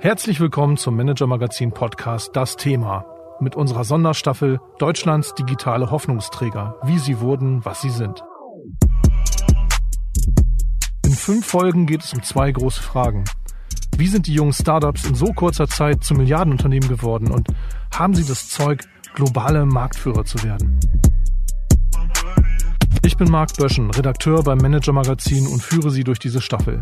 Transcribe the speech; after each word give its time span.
Herzlich 0.00 0.40
willkommen 0.40 0.76
zum 0.76 0.96
Manager 0.96 1.26
Magazin 1.26 1.72
Podcast 1.72 2.30
Das 2.34 2.56
Thema 2.56 3.06
mit 3.40 3.54
unserer 3.56 3.84
Sonderstaffel 3.84 4.60
Deutschlands 4.78 5.34
digitale 5.34 5.90
Hoffnungsträger, 5.90 6.76
wie 6.84 6.98
sie 6.98 7.20
wurden, 7.20 7.64
was 7.64 7.80
sie 7.80 7.90
sind. 7.90 8.22
In 11.04 11.12
fünf 11.12 11.46
Folgen 11.46 11.86
geht 11.86 12.02
es 12.02 12.12
um 12.12 12.22
zwei 12.22 12.52
große 12.52 12.82
Fragen. 12.82 13.24
Wie 13.96 14.08
sind 14.08 14.26
die 14.26 14.34
jungen 14.34 14.52
Startups 14.52 15.04
in 15.06 15.14
so 15.14 15.32
kurzer 15.32 15.68
Zeit 15.68 16.04
zu 16.04 16.14
Milliardenunternehmen 16.14 16.88
geworden 16.88 17.30
und 17.30 17.48
haben 17.94 18.14
sie 18.14 18.24
das 18.24 18.48
Zeug, 18.48 18.84
globale 19.14 19.64
Marktführer 19.64 20.24
zu 20.24 20.42
werden? 20.42 20.80
Ich 23.04 23.16
bin 23.16 23.30
Marc 23.30 23.56
Böschen, 23.56 23.90
Redakteur 23.90 24.42
beim 24.42 24.58
Manager 24.58 24.92
Magazin 24.92 25.46
und 25.46 25.62
führe 25.62 25.90
Sie 25.90 26.04
durch 26.04 26.18
diese 26.18 26.40
Staffel. 26.40 26.80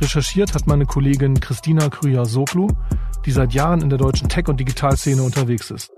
Recherchiert 0.00 0.54
hat 0.54 0.68
meine 0.68 0.86
Kollegin 0.86 1.40
Christina 1.40 1.88
Krüger-Soglu, 1.88 2.68
die 3.26 3.32
seit 3.32 3.52
Jahren 3.52 3.82
in 3.82 3.90
der 3.90 3.98
deutschen 3.98 4.28
Tech- 4.28 4.46
und 4.46 4.60
Digitalszene 4.60 5.20
unterwegs 5.22 5.72
ist. 5.72 5.90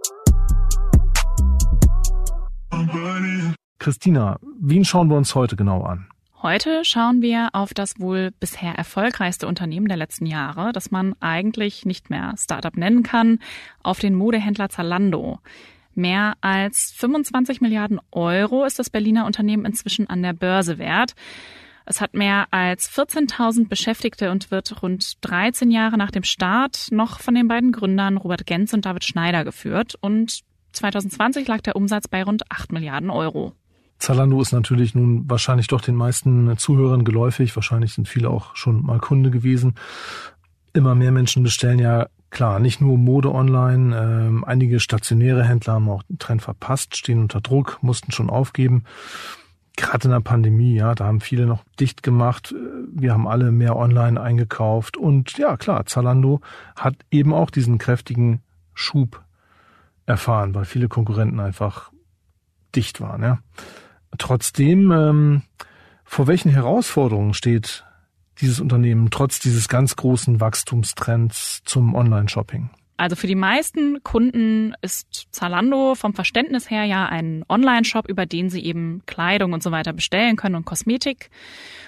Christina, 3.79 4.39
wen 4.59 4.87
schauen 4.87 5.09
wir 5.11 5.17
uns 5.19 5.35
heute 5.35 5.55
genau 5.55 5.83
an? 5.83 6.07
Heute 6.43 6.83
schauen 6.87 7.21
wir 7.21 7.51
auf 7.53 7.75
das 7.75 8.01
wohl 8.01 8.31
bisher 8.41 8.75
erfolgreichste 8.75 9.47
Unternehmen 9.47 9.89
der 9.89 9.99
letzten 9.99 10.25
Jahre, 10.25 10.73
das 10.73 10.91
man 10.91 11.15
eigentlich 11.21 11.85
nicht 11.85 12.09
mehr 12.09 12.33
Startup 12.39 12.75
nennen 12.75 13.03
kann, 13.03 13.39
auf 13.83 13.99
den 13.99 14.15
Modehändler 14.15 14.71
Zalando. 14.71 15.41
Mehr 15.95 16.39
als 16.41 16.95
25 16.97 17.61
Milliarden 17.61 18.01
Euro 18.13 18.65
ist 18.65 18.79
das 18.79 18.89
Berliner 18.89 19.27
Unternehmen 19.27 19.67
inzwischen 19.67 20.09
an 20.09 20.23
der 20.23 20.33
Börse 20.33 20.79
wert. 20.79 21.15
Es 21.91 22.01
hat 22.01 22.15
mehr 22.15 22.47
als 22.53 22.89
14.000 22.89 23.67
Beschäftigte 23.67 24.31
und 24.31 24.53
wird 24.53 24.81
rund 24.81 25.15
13 25.23 25.73
Jahre 25.73 25.99
nach 25.99 26.13
dem 26.13 26.23
Start 26.23 26.87
noch 26.93 27.19
von 27.19 27.35
den 27.35 27.49
beiden 27.49 27.73
Gründern 27.73 28.17
Robert 28.17 28.47
Genz 28.47 28.73
und 28.73 28.87
David 28.87 29.03
Schneider 29.03 29.43
geführt. 29.43 29.97
Und 30.01 30.43
2020 30.71 31.49
lag 31.49 31.63
der 31.63 31.75
Umsatz 31.75 32.07
bei 32.07 32.23
rund 32.23 32.49
8 32.49 32.71
Milliarden 32.71 33.11
Euro. 33.11 33.55
Zalando 33.99 34.41
ist 34.41 34.53
natürlich 34.53 34.95
nun 34.95 35.29
wahrscheinlich 35.29 35.67
doch 35.67 35.81
den 35.81 35.97
meisten 35.97 36.57
Zuhörern 36.57 37.05
geläufig. 37.05 37.57
Wahrscheinlich 37.57 37.93
sind 37.93 38.07
viele 38.07 38.31
auch 38.31 38.55
schon 38.55 38.85
mal 38.87 39.01
Kunde 39.01 39.33
gewesen. 39.33 39.75
Immer 40.73 40.95
mehr 40.95 41.11
Menschen 41.11 41.43
bestellen 41.43 41.81
ja 41.81 42.07
klar 42.31 42.61
nicht 42.61 42.81
nur 42.81 42.99
Mode 42.99 43.35
online. 43.35 43.97
Ähm, 43.97 44.45
einige 44.45 44.79
stationäre 44.79 45.43
Händler 45.43 45.73
haben 45.73 45.89
auch 45.89 46.05
den 46.05 46.21
Trend 46.21 46.41
verpasst, 46.41 46.97
stehen 46.97 47.19
unter 47.19 47.41
Druck, 47.41 47.81
mussten 47.83 48.13
schon 48.13 48.31
aufgeben 48.31 48.85
gerade 49.81 50.05
in 50.05 50.11
der 50.11 50.21
Pandemie, 50.21 50.75
ja, 50.75 50.95
da 50.95 51.07
haben 51.07 51.21
viele 51.21 51.47
noch 51.47 51.65
dicht 51.79 52.03
gemacht. 52.03 52.55
Wir 52.93 53.13
haben 53.13 53.27
alle 53.27 53.51
mehr 53.51 53.77
online 53.77 54.21
eingekauft. 54.21 54.97
Und 54.97 55.37
ja, 55.39 55.57
klar, 55.57 55.87
Zalando 55.87 56.41
hat 56.77 56.95
eben 57.11 57.35
auch 57.35 57.51
diesen 57.51 57.79
kräftigen 57.79 58.43
Schub 58.75 59.23
erfahren, 60.07 60.55
weil 60.55 60.65
viele 60.65 60.89
Konkurrenten 60.89 61.41
einfach 61.41 61.91
dicht 62.75 63.01
waren. 63.01 63.23
Ja. 63.23 63.39
Trotzdem, 64.19 64.91
ähm, 64.93 65.43
vor 66.05 66.27
welchen 66.27 66.51
Herausforderungen 66.51 67.35
steht 67.35 67.85
dieses 68.41 68.61
Unternehmen 68.61 69.11
trotz 69.11 69.39
dieses 69.39 69.69
ganz 69.69 69.97
großen 69.97 70.41
Wachstumstrends 70.41 71.63
zum 71.65 71.95
Online-Shopping? 71.95 72.71
Also 73.01 73.17
für 73.17 73.27
die 73.27 73.35
meisten 73.35 74.05
Kunden 74.05 74.75
ist 74.83 75.29
Zalando 75.31 75.95
vom 75.95 76.13
Verständnis 76.13 76.71
her 76.71 76.85
ja 76.85 77.07
ein 77.07 77.47
Online-Shop, 77.49 78.07
über 78.07 78.27
den 78.27 78.51
sie 78.51 78.63
eben 78.63 79.01
Kleidung 79.07 79.55
und 79.55 79.63
so 79.63 79.71
weiter 79.71 79.95
bestellen 79.95 80.37
können 80.37 80.55
und 80.55 80.67
Kosmetik. 80.67 81.31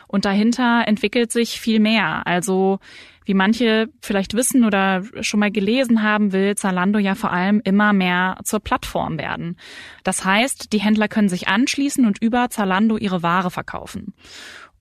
Und 0.06 0.24
dahinter 0.24 0.84
entwickelt 0.86 1.30
sich 1.30 1.60
viel 1.60 1.80
mehr. 1.80 2.26
Also 2.26 2.78
wie 3.26 3.34
manche 3.34 3.90
vielleicht 4.00 4.32
wissen 4.32 4.64
oder 4.64 5.02
schon 5.20 5.40
mal 5.40 5.50
gelesen 5.50 6.02
haben, 6.02 6.32
will 6.32 6.54
Zalando 6.56 6.98
ja 6.98 7.14
vor 7.14 7.30
allem 7.30 7.60
immer 7.62 7.92
mehr 7.92 8.38
zur 8.44 8.60
Plattform 8.60 9.18
werden. 9.18 9.58
Das 10.04 10.24
heißt, 10.24 10.72
die 10.72 10.80
Händler 10.80 11.08
können 11.08 11.28
sich 11.28 11.46
anschließen 11.46 12.06
und 12.06 12.22
über 12.22 12.48
Zalando 12.48 12.96
ihre 12.96 13.22
Ware 13.22 13.50
verkaufen. 13.50 14.14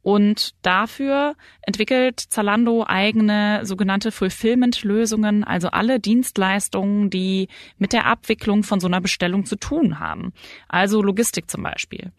Und 0.04 0.56
dafür 0.64 1.36
entwickelt 1.62 2.20
Zalando 2.20 2.84
eigene 2.88 3.66
sogenannte 3.66 4.12
Fulfillment-Lösungen, 4.12 5.44
also 5.44 5.70
alle 5.70 6.00
Dienstleistungen, 6.00 7.10
die 7.10 7.50
mit 7.78 7.94
der 7.94 8.06
Abwicklung 8.08 8.64
von 8.64 8.80
so 8.80 8.88
einer 8.88 9.02
Bestellung 9.02 9.46
zu 9.46 9.56
tun 9.56 10.00
haben. 10.00 10.34
Also 10.68 11.04
Logistik 11.04 11.50
zum 11.52 11.64
Beispiel. 11.64 12.12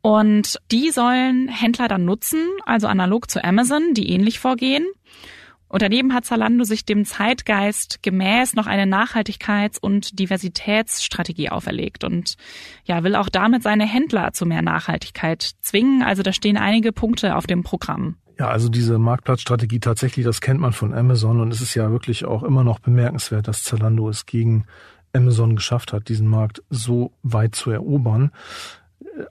Und 0.00 0.58
die 0.70 0.90
sollen 0.90 1.48
Händler 1.48 1.88
dann 1.88 2.04
nutzen, 2.04 2.46
also 2.64 2.86
analog 2.86 3.30
zu 3.30 3.42
Amazon, 3.44 3.94
die 3.94 4.10
ähnlich 4.10 4.38
vorgehen. 4.38 4.86
Und 5.68 5.82
daneben 5.82 6.14
hat 6.14 6.24
Zalando 6.24 6.64
sich 6.64 6.84
dem 6.84 7.04
Zeitgeist 7.04 8.02
gemäß 8.02 8.54
noch 8.54 8.66
eine 8.66 8.84
Nachhaltigkeits- 8.84 9.78
und 9.78 10.18
Diversitätsstrategie 10.18 11.50
auferlegt 11.50 12.04
und 12.04 12.36
ja, 12.84 13.04
will 13.04 13.14
auch 13.14 13.28
damit 13.28 13.62
seine 13.62 13.86
Händler 13.86 14.32
zu 14.32 14.46
mehr 14.46 14.62
Nachhaltigkeit 14.62 15.52
zwingen. 15.60 16.02
Also 16.02 16.22
da 16.22 16.32
stehen 16.32 16.56
einige 16.56 16.92
Punkte 16.92 17.36
auf 17.36 17.46
dem 17.46 17.62
Programm. 17.62 18.16
Ja, 18.38 18.48
also 18.48 18.68
diese 18.68 18.98
Marktplatzstrategie 18.98 19.80
tatsächlich, 19.80 20.24
das 20.24 20.40
kennt 20.40 20.60
man 20.60 20.72
von 20.72 20.94
Amazon 20.94 21.40
und 21.40 21.52
es 21.52 21.60
ist 21.60 21.74
ja 21.74 21.90
wirklich 21.90 22.24
auch 22.24 22.44
immer 22.44 22.62
noch 22.62 22.78
bemerkenswert, 22.78 23.48
dass 23.48 23.64
Zalando 23.64 24.08
es 24.08 24.26
gegen 24.26 24.64
Amazon 25.12 25.56
geschafft 25.56 25.92
hat, 25.92 26.08
diesen 26.08 26.28
Markt 26.28 26.62
so 26.70 27.12
weit 27.22 27.54
zu 27.54 27.70
erobern. 27.70 28.30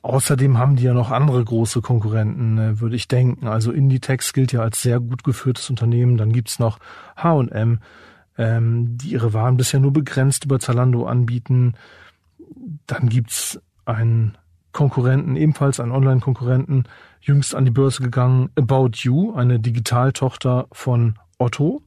Außerdem 0.01 0.57
haben 0.57 0.75
die 0.75 0.83
ja 0.83 0.93
noch 0.93 1.11
andere 1.11 1.43
große 1.43 1.81
Konkurrenten, 1.81 2.57
äh, 2.57 2.79
würde 2.79 2.95
ich 2.95 3.07
denken. 3.07 3.47
Also 3.47 3.71
Inditex 3.71 4.33
gilt 4.33 4.51
ja 4.51 4.61
als 4.61 4.81
sehr 4.81 4.99
gut 4.99 5.23
geführtes 5.23 5.69
Unternehmen. 5.69 6.17
Dann 6.17 6.33
gibt's 6.33 6.59
noch 6.59 6.79
H&M, 7.15 7.79
die 8.39 9.09
ihre 9.13 9.33
Waren 9.33 9.57
bisher 9.57 9.79
nur 9.79 9.91
begrenzt 9.91 10.45
über 10.45 10.59
Zalando 10.59 11.07
anbieten. 11.07 11.73
Dann 12.85 13.09
gibt's 13.09 13.59
einen 13.85 14.37
Konkurrenten, 14.77 15.35
ebenfalls 15.35 15.79
einen 15.79 15.91
Online-Konkurrenten, 15.91 16.83
jüngst 17.19 17.55
an 17.55 17.65
die 17.65 17.71
Börse 17.71 18.03
gegangen, 18.03 18.51
About 18.55 18.91
You, 18.97 19.33
eine 19.33 19.59
Digitaltochter 19.59 20.67
von 20.71 21.17
Otto. 21.39 21.81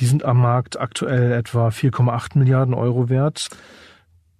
Die 0.00 0.06
sind 0.06 0.24
am 0.24 0.40
Markt 0.40 0.80
aktuell 0.80 1.30
etwa 1.30 1.68
4,8 1.68 2.36
Milliarden 2.36 2.74
Euro 2.74 3.08
wert. 3.08 3.48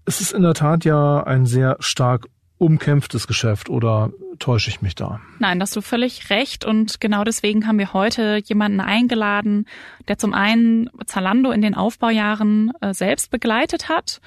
Es 0.04 0.20
ist 0.20 0.32
in 0.32 0.42
der 0.42 0.54
Tat 0.54 0.84
ja 0.84 1.22
ein 1.22 1.46
sehr 1.46 1.76
stark 1.78 2.26
umkämpftes 2.60 3.26
Geschäft 3.26 3.70
oder 3.70 4.12
täusche 4.38 4.68
ich 4.68 4.82
mich 4.82 4.94
da? 4.94 5.20
Nein, 5.38 5.58
da 5.58 5.62
hast 5.62 5.74
du 5.74 5.80
völlig 5.80 6.28
recht 6.28 6.64
und 6.64 7.00
genau 7.00 7.24
deswegen 7.24 7.66
haben 7.66 7.78
wir 7.78 7.94
heute 7.94 8.40
jemanden 8.44 8.80
eingeladen, 8.80 9.66
der 10.08 10.18
zum 10.18 10.34
einen 10.34 10.90
Zalando 11.06 11.52
in 11.52 11.62
den 11.62 11.74
Aufbaujahren 11.74 12.72
äh, 12.82 12.92
selbst 12.92 13.30
begleitet 13.30 13.88
hat 13.88 14.20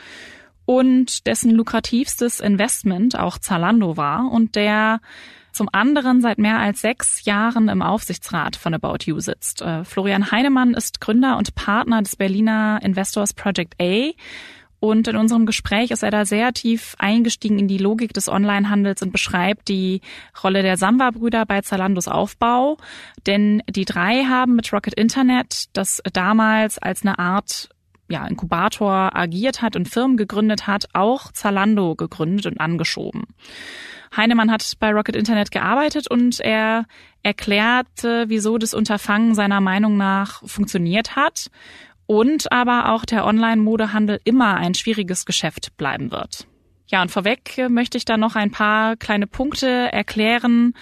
und 0.65 1.27
dessen 1.27 1.51
lukrativstes 1.51 2.39
Investment 2.39 3.17
auch 3.17 3.37
Zalando 3.37 3.97
war 3.97 4.31
und 4.31 4.55
der 4.55 4.99
zum 5.51 5.69
anderen 5.71 6.19
seit 6.21 6.39
mehr 6.39 6.57
als 6.57 6.81
sechs 6.81 7.25
Jahren 7.25 7.69
im 7.69 7.83
Aufsichtsrat 7.83 8.55
von 8.55 8.73
About 8.73 9.05
You 9.05 9.19
sitzt. 9.19 9.61
Äh, 9.61 9.83
Florian 9.83 10.31
Heinemann 10.31 10.73
ist 10.73 11.01
Gründer 11.01 11.37
und 11.37 11.53
Partner 11.53 12.01
des 12.01 12.15
Berliner 12.15 12.79
Investors 12.81 13.35
Project 13.35 13.75
A 13.79 14.09
und 14.83 15.07
in 15.07 15.15
unserem 15.15 15.45
Gespräch 15.45 15.91
ist 15.91 16.03
er 16.03 16.11
da 16.11 16.25
sehr 16.25 16.51
tief 16.51 16.95
eingestiegen 16.99 17.57
in 17.57 17.69
die 17.69 17.77
Logik 17.77 18.11
des 18.11 18.27
Onlinehandels 18.27 19.01
und 19.01 19.13
beschreibt 19.13 19.69
die 19.69 20.01
Rolle 20.43 20.61
der 20.61 20.75
Samba-Brüder 20.75 21.45
bei 21.45 21.61
Zalandos 21.61 22.09
Aufbau. 22.09 22.75
Denn 23.25 23.63
die 23.69 23.85
drei 23.85 24.25
haben 24.25 24.57
mit 24.57 24.73
Rocket 24.73 24.93
Internet, 24.95 25.69
das 25.71 26.01
damals 26.11 26.79
als 26.79 27.03
eine 27.03 27.17
Art 27.17 27.69
ja, 28.09 28.27
Inkubator 28.27 29.15
agiert 29.15 29.61
hat 29.61 29.77
und 29.77 29.87
Firmen 29.87 30.17
gegründet 30.17 30.67
hat, 30.67 30.89
auch 30.91 31.31
Zalando 31.31 31.95
gegründet 31.95 32.47
und 32.47 32.59
angeschoben. 32.59 33.23
Heinemann 34.17 34.51
hat 34.51 34.69
bei 34.81 34.91
Rocket 34.91 35.15
Internet 35.15 35.51
gearbeitet 35.51 36.11
und 36.11 36.41
er 36.41 36.87
erklärte, 37.23 38.25
wieso 38.27 38.57
das 38.57 38.73
Unterfangen 38.73 39.33
seiner 39.33 39.61
Meinung 39.61 39.95
nach 39.95 40.45
funktioniert 40.45 41.15
hat 41.15 41.49
und 42.05 42.51
aber 42.51 42.91
auch 42.91 43.05
der 43.05 43.25
Online-Modehandel 43.25 44.19
immer 44.23 44.55
ein 44.55 44.73
schwieriges 44.73 45.25
Geschäft 45.25 45.75
bleiben 45.77 46.11
wird. 46.11 46.47
Ja, 46.87 47.01
und 47.01 47.09
vorweg 47.09 47.57
möchte 47.69 47.97
ich 47.97 48.05
da 48.05 48.17
noch 48.17 48.35
ein 48.35 48.51
paar 48.51 48.95
kleine 48.97 49.25
Punkte 49.25 49.67
erklären. 49.67 50.73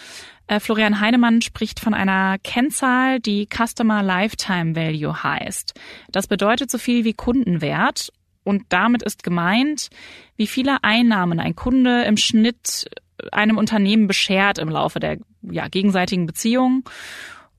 Äh, 0.47 0.59
Florian 0.59 1.00
Heinemann 1.00 1.41
spricht 1.41 1.79
von 1.79 1.94
einer 1.94 2.38
Kennzahl, 2.39 3.19
die 3.19 3.47
Customer 3.47 4.03
Lifetime 4.03 4.75
Value 4.75 5.23
heißt. 5.23 5.79
Das 6.12 6.27
bedeutet 6.27 6.69
so 6.69 6.77
viel 6.77 7.06
wie 7.06 7.13
Kundenwert 7.13 8.12
und 8.44 8.63
damit 8.69 9.03
ist 9.03 9.24
gemeint, 9.24 9.89
wie 10.35 10.47
viele 10.47 10.83
Einnahmen 10.83 11.39
ein 11.39 11.56
Kunde 11.56 12.03
im 12.03 12.17
Schnitt 12.17 12.89
einem 13.31 13.57
Unternehmen 13.57 14.07
beschert 14.07 14.57
im 14.57 14.69
Laufe 14.69 15.00
der 15.00 15.17
ja, 15.44 15.67
gegenseitigen 15.67 16.25
Beziehung 16.25 16.83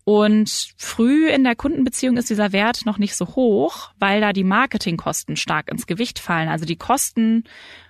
Und 0.05 0.73
früh 0.77 1.29
in 1.29 1.45
der 1.45 1.55
Kundenbeziehung 1.55 2.17
ist 2.17 2.29
dieser 2.29 2.53
Wert 2.53 2.87
noch 2.87 2.99
nicht 2.99 3.15
so 3.15 3.27
hoch, 3.37 3.91
weil 3.99 4.21
da 4.21 4.33
die 4.33 4.45
Marketingkosten 4.45 5.37
stark 5.37 5.71
ins 5.71 5.87
Gewicht 5.87 6.19
fallen. 6.19 6.49
Also 6.49 6.65
die 6.65 6.77
Kosten 6.77 7.45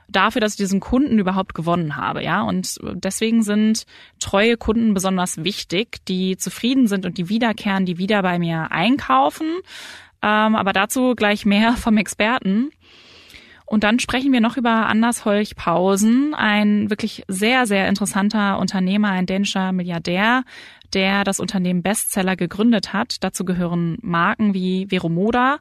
dafür, 0.09 0.41
dass 0.41 0.53
ich 0.53 0.59
diesen 0.59 0.81
Kunden 0.81 1.19
überhaupt 1.19 1.55
gewonnen 1.55 1.97
habe, 1.97 2.23
ja. 2.23 2.43
Und 2.43 2.79
deswegen 2.83 3.43
sind 3.43 3.85
treue 4.21 4.59
Kunden 4.59 4.93
besonders 4.93 5.43
wichtig, 5.43 6.05
die 6.07 6.37
zufrieden 6.37 6.87
sind 6.87 7.07
und 7.07 7.17
die 7.17 7.31
wiederkehren, 7.31 7.87
die 7.87 7.97
wieder 7.97 8.23
bei 8.23 8.39
mir 8.39 8.71
einkaufen. 8.71 9.49
Ähm, 10.23 10.55
aber 10.55 10.73
dazu 10.73 11.15
gleich 11.15 11.47
mehr 11.47 11.73
vom 11.77 11.97
Experten. 11.97 12.71
Und 13.65 13.85
dann 13.85 14.01
sprechen 14.01 14.33
wir 14.35 14.43
noch 14.43 14.59
über 14.59 14.87
Anders 14.87 15.25
Holch 15.25 15.57
Pausen, 15.57 16.35
ein 16.35 16.91
wirklich 16.91 17.25
sehr, 17.27 17.65
sehr 17.67 17.89
interessanter 17.89 18.59
Unternehmer, 18.59 19.09
ein 19.09 19.25
dänischer 19.25 19.73
Milliardär, 19.73 20.45
der 20.95 21.25
das 21.25 21.41
Unternehmen 21.41 21.83
Bestseller 21.83 22.37
gegründet 22.37 22.93
hat. 22.93 23.17
Dazu 23.25 23.45
gehören 23.45 23.99
Marken 24.03 24.55
wie 24.55 24.91
Veromoda. 24.91 25.59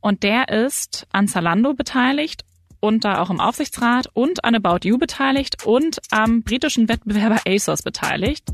Und 0.00 0.22
der 0.22 0.48
ist 0.48 1.06
an 1.12 1.28
Zalando 1.28 1.74
beteiligt 1.74 2.44
und 2.80 3.04
da 3.04 3.20
auch 3.20 3.30
im 3.30 3.40
Aufsichtsrat 3.40 4.08
und 4.12 4.44
an 4.44 4.54
About 4.54 4.86
You 4.86 4.98
beteiligt 4.98 5.64
und 5.66 5.98
am 6.10 6.42
britischen 6.42 6.88
Wettbewerber 6.88 7.40
ASOS 7.46 7.82
beteiligt. 7.82 8.50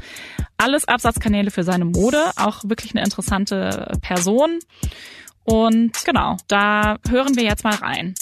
Alles 0.56 0.86
Absatzkanäle 0.86 1.50
für 1.50 1.64
seine 1.64 1.84
Mode, 1.84 2.30
auch 2.36 2.64
wirklich 2.64 2.94
eine 2.94 3.04
interessante 3.04 3.98
Person. 4.00 4.58
Und 5.44 6.04
genau, 6.04 6.36
da 6.48 6.96
hören 7.08 7.36
wir 7.36 7.44
jetzt 7.44 7.64
mal 7.64 7.74
rein. 7.74 8.14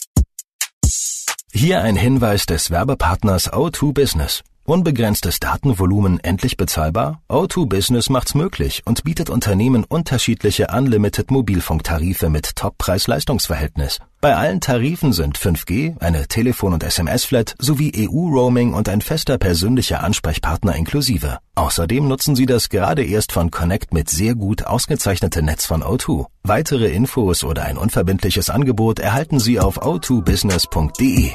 Hier 1.53 1.83
ein 1.83 1.97
Hinweis 1.97 2.47
des 2.47 2.71
Werbepartners 2.71 3.53
O2 3.53 3.93
Business. 3.93 4.43
Unbegrenztes 4.65 5.41
Datenvolumen 5.41 6.21
endlich 6.21 6.57
bezahlbar? 6.57 7.21
O2 7.29 7.67
Business 7.67 8.09
macht's 8.09 8.37
möglich 8.37 8.83
und 8.85 9.03
bietet 9.03 9.29
Unternehmen 9.29 9.83
unterschiedliche 9.83 10.69
Unlimited 10.69 11.33
Mobilfunktarife 11.33 12.31
mit 12.31 12.55
Top-Preis-Leistungsverhältnis. 12.55 13.99
Bei 14.21 14.37
allen 14.37 14.61
Tarifen 14.61 15.13
sind 15.13 15.37
5G, 15.37 16.01
eine 16.01 16.29
Telefon- 16.29 16.75
und 16.75 16.85
SMS-Flat 16.85 17.57
sowie 17.59 17.93
EU-Roaming 18.09 18.73
und 18.73 18.89
ein 18.89 19.01
fester 19.01 19.37
persönlicher 19.37 20.05
Ansprechpartner 20.05 20.77
inklusive. 20.77 21.39
Außerdem 21.57 22.07
nutzen 22.07 22.37
Sie 22.37 22.47
das 22.47 22.69
gerade 22.69 23.05
erst 23.05 23.33
von 23.33 23.51
Connect 23.51 23.93
mit 23.93 24.09
sehr 24.09 24.37
gut 24.37 24.65
ausgezeichnete 24.65 25.43
Netz 25.43 25.67
von 25.67 25.83
O2. 25.83 26.27
Weitere 26.45 26.87
Infos 26.93 27.43
oder 27.43 27.65
ein 27.65 27.77
unverbindliches 27.77 28.49
Angebot 28.49 29.01
erhalten 29.01 29.41
Sie 29.41 29.59
auf 29.59 29.83
o2business.de. 29.83 31.33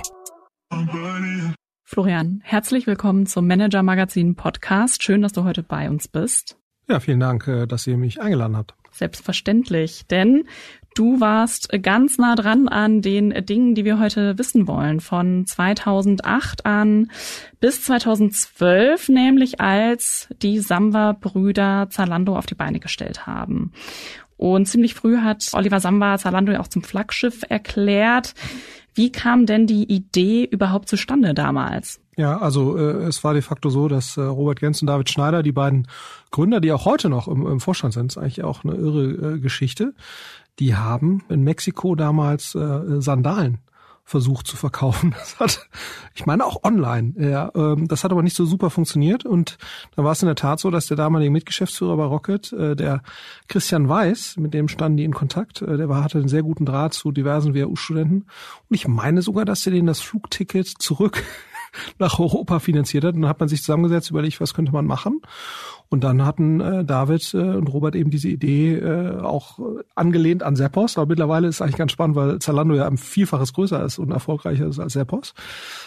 Florian, 1.89 2.41
herzlich 2.43 2.85
willkommen 2.85 3.27
zum 3.27 3.47
Manager 3.47 3.81
Magazin 3.81 4.35
Podcast. 4.35 5.03
Schön, 5.03 5.21
dass 5.21 5.31
du 5.31 5.45
heute 5.45 5.63
bei 5.63 5.89
uns 5.89 6.09
bist. 6.09 6.57
Ja, 6.89 6.99
vielen 6.99 7.21
Dank, 7.21 7.47
äh, 7.47 7.65
dass 7.65 7.87
ihr 7.87 7.95
mich 7.95 8.19
eingeladen 8.19 8.57
habt. 8.57 8.75
Selbstverständlich, 8.91 10.05
denn 10.05 10.43
du 10.95 11.21
warst 11.21 11.69
ganz 11.81 12.17
nah 12.17 12.35
dran 12.35 12.67
an 12.67 13.01
den 13.01 13.29
Dingen, 13.45 13.73
die 13.73 13.85
wir 13.85 13.99
heute 13.99 14.37
wissen 14.37 14.67
wollen. 14.67 14.99
Von 14.99 15.45
2008 15.45 16.65
an 16.65 17.09
bis 17.61 17.83
2012, 17.83 19.07
nämlich 19.07 19.61
als 19.61 20.27
die 20.41 20.59
Samba-Brüder 20.59 21.87
Zalando 21.89 22.35
auf 22.35 22.47
die 22.47 22.55
Beine 22.55 22.81
gestellt 22.81 23.27
haben. 23.27 23.71
Und 24.35 24.67
ziemlich 24.67 24.93
früh 24.93 25.19
hat 25.19 25.45
Oliver 25.53 25.79
Samba 25.79 26.17
Zalando 26.17 26.51
ja 26.51 26.59
auch 26.59 26.67
zum 26.67 26.83
Flaggschiff 26.83 27.43
erklärt. 27.47 28.33
Wie 28.97 29.11
kam 29.11 29.45
denn 29.45 29.67
die 29.67 29.83
Idee 29.83 30.43
überhaupt 30.43 30.89
zustande 30.89 31.35
damals? 31.35 31.99
Ja, 32.17 32.39
also 32.39 32.75
äh, 32.75 33.03
es 33.03 33.23
war 33.23 33.33
de 33.33 33.43
facto 33.43 33.69
so, 33.69 33.87
dass 33.87 34.17
äh, 34.17 34.21
Robert 34.21 34.59
Gens 34.59 34.81
und 34.81 34.87
David 34.87 35.07
Schneider, 35.11 35.43
die 35.43 35.51
beiden 35.51 35.87
Gründer, 36.31 36.59
die 36.59 36.71
auch 36.71 36.85
heute 36.85 37.07
noch 37.07 37.27
im, 37.27 37.45
im 37.45 37.59
Vorstand 37.59 37.93
sind, 37.93 38.11
ist 38.11 38.17
eigentlich 38.17 38.43
auch 38.43 38.63
eine 38.63 38.73
irre 38.73 39.35
äh, 39.35 39.39
Geschichte, 39.39 39.93
die 40.57 40.75
haben 40.75 41.23
in 41.29 41.43
Mexiko 41.43 41.93
damals 41.93 42.55
äh, 42.55 42.99
Sandalen 42.99 43.59
versucht 44.07 44.47
zu 44.47 44.55
verkaufen. 44.55 45.13
Das 45.27 45.39
hat, 45.39 45.69
ich 46.15 46.25
meine 46.25 46.45
auch 46.45 46.63
online. 46.63 47.13
Ja, 47.17 47.51
ähm, 47.53 47.89
das 47.89 48.03
hat 48.05 48.11
aber 48.11 48.23
nicht 48.23 48.35
so 48.35 48.45
super 48.45 48.69
funktioniert. 48.69 49.25
Und 49.25 49.57
da 49.95 50.03
war 50.03 50.13
es 50.13 50.21
in 50.21 50.27
der 50.27 50.35
Tat 50.35 50.61
so, 50.61 50.71
dass 50.71 50.87
der 50.87 50.95
damalige 50.95 51.29
Mitgeschäftsführer 51.29 51.97
bei 51.97 52.05
Rocket, 52.05 52.53
äh, 52.53 52.75
der 52.75 53.03
Christian 53.49 53.89
Weiß, 53.89 54.37
mit 54.37 54.53
dem 54.53 54.69
standen 54.69 54.97
die 54.97 55.03
in 55.03 55.13
Kontakt, 55.13 55.61
äh, 55.61 55.75
der 55.75 55.89
war, 55.89 56.03
hatte 56.03 56.19
einen 56.19 56.29
sehr 56.29 56.43
guten 56.43 56.65
Draht 56.65 56.93
zu 56.93 57.11
diversen 57.11 57.53
WHU-Studenten. 57.53 58.21
Und 58.69 58.75
ich 58.75 58.87
meine 58.87 59.21
sogar, 59.21 59.43
dass 59.43 59.65
er 59.65 59.73
denen 59.73 59.87
das 59.87 59.99
Flugticket 59.99 60.67
zurück 60.67 61.21
nach 61.99 62.17
Europa 62.17 62.59
finanziert 62.59 63.03
hat. 63.03 63.15
Und 63.15 63.23
dann 63.23 63.29
hat 63.29 63.41
man 63.41 63.49
sich 63.49 63.61
zusammengesetzt, 63.61 64.09
überlegt, 64.09 64.39
was 64.39 64.53
könnte 64.53 64.71
man 64.71 64.85
machen. 64.85 65.21
Und 65.89 66.03
dann 66.03 66.25
hatten 66.25 66.59
äh, 66.59 66.83
David 66.83 67.33
äh, 67.33 67.37
und 67.37 67.67
Robert 67.67 67.95
eben 67.95 68.09
diese 68.09 68.27
Idee 68.27 68.75
äh, 68.75 69.19
auch 69.19 69.59
angelehnt 69.95 70.43
an 70.43 70.55
Seppos. 70.55 70.97
Aber 70.97 71.07
mittlerweile 71.07 71.47
ist 71.47 71.55
es 71.55 71.61
eigentlich 71.61 71.77
ganz 71.77 71.91
spannend, 71.91 72.15
weil 72.15 72.39
Zalando 72.39 72.75
ja 72.75 72.87
ein 72.87 72.97
Vielfaches 72.97 73.53
größer 73.53 73.83
ist 73.83 73.97
und 73.97 74.11
erfolgreicher 74.11 74.67
ist 74.67 74.79
als 74.79 74.93
Seppos. 74.93 75.33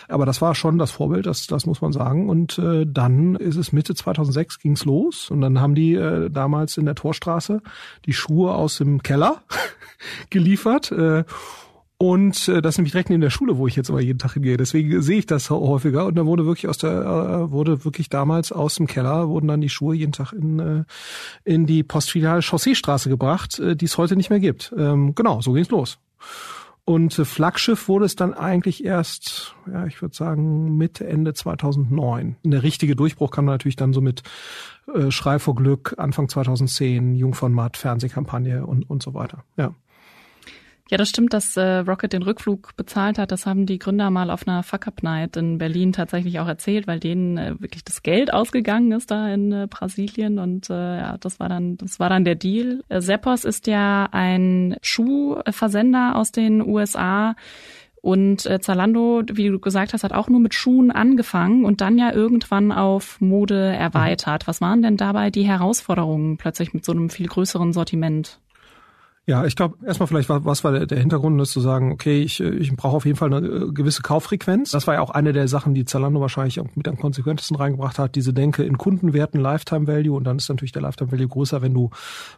Aber 0.09 0.27
das 0.27 0.41
war 0.41 0.55
schon 0.55 0.79
das 0.79 0.91
Vorbild, 0.91 1.27
das, 1.27 1.47
das 1.47 1.67
muss 1.67 1.81
man 1.81 1.93
sagen. 1.93 2.29
Und 2.29 2.59
äh, 2.59 2.87
dann 2.87 3.37
ist 3.37 3.57
es 3.57 3.73
Mitte 3.73 3.95
2006 3.95 4.59
ging's 4.61 4.85
los. 4.85 5.31
Und 5.31 5.41
dann 5.43 5.61
haben 5.61 5.75
die 5.75 5.95
äh, 5.95 6.31
damals 6.31 6.77
in 6.77 6.87
der 6.87 6.95
Torstraße 6.95 7.63
die 8.07 8.13
Schuhe 8.13 8.55
aus 8.55 8.79
dem 8.79 9.03
Keller 9.03 9.43
geliefert. 10.31 10.93
Äh, 10.93 11.25
und 12.03 12.49
äh, 12.49 12.63
das 12.63 12.75
ist 12.75 12.79
nämlich 12.79 12.93
direkt 12.93 13.11
neben 13.11 13.21
der 13.21 13.29
Schule, 13.29 13.59
wo 13.59 13.67
ich 13.67 13.77
jetzt 13.77 13.91
immer 13.91 14.01
jeden 14.01 14.19
Tag 14.19 14.33
hingehe. 14.33 14.57
Deswegen 14.57 15.03
sehe 15.03 15.19
ich 15.19 15.27
das 15.27 15.51
häufiger. 15.51 16.07
Und 16.07 16.15
da 16.15 16.25
wurde 16.25 16.47
wirklich 16.47 16.67
aus 16.67 16.79
der, 16.79 16.93
äh, 16.93 17.51
wurde 17.51 17.85
wirklich 17.85 18.09
damals 18.09 18.53
aus 18.53 18.77
dem 18.77 18.87
Keller, 18.87 19.29
wurden 19.29 19.49
dann 19.49 19.61
die 19.61 19.69
Schuhe 19.69 19.95
jeden 19.95 20.13
Tag 20.13 20.33
in, 20.33 20.59
äh, 20.61 20.85
in 21.45 21.67
die 21.67 21.83
Postfiliale 21.83 22.41
Chausseestraße 22.41 23.11
gebracht, 23.11 23.59
äh, 23.59 23.77
die 23.77 23.85
es 23.85 23.99
heute 23.99 24.17
nicht 24.17 24.31
mehr 24.31 24.41
gibt. 24.41 24.73
Ähm, 24.79 25.15
genau, 25.15 25.43
so 25.43 25.53
ging's 25.53 25.69
los. 25.69 25.99
Und 26.87 27.19
äh, 27.19 27.27
Flaggschiff 27.27 27.87
wurde 27.87 28.07
es 28.07 28.17
dann 28.17 28.33
eigentlich 28.33 28.83
erst, 28.83 29.55
ja, 29.71 29.85
ich 29.85 30.01
würde 30.01 30.17
sagen, 30.17 30.79
Mitte, 30.79 31.07
Ende 31.07 31.35
2009. 31.35 32.37
Der 32.45 32.63
richtige 32.63 32.97
Durchbruch 32.97 33.31
kam 33.31 33.45
natürlich 33.45 33.77
dann 33.77 33.93
so 33.93 34.01
mit 34.01 34.23
äh, 34.95 35.11
Schrei 35.11 35.39
vor 35.39 35.55
Glück, 35.55 35.97
Anfang 35.99 36.31
2010, 36.31 37.15
Jungformat, 37.15 37.77
Fernsehkampagne 37.77 38.65
und, 38.65 38.89
und 38.89 39.03
so 39.03 39.13
weiter. 39.13 39.45
Ja. 39.59 39.75
Ja, 40.91 40.97
das 40.97 41.09
stimmt, 41.09 41.33
dass 41.33 41.57
äh, 41.57 41.77
Rocket 41.79 42.13
den 42.13 42.25
Rückflug 42.25 42.75
bezahlt 42.75 43.17
hat. 43.19 43.31
Das 43.31 43.47
haben 43.47 43.65
die 43.65 43.79
Gründer 43.79 44.11
mal 44.11 44.29
auf 44.29 44.49
einer 44.49 44.65
Fuck-Up-Night 44.65 45.37
in 45.37 45.59
Berlin 45.59 45.93
tatsächlich 45.93 46.41
auch 46.41 46.49
erzählt, 46.49 46.89
weil 46.89 46.99
denen 46.99 47.39
äh, 47.39 47.61
wirklich 47.61 47.85
das 47.85 48.03
Geld 48.03 48.33
ausgegangen 48.35 48.91
ist 48.91 49.13
da 49.13 49.33
in 49.33 49.53
äh, 49.53 49.69
Brasilien 49.71 50.41
und 50.41 50.69
äh, 50.69 50.99
ja, 50.99 51.17
das 51.19 51.39
war 51.39 51.49
dann 51.49 51.77
das 51.77 52.01
war 52.01 52.09
dann 52.09 52.25
der 52.25 52.35
Deal. 52.35 52.83
Äh, 52.89 53.01
Seppos 53.01 53.45
ist 53.45 53.69
ja 53.69 54.09
ein 54.11 54.79
Schuhversender 54.83 56.17
aus 56.17 56.33
den 56.33 56.61
USA. 56.61 57.37
Und 58.03 58.47
äh, 58.47 58.59
Zalando, 58.61 59.23
wie 59.31 59.49
du 59.49 59.61
gesagt 59.61 59.93
hast, 59.93 60.03
hat 60.03 60.13
auch 60.13 60.29
nur 60.29 60.41
mit 60.41 60.55
Schuhen 60.55 60.91
angefangen 60.91 61.65
und 61.67 61.83
dann 61.83 61.99
ja 61.99 62.13
irgendwann 62.13 62.73
auf 62.73 63.21
Mode 63.21 63.61
erweitert. 63.61 64.49
Was 64.49 64.61
waren 64.61 64.83
denn 64.83 64.97
dabei 64.97 65.31
die 65.31 65.47
Herausforderungen 65.47 66.37
plötzlich 66.37 66.75
mit 66.75 66.85
so 66.85 66.91
einem 66.91 67.11
viel 67.11 67.29
größeren 67.29 67.73
Sortiment? 67.73 68.41
Ja, 69.27 69.45
ich 69.45 69.55
glaube, 69.55 69.77
erstmal 69.87 70.07
vielleicht, 70.07 70.31
was 70.31 70.65
war 70.65 70.87
der 70.87 70.99
Hintergrund, 70.99 71.41
ist 71.43 71.53
zu 71.53 71.61
sagen, 71.61 71.93
okay, 71.93 72.23
ich, 72.23 72.41
ich 72.41 72.75
brauche 72.75 72.97
auf 72.97 73.05
jeden 73.05 73.19
Fall 73.19 73.33
eine 73.33 73.47
äh, 73.47 73.71
gewisse 73.71 74.01
Kauffrequenz. 74.01 74.71
Das 74.71 74.87
war 74.87 74.95
ja 74.95 75.03
auch 75.03 75.11
eine 75.11 75.35
der 75.35 75.47
Sachen, 75.47 75.75
die 75.75 75.85
Zalando 75.85 76.21
wahrscheinlich 76.23 76.59
mit 76.75 76.89
am 76.89 76.99
konsequentesten 76.99 77.57
reingebracht 77.57 77.99
hat, 77.99 78.15
diese 78.17 78.33
Denke 78.33 78.65
in 78.65 78.79
Kundenwerten, 78.79 79.39
Lifetime 79.39 79.87
Value 79.87 80.17
und 80.17 80.25
dann 80.25 80.39
ist 80.39 80.49
natürlich 80.49 80.73
der 80.73 80.83
Lifetime 80.83 81.13
Value 81.13 81.29
größer, 81.29 81.61
wenn 81.61 81.75
du, 81.75 81.91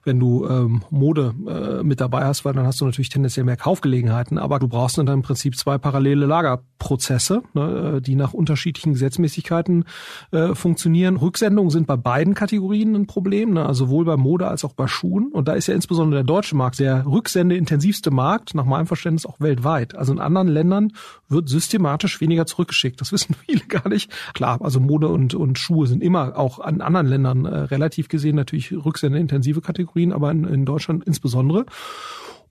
wenn 0.02 0.18
du 0.18 0.47
ähm, 0.47 0.83
Mode 0.90 1.35
äh, 1.49 1.85
mit 1.85 2.00
dabei 2.00 2.25
hast, 2.25 2.45
weil 2.45 2.52
dann 2.52 2.66
hast 2.66 2.80
du 2.80 2.85
natürlich 2.85 3.11
tendenziell 3.11 3.47
mehr 3.47 3.56
Kaufgelegenheiten, 3.56 4.37
aber 4.37 4.59
du 4.59 4.66
brauchst 4.66 4.99
dann 4.99 5.06
im 5.06 5.23
Prinzip 5.23 5.56
zwei 5.56 5.78
parallele 5.78 6.26
Lagerprozesse, 6.26 7.42
ne, 7.54 7.95
äh, 7.97 8.00
die 8.02 8.16
nach 8.16 8.35
unterschiedlichen 8.35 8.92
Gesetzmäßigkeiten 8.92 9.85
äh, 10.33 10.54
funktionieren. 10.54 11.16
Rücksendungen 11.16 11.71
sind 11.71 11.87
bei 11.87 11.97
beiden 11.97 12.35
Kategorien 12.35 12.97
ein 12.97 13.06
Problem, 13.06 13.52
ne, 13.54 13.64
also 13.64 13.87
sowohl 13.87 14.04
bei 14.04 14.16
Mode 14.16 14.49
als 14.49 14.64
auch 14.64 14.75
bei 14.75 14.88
Schuhen 14.88 15.30
und 15.33 15.49
da 15.49 15.54
ist 15.54 15.68
ja 15.68 15.75
insbesondere 15.75 16.23
der 16.23 16.26
deutsche 16.26 16.56
Markt 16.56 16.72
der 16.79 17.07
rücksendeintensivste 17.07 18.11
Markt, 18.11 18.55
nach 18.55 18.64
meinem 18.64 18.87
Verständnis 18.87 19.26
auch 19.26 19.41
weltweit. 19.41 19.95
Also 19.95 20.12
in 20.12 20.19
anderen 20.19 20.49
Ländern 20.49 20.93
wird 21.29 21.49
systematisch 21.49 22.21
weniger 22.21 22.47
zurückgeschickt. 22.47 23.00
Das 23.00 23.12
wissen 23.12 23.35
viele 23.47 23.64
gar 23.67 23.88
nicht. 23.88 24.11
Klar, 24.35 24.61
also 24.62 24.81
Mode 24.81 25.09
und, 25.09 25.35
und 25.35 25.59
Schuhe 25.59 25.87
sind 25.87 26.02
immer 26.02 26.37
auch 26.37 26.59
an 26.59 26.81
anderen 26.81 27.07
Ländern 27.07 27.45
äh, 27.45 27.57
relativ 27.57 28.09
gesehen 28.09 28.37
natürlich 28.37 28.73
rücksendeintensive 28.73 29.61
Kategorien, 29.61 30.12
aber 30.12 30.31
in, 30.31 30.45
in 30.45 30.64
Deutschland 30.64 31.05
insbesondere. 31.05 31.67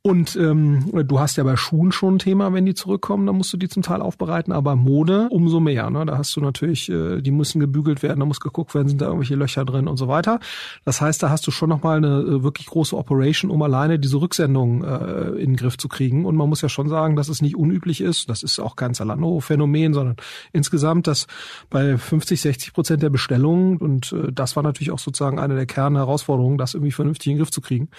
Und 0.04 0.36
ähm, 0.36 0.90
du 1.08 1.20
hast 1.20 1.36
ja 1.36 1.44
bei 1.44 1.56
Schuhen 1.56 1.92
schon 1.92 2.16
ein 2.16 2.20
Thema, 2.20 2.52
wenn 2.54 2.66
die 2.66 2.74
zurückkommen, 2.74 3.28
dann 3.28 3.36
musst 3.36 3.54
du 3.54 3.58
die 3.58 3.70
zum 3.70 3.84
Teil 3.84 4.02
aufbereiten, 4.02 4.52
aber 4.52 4.76
Mode 4.76 5.28
umso 5.30 5.60
mehr. 5.60 5.92
Ne? 5.92 6.08
Da 6.08 6.18
hast 6.18 6.36
du 6.36 6.42
natürlich, 6.42 6.90
äh, 6.90 7.22
die 7.22 7.30
müssen 7.30 7.60
gebügelt 7.60 8.02
werden, 8.02 8.20
da 8.20 8.26
muss 8.26 8.40
geguckt 8.40 8.74
werden, 8.74 8.88
sind 8.88 9.00
da 9.00 9.06
irgendwelche 9.06 9.36
Löcher 9.36 9.64
drin 9.64 9.88
und 9.88 9.98
so 9.98 10.08
weiter. 10.08 10.40
Das 10.86 11.02
heißt, 11.02 11.22
da 11.22 11.30
hast 11.30 11.46
du 11.46 11.52
schon 11.52 11.70
nochmal 11.70 11.98
eine 11.98 12.22
äh, 12.22 12.44
wirklich 12.44 12.66
große 12.66 12.98
Operation, 12.98 13.52
um 13.52 13.62
alleine 13.62 14.00
diese 14.00 14.20
Rücksendung 14.20 14.84
äh, 14.84 15.40
in 15.40 15.52
den 15.52 15.56
Griff 15.56 15.78
zu 15.78 15.88
kriegen. 15.88 16.26
Und 16.26 16.36
man 16.36 16.50
muss 16.50 16.62
ja 16.62 16.70
schon 16.70 16.90
sagen, 16.90 17.16
dass 17.16 17.30
es 17.30 17.44
nicht 17.44 17.56
unüblich 17.56 18.02
ist. 18.02 18.28
Das 18.28 18.42
ist 18.42 18.58
auch 18.60 18.76
kein 18.76 18.96
Zalando-Phänomen, 18.96 19.94
sondern 19.94 20.16
insgesamt, 20.52 21.06
dass 21.06 21.28
bei 21.70 21.96
50, 21.96 22.42
60 22.42 22.74
Prozent 22.74 23.04
der 23.04 23.12
Bestellungen, 23.12 23.78
und 23.78 24.14
äh, 24.14 24.32
das 24.32 24.56
war 24.56 24.64
natürlich 24.64 24.90
auch 24.90 25.00
sozusagen 25.00 25.38
eine 25.38 25.54
der 25.54 25.68
Kernherausforderungen, 25.68 26.58
das 26.58 26.74
irgendwie 26.74 26.92
vernünftig 26.92 27.28
in 27.28 27.34
den 27.34 27.38
Griff 27.38 27.52
zu 27.52 27.62
kriegen. 27.62 27.90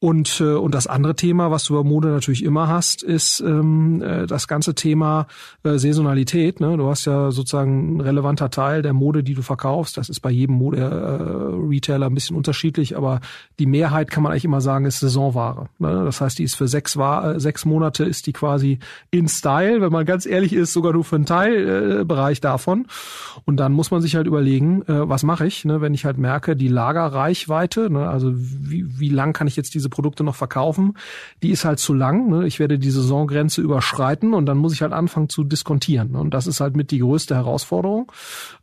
Und, 0.00 0.40
äh, 0.40 0.54
und 0.54 0.74
das 0.74 0.88
andere 0.88 1.14
Thema, 1.20 1.50
was 1.50 1.64
du 1.64 1.74
bei 1.74 1.86
Mode 1.86 2.08
natürlich 2.08 2.42
immer 2.42 2.66
hast, 2.66 3.02
ist 3.02 3.40
ähm, 3.40 4.00
äh, 4.00 4.26
das 4.26 4.48
ganze 4.48 4.74
Thema 4.74 5.26
äh, 5.64 5.76
Saisonalität. 5.76 6.60
Ne? 6.60 6.78
Du 6.78 6.88
hast 6.88 7.04
ja 7.04 7.30
sozusagen 7.30 7.96
ein 7.96 8.00
relevanter 8.00 8.48
Teil 8.48 8.80
der 8.80 8.94
Mode, 8.94 9.22
die 9.22 9.34
du 9.34 9.42
verkaufst. 9.42 9.98
Das 9.98 10.08
ist 10.08 10.20
bei 10.20 10.30
jedem 10.30 10.56
Mode-Retailer 10.56 12.06
äh, 12.06 12.08
ein 12.08 12.14
bisschen 12.14 12.36
unterschiedlich, 12.36 12.96
aber 12.96 13.20
die 13.58 13.66
Mehrheit 13.66 14.10
kann 14.10 14.22
man 14.22 14.32
eigentlich 14.32 14.46
immer 14.46 14.62
sagen, 14.62 14.86
ist 14.86 15.00
Saisonware. 15.00 15.68
Ne? 15.78 16.04
Das 16.06 16.22
heißt, 16.22 16.38
die 16.38 16.44
ist 16.44 16.54
für 16.54 16.68
sechs, 16.68 16.96
äh, 16.96 17.38
sechs 17.38 17.66
Monate 17.66 18.04
ist 18.04 18.26
die 18.26 18.32
quasi 18.32 18.78
in 19.10 19.28
Style, 19.28 19.82
wenn 19.82 19.92
man 19.92 20.06
ganz 20.06 20.24
ehrlich 20.24 20.54
ist, 20.54 20.72
sogar 20.72 20.94
nur 20.94 21.04
für 21.04 21.16
einen 21.16 21.26
Teilbereich 21.26 22.38
äh, 22.38 22.40
davon. 22.40 22.86
Und 23.44 23.58
dann 23.58 23.72
muss 23.72 23.90
man 23.90 24.00
sich 24.00 24.16
halt 24.16 24.26
überlegen, 24.26 24.80
äh, 24.88 25.06
was 25.06 25.22
mache 25.22 25.46
ich, 25.46 25.66
ne? 25.66 25.82
wenn 25.82 25.92
ich 25.92 26.06
halt 26.06 26.16
merke, 26.16 26.56
die 26.56 26.68
Lagerreichweite, 26.68 27.90
ne? 27.90 28.08
also 28.08 28.32
wie, 28.34 28.98
wie 28.98 29.10
lang 29.10 29.34
kann 29.34 29.48
ich 29.48 29.56
jetzt 29.56 29.74
diese 29.74 29.90
Produkte 29.90 30.24
noch 30.24 30.34
verkaufen, 30.34 30.94
die 31.42 31.50
ist 31.50 31.64
halt 31.64 31.78
zu 31.78 31.94
lang. 31.94 32.28
Ne? 32.28 32.46
Ich 32.46 32.58
werde 32.58 32.78
die 32.78 32.90
Saisongrenze 32.90 33.60
überschreiten 33.60 34.34
und 34.34 34.46
dann 34.46 34.58
muss 34.58 34.72
ich 34.72 34.82
halt 34.82 34.92
anfangen 34.92 35.28
zu 35.28 35.44
diskontieren. 35.44 36.12
Ne? 36.12 36.20
Und 36.20 36.34
das 36.34 36.46
ist 36.46 36.60
halt 36.60 36.76
mit 36.76 36.90
die 36.90 36.98
größte 36.98 37.34
Herausforderung, 37.34 38.10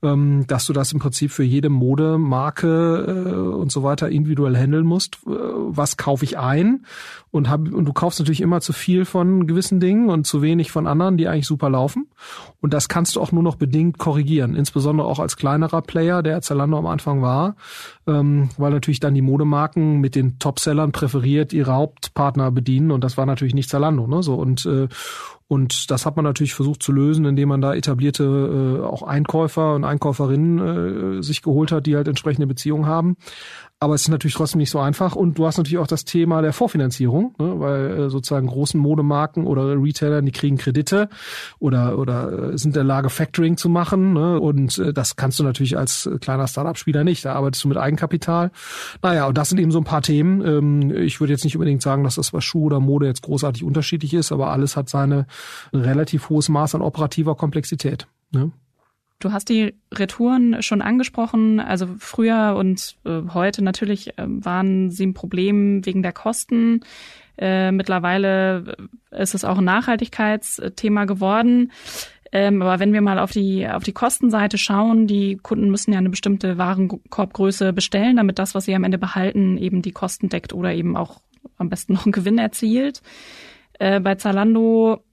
ähm, 0.03 0.45
dass 0.47 0.65
du 0.65 0.73
das 0.73 0.91
im 0.91 0.99
Prinzip 0.99 1.31
für 1.31 1.43
jede 1.43 1.69
Modemarke 1.69 3.25
äh, 3.27 3.31
und 3.31 3.71
so 3.71 3.83
weiter 3.83 4.09
individuell 4.09 4.55
handeln 4.55 4.85
musst. 4.85 5.17
Äh, 5.25 5.29
was 5.29 5.97
kaufe 5.97 6.23
ich 6.23 6.37
ein? 6.37 6.85
Und, 7.31 7.49
hab, 7.49 7.71
und 7.71 7.85
du 7.85 7.93
kaufst 7.93 8.19
natürlich 8.19 8.41
immer 8.41 8.61
zu 8.61 8.73
viel 8.73 9.05
von 9.05 9.47
gewissen 9.47 9.79
Dingen 9.79 10.09
und 10.09 10.25
zu 10.25 10.41
wenig 10.41 10.71
von 10.71 10.87
anderen, 10.87 11.17
die 11.17 11.27
eigentlich 11.27 11.45
super 11.45 11.69
laufen. 11.69 12.07
Und 12.61 12.73
das 12.73 12.87
kannst 12.87 13.15
du 13.15 13.21
auch 13.21 13.31
nur 13.31 13.43
noch 13.43 13.55
bedingt 13.55 13.97
korrigieren, 13.97 14.55
insbesondere 14.55 15.07
auch 15.07 15.19
als 15.19 15.35
kleinerer 15.35 15.81
Player, 15.81 16.23
der 16.23 16.41
Zalando 16.41 16.77
am 16.77 16.85
Anfang 16.85 17.21
war, 17.21 17.55
ähm, 18.07 18.49
weil 18.57 18.71
natürlich 18.71 18.99
dann 18.99 19.13
die 19.13 19.21
Modemarken 19.21 19.99
mit 19.99 20.15
den 20.15 20.39
Topsellern 20.39 20.91
präferiert 20.91 21.53
ihre 21.53 21.73
Hauptpartner 21.73 22.36
bedienen 22.51 22.91
und 22.91 23.03
das 23.03 23.17
war 23.17 23.25
natürlich 23.25 23.53
nicht 23.53 23.69
Zalando, 23.69 24.07
ne? 24.07 24.23
So 24.23 24.35
und 24.35 24.65
äh, 24.65 24.87
und 25.49 25.91
das 25.91 26.05
hat 26.05 26.17
man 26.17 26.25
natürlich 26.25 26.53
versucht 26.53 26.83
zu 26.83 26.91
lösen, 26.91 27.25
indem 27.25 27.47
man 27.47 27.61
da 27.61 27.73
etablierte 27.73 28.23
äh, 28.23 28.85
auch 28.85 29.01
Einkäufer 29.01 29.75
und 29.75 29.85
Einkäuferinnen 29.85 31.19
äh, 31.19 31.23
sich 31.23 31.41
geholt 31.41 31.71
hat, 31.71 31.85
die 31.85 31.95
halt 31.95 32.09
entsprechende 32.09 32.47
Beziehungen 32.47 32.85
haben. 32.85 33.15
Aber 33.79 33.93
es 33.93 34.01
ist 34.01 34.09
natürlich 34.09 34.33
trotzdem 34.33 34.57
nicht 34.57 34.71
so 34.71 34.79
einfach. 34.79 35.15
Und 35.15 35.37
du 35.37 35.45
hast 35.45 35.57
natürlich 35.57 35.77
auch 35.77 35.87
das 35.87 36.03
Thema 36.03 36.41
der 36.41 36.51
Vorfinanzierung, 36.51 37.35
ne? 37.37 37.59
weil 37.59 37.91
äh, 37.91 38.09
sozusagen 38.09 38.47
großen 38.47 38.79
Modemarken 38.79 39.45
oder 39.45 39.79
Retailer, 39.79 40.23
die 40.23 40.31
kriegen 40.31 40.57
Kredite 40.57 41.09
oder, 41.59 41.99
oder 41.99 42.53
äh, 42.53 42.57
sind 42.57 42.71
in 42.71 42.73
der 42.73 42.83
Lage, 42.83 43.11
Factoring 43.11 43.55
zu 43.55 43.69
machen. 43.69 44.13
Ne? 44.13 44.39
Und 44.39 44.79
äh, 44.79 44.93
das 44.93 45.15
kannst 45.15 45.37
du 45.37 45.43
natürlich 45.43 45.77
als 45.77 46.09
kleiner 46.21 46.47
Startup-Spieler 46.47 47.03
nicht. 47.03 47.23
Da 47.23 47.33
arbeitest 47.33 47.63
du 47.65 47.67
mit 47.67 47.77
Eigenkapital. 47.77 48.49
Naja, 49.03 49.27
und 49.27 49.37
das 49.37 49.49
sind 49.49 49.59
eben 49.59 49.71
so 49.71 49.79
ein 49.79 49.83
paar 49.83 50.01
Themen. 50.01 50.43
Ähm, 50.43 50.91
ich 50.91 51.19
würde 51.19 51.33
jetzt 51.33 51.43
nicht 51.43 51.55
unbedingt 51.55 51.83
sagen, 51.83 52.03
dass 52.03 52.15
das 52.15 52.31
bei 52.31 52.41
Schuh 52.41 52.65
oder 52.65 52.79
Mode 52.79 53.05
jetzt 53.05 53.21
großartig 53.21 53.63
unterschiedlich 53.63 54.15
ist, 54.15 54.31
aber 54.31 54.49
alles 54.49 54.75
hat 54.75 54.89
seine 54.89 55.27
relativ 55.71 56.29
hohes 56.29 56.49
Maß 56.49 56.73
an 56.73 56.81
operativer 56.81 57.35
Komplexität. 57.35 58.07
Ne? 58.31 58.51
Du 59.19 59.31
hast 59.31 59.49
die 59.49 59.73
Retouren 59.91 60.61
schon 60.61 60.81
angesprochen. 60.81 61.59
Also 61.59 61.87
früher 61.97 62.55
und 62.57 62.97
äh, 63.03 63.21
heute 63.33 63.63
natürlich 63.63 64.17
äh, 64.17 64.25
waren 64.27 64.91
sie 64.91 65.07
ein 65.07 65.13
Problem 65.15 65.85
wegen 65.85 66.03
der 66.03 66.13
Kosten. 66.13 66.81
Äh, 67.37 67.71
mittlerweile 67.71 68.77
ist 69.11 69.33
es 69.33 69.43
auch 69.43 69.57
ein 69.57 69.63
Nachhaltigkeitsthema 69.63 71.05
geworden. 71.05 71.71
Ähm, 72.31 72.61
aber 72.61 72.79
wenn 72.79 72.93
wir 72.93 73.01
mal 73.01 73.19
auf 73.19 73.31
die, 73.31 73.67
auf 73.67 73.83
die 73.83 73.93
Kostenseite 73.93 74.57
schauen, 74.57 75.07
die 75.07 75.37
Kunden 75.37 75.71
müssen 75.71 75.93
ja 75.93 75.99
eine 75.99 76.09
bestimmte 76.09 76.57
Warenkorbgröße 76.57 77.73
bestellen, 77.73 78.17
damit 78.17 78.37
das, 78.37 78.53
was 78.53 78.65
sie 78.65 78.75
am 78.75 78.83
Ende 78.83 78.97
behalten, 78.97 79.57
eben 79.57 79.81
die 79.81 79.93
Kosten 79.93 80.29
deckt 80.29 80.53
oder 80.53 80.73
eben 80.73 80.95
auch 80.97 81.21
am 81.57 81.69
besten 81.69 81.93
noch 81.93 82.05
einen 82.05 82.11
Gewinn 82.11 82.37
erzielt. 82.37 83.01
Äh, 83.79 83.99
bei 83.99 84.15
Zalando 84.15 85.03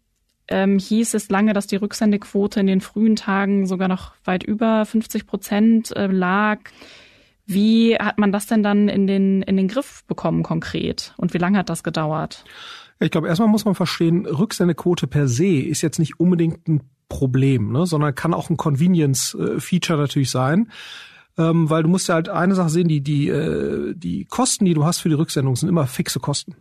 ähm, 0.48 0.78
hieß 0.78 1.14
es 1.14 1.30
lange, 1.30 1.52
dass 1.52 1.66
die 1.66 1.76
Rücksendequote 1.76 2.60
in 2.60 2.66
den 2.66 2.80
frühen 2.80 3.16
Tagen 3.16 3.66
sogar 3.66 3.88
noch 3.88 4.12
weit 4.24 4.42
über 4.42 4.84
50 4.84 5.26
Prozent 5.26 5.96
äh, 5.96 6.06
lag. 6.06 6.58
Wie 7.46 7.96
hat 7.96 8.18
man 8.18 8.32
das 8.32 8.46
denn 8.46 8.62
dann 8.62 8.88
in 8.88 9.06
den, 9.06 9.42
in 9.42 9.56
den 9.56 9.68
Griff 9.68 10.04
bekommen 10.06 10.42
konkret? 10.42 11.14
Und 11.16 11.34
wie 11.34 11.38
lange 11.38 11.58
hat 11.58 11.70
das 11.70 11.82
gedauert? 11.82 12.44
Ich 13.00 13.10
glaube, 13.10 13.28
erstmal 13.28 13.48
muss 13.48 13.64
man 13.64 13.74
verstehen, 13.74 14.26
Rücksendequote 14.26 15.06
per 15.06 15.28
se 15.28 15.58
ist 15.60 15.82
jetzt 15.82 15.98
nicht 15.98 16.20
unbedingt 16.20 16.66
ein 16.68 16.82
Problem, 17.08 17.72
ne, 17.72 17.86
sondern 17.86 18.14
kann 18.14 18.34
auch 18.34 18.50
ein 18.50 18.56
Convenience-Feature 18.56 19.98
natürlich 19.98 20.30
sein. 20.30 20.70
Ähm, 21.36 21.68
weil 21.68 21.82
du 21.82 21.88
musst 21.88 22.08
ja 22.08 22.14
halt 22.14 22.28
eine 22.28 22.54
Sache 22.54 22.68
sehen, 22.68 22.86
die, 22.86 23.00
die, 23.00 23.28
äh, 23.28 23.92
die 23.96 24.24
Kosten, 24.24 24.64
die 24.64 24.74
du 24.74 24.84
hast 24.84 25.00
für 25.00 25.08
die 25.08 25.16
Rücksendung, 25.16 25.56
sind 25.56 25.68
immer 25.68 25.86
fixe 25.86 26.20
Kosten 26.20 26.54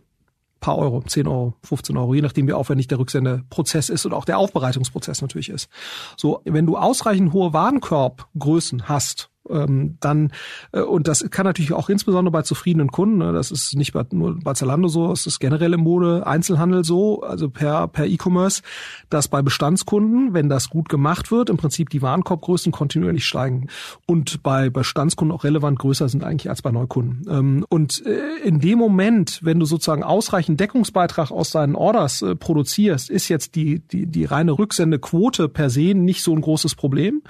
paar 0.64 0.78
Euro, 0.78 1.02
10 1.02 1.28
Euro, 1.28 1.52
15 1.62 1.94
Euro, 1.98 2.14
je 2.14 2.22
nachdem 2.22 2.48
wie 2.48 2.54
aufwendig 2.54 2.88
der 2.88 2.98
Rücksendeprozess 2.98 3.90
ist 3.90 4.06
und 4.06 4.14
auch 4.14 4.24
der 4.24 4.38
Aufbereitungsprozess 4.38 5.20
natürlich 5.20 5.50
ist. 5.50 5.68
So, 6.16 6.40
wenn 6.44 6.64
du 6.64 6.78
ausreichend 6.78 7.34
hohe 7.34 7.52
Warenkorbgrößen 7.52 8.88
hast, 8.88 9.28
ähm, 9.48 9.96
dann 10.00 10.32
äh, 10.72 10.80
und 10.80 11.08
das 11.08 11.28
kann 11.30 11.44
natürlich 11.44 11.72
auch 11.72 11.88
insbesondere 11.88 12.32
bei 12.32 12.42
zufriedenen 12.42 12.90
Kunden, 12.90 13.18
ne, 13.18 13.32
das 13.32 13.50
ist 13.50 13.76
nicht 13.76 13.92
bei, 13.92 14.04
nur 14.12 14.38
bei 14.42 14.54
Zalando 14.54 14.88
so, 14.88 15.12
es 15.12 15.26
ist 15.26 15.40
generell 15.40 15.72
im 15.74 15.80
Mode 15.80 16.26
Einzelhandel 16.26 16.84
so, 16.84 17.22
also 17.22 17.50
per 17.50 17.88
per 17.88 18.06
E-Commerce, 18.06 18.62
dass 19.10 19.28
bei 19.28 19.42
Bestandskunden, 19.42 20.34
wenn 20.34 20.48
das 20.48 20.70
gut 20.70 20.88
gemacht 20.88 21.30
wird, 21.30 21.50
im 21.50 21.56
Prinzip 21.56 21.90
die 21.90 22.02
Warenkorbgrößen 22.02 22.72
kontinuierlich 22.72 23.26
steigen 23.26 23.68
und 24.06 24.42
bei 24.42 24.70
Bestandskunden 24.70 25.34
auch 25.34 25.44
relevant 25.44 25.78
größer 25.78 26.08
sind 26.08 26.24
eigentlich 26.24 26.48
als 26.48 26.62
bei 26.62 26.70
Neukunden. 26.70 27.26
Ähm, 27.28 27.66
und 27.68 28.04
äh, 28.06 28.46
in 28.46 28.60
dem 28.60 28.78
Moment, 28.78 29.40
wenn 29.42 29.60
du 29.60 29.66
sozusagen 29.66 30.02
ausreichend 30.02 30.60
Deckungsbeitrag 30.60 31.30
aus 31.30 31.50
deinen 31.50 31.74
Orders 31.74 32.22
äh, 32.22 32.34
produzierst, 32.34 33.10
ist 33.10 33.28
jetzt 33.28 33.54
die 33.54 33.80
die 33.80 34.06
die 34.06 34.24
reine 34.24 34.52
Rücksendequote 34.52 35.48
per 35.48 35.70
se 35.70 35.94
nicht 35.94 36.22
so 36.22 36.34
ein 36.34 36.40
großes 36.40 36.74
Problem 36.74 37.22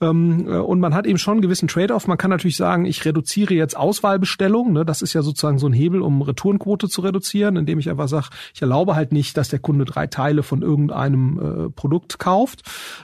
ähm, 0.00 0.46
äh, 0.48 0.56
und 0.56 0.80
man 0.80 0.94
hat 0.94 1.06
eben 1.06 1.18
schon 1.18 1.40
gewissen 1.54 1.68
Trade-off. 1.68 2.08
Man 2.08 2.18
kann 2.18 2.30
natürlich 2.30 2.56
sagen, 2.56 2.84
ich 2.84 3.04
reduziere 3.04 3.54
jetzt 3.54 3.76
Auswahlbestellungen. 3.76 4.72
Ne? 4.72 4.84
Das 4.84 5.02
ist 5.02 5.12
ja 5.12 5.22
sozusagen 5.22 5.58
so 5.58 5.68
ein 5.68 5.72
Hebel, 5.72 6.02
um 6.02 6.20
Retourenquote 6.20 6.88
zu 6.88 7.00
reduzieren, 7.02 7.56
indem 7.56 7.78
ich 7.78 7.88
einfach 7.88 8.08
sage, 8.08 8.26
ich 8.52 8.60
erlaube 8.60 8.96
halt 8.96 9.12
nicht, 9.12 9.36
dass 9.36 9.48
der 9.48 9.60
Kunde 9.60 9.84
drei 9.84 10.08
Teile 10.08 10.42
von 10.42 10.62
irgendeinem 10.62 11.38
äh, 11.38 11.70
Produkt 11.70 12.18
kauft. 12.18 12.62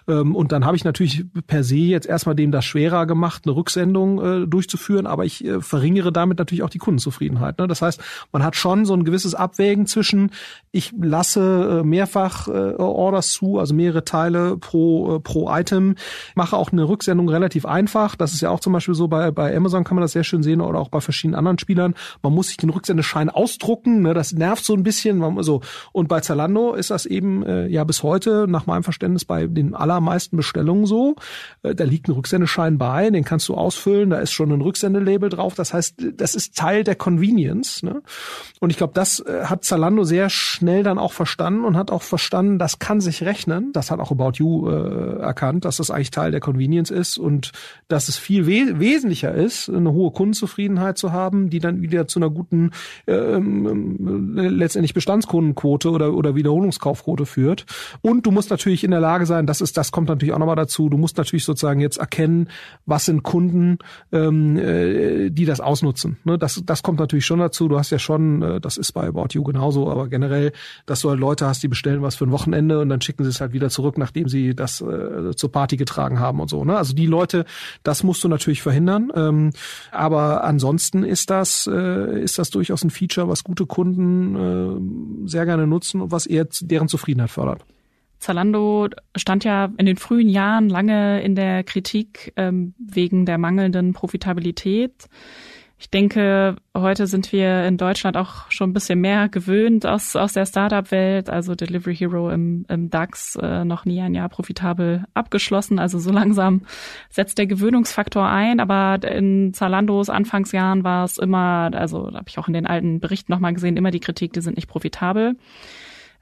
Ähm, 0.08 0.34
und 0.34 0.50
dann 0.50 0.64
habe 0.64 0.76
ich 0.76 0.84
natürlich 0.84 1.24
per 1.46 1.62
se 1.62 1.76
jetzt 1.76 2.08
erstmal 2.08 2.34
dem 2.34 2.50
das 2.50 2.64
schwerer 2.64 3.06
gemacht, 3.06 3.42
eine 3.44 3.54
Rücksendung 3.54 4.20
äh, 4.20 4.46
durchzuführen, 4.48 5.06
aber 5.06 5.24
ich 5.24 5.44
äh, 5.44 5.60
verringere 5.60 6.10
damit 6.10 6.38
natürlich 6.38 6.64
auch 6.64 6.70
die 6.70 6.78
Kundenzufriedenheit. 6.78 7.58
Ne? 7.58 7.68
Das 7.68 7.82
heißt, 7.82 8.00
man 8.32 8.42
hat 8.42 8.56
schon 8.56 8.84
so 8.84 8.94
ein 8.94 9.04
gewisses 9.04 9.36
Abwägen 9.36 9.86
zwischen, 9.86 10.32
ich 10.72 10.92
lasse 11.00 11.80
äh, 11.80 11.86
mehrfach 11.86 12.48
äh, 12.48 12.50
Orders 12.50 13.30
zu, 13.30 13.60
also 13.60 13.74
mehrere 13.74 14.04
Teile 14.04 14.56
pro, 14.56 15.16
äh, 15.16 15.20
pro 15.20 15.48
Item, 15.54 15.94
mache 16.34 16.56
auch 16.56 16.72
eine 16.72 16.88
Rücksendung 16.88 17.28
relativ 17.28 17.64
einfach. 17.64 18.16
Das 18.16 18.32
ist 18.32 18.39
ist 18.40 18.42
ja 18.42 18.50
auch 18.50 18.60
zum 18.60 18.72
Beispiel 18.72 18.94
so, 18.94 19.06
bei, 19.08 19.30
bei 19.30 19.54
Amazon 19.54 19.84
kann 19.84 19.96
man 19.96 20.02
das 20.02 20.12
sehr 20.12 20.24
schön 20.24 20.42
sehen 20.42 20.60
oder 20.60 20.78
auch 20.78 20.88
bei 20.88 21.00
verschiedenen 21.00 21.38
anderen 21.38 21.58
Spielern. 21.58 21.94
Man 22.22 22.32
muss 22.32 22.48
sich 22.48 22.56
den 22.56 22.70
Rücksendeschein 22.70 23.28
ausdrucken, 23.28 24.02
ne, 24.02 24.14
das 24.14 24.32
nervt 24.32 24.64
so 24.64 24.74
ein 24.74 24.82
bisschen. 24.82 25.20
So. 25.42 25.60
Und 25.92 26.08
bei 26.08 26.20
Zalando 26.20 26.72
ist 26.72 26.90
das 26.90 27.04
eben 27.04 27.44
äh, 27.44 27.66
ja 27.66 27.84
bis 27.84 28.02
heute, 28.02 28.46
nach 28.48 28.66
meinem 28.66 28.82
Verständnis, 28.82 29.24
bei 29.24 29.46
den 29.46 29.74
allermeisten 29.74 30.36
Bestellungen 30.36 30.86
so. 30.86 31.16
Äh, 31.62 31.74
da 31.74 31.84
liegt 31.84 32.08
ein 32.08 32.12
Rücksendeschein 32.12 32.78
bei, 32.78 33.10
den 33.10 33.24
kannst 33.24 33.48
du 33.48 33.54
ausfüllen, 33.54 34.10
da 34.10 34.18
ist 34.18 34.32
schon 34.32 34.50
ein 34.50 34.62
Rücksendelabel 34.62 35.28
drauf. 35.28 35.54
Das 35.54 35.74
heißt, 35.74 35.96
das 36.16 36.34
ist 36.34 36.56
Teil 36.56 36.84
der 36.84 36.94
Convenience. 36.94 37.82
Ne? 37.82 38.02
Und 38.60 38.70
ich 38.70 38.78
glaube, 38.78 38.94
das 38.94 39.20
äh, 39.20 39.44
hat 39.44 39.64
Zalando 39.64 40.04
sehr 40.04 40.30
schnell 40.30 40.82
dann 40.82 40.98
auch 40.98 41.12
verstanden 41.12 41.64
und 41.64 41.76
hat 41.76 41.90
auch 41.90 42.02
verstanden, 42.02 42.58
das 42.58 42.78
kann 42.78 43.00
sich 43.00 43.22
rechnen. 43.22 43.72
Das 43.74 43.90
hat 43.90 44.00
auch 44.00 44.10
About 44.10 44.32
You 44.36 44.68
äh, 44.68 45.18
erkannt, 45.20 45.66
dass 45.66 45.76
das 45.76 45.90
eigentlich 45.90 46.10
Teil 46.10 46.30
der 46.30 46.40
Convenience 46.40 46.90
ist 46.90 47.18
und 47.18 47.52
dass 47.88 48.08
es 48.08 48.16
viel 48.16 48.29
viel 48.30 48.46
we 48.46 48.78
wesentlicher 48.78 49.34
ist, 49.34 49.68
eine 49.68 49.92
hohe 49.92 50.12
Kundenzufriedenheit 50.12 50.98
zu 50.98 51.12
haben, 51.12 51.50
die 51.50 51.58
dann 51.58 51.82
wieder 51.82 52.06
zu 52.06 52.20
einer 52.20 52.30
guten 52.30 52.70
ähm, 53.06 54.36
äh, 54.36 54.48
letztendlich 54.48 54.94
Bestandskundenquote 54.94 55.90
oder, 55.90 56.14
oder 56.14 56.34
Wiederholungskaufquote 56.34 57.26
führt. 57.26 57.66
Und 58.02 58.26
du 58.26 58.30
musst 58.30 58.50
natürlich 58.50 58.84
in 58.84 58.92
der 58.92 59.00
Lage 59.00 59.26
sein, 59.26 59.46
das 59.46 59.60
ist, 59.60 59.76
das 59.76 59.90
kommt 59.90 60.08
natürlich 60.08 60.32
auch 60.32 60.38
nochmal 60.38 60.56
dazu, 60.56 60.88
du 60.88 60.96
musst 60.96 61.18
natürlich 61.18 61.44
sozusagen 61.44 61.80
jetzt 61.80 61.98
erkennen, 61.98 62.48
was 62.86 63.06
sind 63.06 63.22
Kunden, 63.22 63.78
ähm, 64.12 64.56
äh, 64.56 65.30
die 65.30 65.44
das 65.44 65.60
ausnutzen. 65.60 66.18
Ne? 66.24 66.38
Das, 66.38 66.62
das 66.64 66.82
kommt 66.82 67.00
natürlich 67.00 67.26
schon 67.26 67.40
dazu. 67.40 67.68
Du 67.68 67.78
hast 67.78 67.90
ja 67.90 67.98
schon, 67.98 68.42
äh, 68.42 68.60
das 68.60 68.76
ist 68.76 68.92
bei 68.92 69.08
About 69.08 69.28
You 69.32 69.42
genauso, 69.42 69.90
aber 69.90 70.08
generell, 70.08 70.52
dass 70.86 71.00
du 71.00 71.10
halt 71.10 71.20
Leute 71.20 71.46
hast, 71.46 71.62
die 71.62 71.68
bestellen 71.68 72.02
was 72.02 72.14
für 72.14 72.24
ein 72.24 72.30
Wochenende 72.30 72.80
und 72.80 72.88
dann 72.88 73.00
schicken 73.00 73.24
sie 73.24 73.30
es 73.30 73.40
halt 73.40 73.52
wieder 73.52 73.70
zurück, 73.70 73.98
nachdem 73.98 74.28
sie 74.28 74.54
das 74.54 74.80
äh, 74.80 75.34
zur 75.34 75.50
Party 75.52 75.76
getragen 75.76 76.20
haben 76.20 76.40
und 76.40 76.48
so. 76.48 76.64
Ne? 76.64 76.76
Also 76.76 76.94
die 76.94 77.06
Leute, 77.06 77.44
das 77.82 78.04
musst 78.20 78.24
du 78.24 78.28
natürlich 78.28 78.62
verhindern. 78.62 79.10
Ähm, 79.14 79.50
aber 79.92 80.44
ansonsten 80.44 81.04
ist 81.04 81.30
das, 81.30 81.66
äh, 81.66 82.22
ist 82.22 82.38
das 82.38 82.50
durchaus 82.50 82.84
ein 82.84 82.90
Feature, 82.90 83.28
was 83.28 83.44
gute 83.44 83.64
Kunden 83.64 85.24
äh, 85.24 85.28
sehr 85.28 85.46
gerne 85.46 85.66
nutzen 85.66 86.02
und 86.02 86.12
was 86.12 86.26
eher 86.26 86.46
deren 86.60 86.88
Zufriedenheit 86.88 87.30
fördert. 87.30 87.64
Zalando 88.18 88.88
stand 89.16 89.44
ja 89.44 89.72
in 89.78 89.86
den 89.86 89.96
frühen 89.96 90.28
Jahren 90.28 90.68
lange 90.68 91.22
in 91.22 91.34
der 91.34 91.64
Kritik 91.64 92.34
ähm, 92.36 92.74
wegen 92.78 93.24
der 93.24 93.38
mangelnden 93.38 93.94
Profitabilität. 93.94 95.08
Ich 95.80 95.88
denke, 95.88 96.56
heute 96.76 97.06
sind 97.06 97.32
wir 97.32 97.64
in 97.64 97.78
Deutschland 97.78 98.18
auch 98.18 98.50
schon 98.50 98.68
ein 98.68 98.72
bisschen 98.74 99.00
mehr 99.00 99.30
gewöhnt 99.30 99.86
aus, 99.86 100.14
aus 100.14 100.34
der 100.34 100.44
Startup-Welt. 100.44 101.30
Also 101.30 101.54
Delivery 101.54 101.96
Hero 101.96 102.28
im, 102.28 102.66
im 102.68 102.90
DAX 102.90 103.34
äh, 103.36 103.64
noch 103.64 103.86
nie 103.86 103.98
ein 104.02 104.12
Jahr 104.12 104.28
profitabel 104.28 105.06
abgeschlossen. 105.14 105.78
Also 105.78 105.98
so 105.98 106.12
langsam 106.12 106.66
setzt 107.08 107.38
der 107.38 107.46
Gewöhnungsfaktor 107.46 108.28
ein. 108.28 108.60
Aber 108.60 109.02
in 109.10 109.54
Zalandos 109.54 110.10
Anfangsjahren 110.10 110.84
war 110.84 111.06
es 111.06 111.16
immer, 111.16 111.70
also 111.72 112.12
habe 112.12 112.28
ich 112.28 112.36
auch 112.36 112.48
in 112.48 112.54
den 112.54 112.66
alten 112.66 113.00
Berichten 113.00 113.32
nochmal 113.32 113.54
gesehen, 113.54 113.78
immer 113.78 113.90
die 113.90 114.00
Kritik, 114.00 114.34
die 114.34 114.42
sind 114.42 114.56
nicht 114.56 114.68
profitabel. 114.68 115.38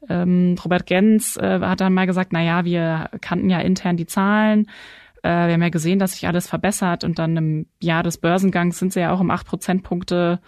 Ähm, 0.08 0.54
Robert 0.64 0.86
Gens 0.86 1.36
äh, 1.36 1.58
hat 1.60 1.80
dann 1.80 1.94
mal 1.94 2.06
gesagt, 2.06 2.32
na 2.32 2.44
ja, 2.44 2.64
wir 2.64 3.10
kannten 3.20 3.50
ja 3.50 3.58
intern 3.58 3.96
die 3.96 4.06
Zahlen. 4.06 4.68
Äh, 5.22 5.46
wir 5.46 5.54
haben 5.54 5.62
ja 5.62 5.68
gesehen, 5.68 5.98
dass 5.98 6.12
sich 6.12 6.26
alles 6.26 6.46
verbessert 6.46 7.04
und 7.04 7.18
dann 7.18 7.36
im 7.36 7.66
Jahr 7.80 8.02
des 8.02 8.18
Börsengangs 8.18 8.78
sind 8.78 8.92
sie 8.92 9.00
ja 9.00 9.12
auch 9.12 9.20
um 9.20 9.30
acht 9.30 9.46
Prozentpunkte, 9.46 10.40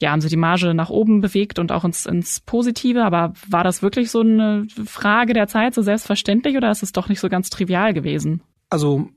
ja, 0.00 0.10
haben 0.10 0.20
sie 0.20 0.28
die 0.28 0.36
Marge 0.36 0.74
nach 0.74 0.90
oben 0.90 1.20
bewegt 1.20 1.58
und 1.58 1.72
auch 1.72 1.84
ins, 1.84 2.06
ins 2.06 2.40
Positive. 2.40 3.04
Aber 3.04 3.32
war 3.48 3.64
das 3.64 3.82
wirklich 3.82 4.10
so 4.10 4.20
eine 4.20 4.66
Frage 4.86 5.32
der 5.32 5.48
Zeit, 5.48 5.74
so 5.74 5.82
selbstverständlich 5.82 6.56
oder 6.56 6.70
ist 6.70 6.82
es 6.82 6.92
doch 6.92 7.08
nicht 7.08 7.20
so 7.20 7.28
ganz 7.28 7.50
trivial 7.50 7.94
gewesen? 7.94 8.42
Also 8.70 9.08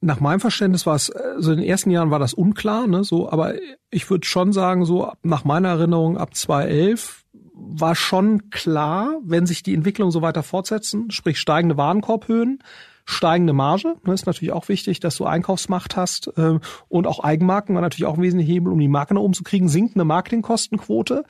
nach 0.00 0.20
meinem 0.20 0.40
Verständnis 0.40 0.86
war 0.86 0.96
es, 0.96 1.10
also 1.10 1.52
in 1.52 1.58
den 1.58 1.66
ersten 1.66 1.90
Jahren 1.90 2.10
war 2.10 2.18
das 2.18 2.34
unklar, 2.34 2.86
ne, 2.86 3.04
so, 3.04 3.30
aber 3.30 3.54
ich 3.90 4.08
würde 4.10 4.26
schon 4.26 4.52
sagen, 4.52 4.84
so 4.84 5.10
nach 5.22 5.44
meiner 5.44 5.70
Erinnerung 5.70 6.18
ab 6.18 6.34
2011 6.34 7.24
war 7.54 7.94
schon 7.94 8.50
klar, 8.50 9.16
wenn 9.22 9.46
sich 9.46 9.62
die 9.62 9.74
Entwicklung 9.74 10.10
so 10.10 10.20
weiter 10.20 10.42
fortsetzen, 10.42 11.10
sprich 11.10 11.38
steigende 11.38 11.76
Warenkorbhöhen, 11.76 12.58
steigende 13.04 13.52
Marge. 13.52 13.96
Das 14.04 14.22
ist 14.22 14.26
natürlich 14.26 14.52
auch 14.52 14.68
wichtig, 14.68 15.00
dass 15.00 15.16
du 15.16 15.24
Einkaufsmacht 15.24 15.96
hast 15.96 16.32
äh, 16.38 16.58
und 16.88 17.06
auch 17.06 17.20
Eigenmarken 17.20 17.74
war 17.74 17.82
natürlich 17.82 18.06
auch 18.06 18.16
ein 18.16 18.22
wesentlicher 18.22 18.52
Hebel, 18.52 18.72
um 18.72 18.78
die 18.78 18.88
Marke 18.88 19.14
nach 19.14 19.20
oben 19.20 19.34
zu 19.34 19.42
kriegen. 19.42 19.68
Sinkende 19.68 20.04
Marketingkostenquote. 20.04 21.24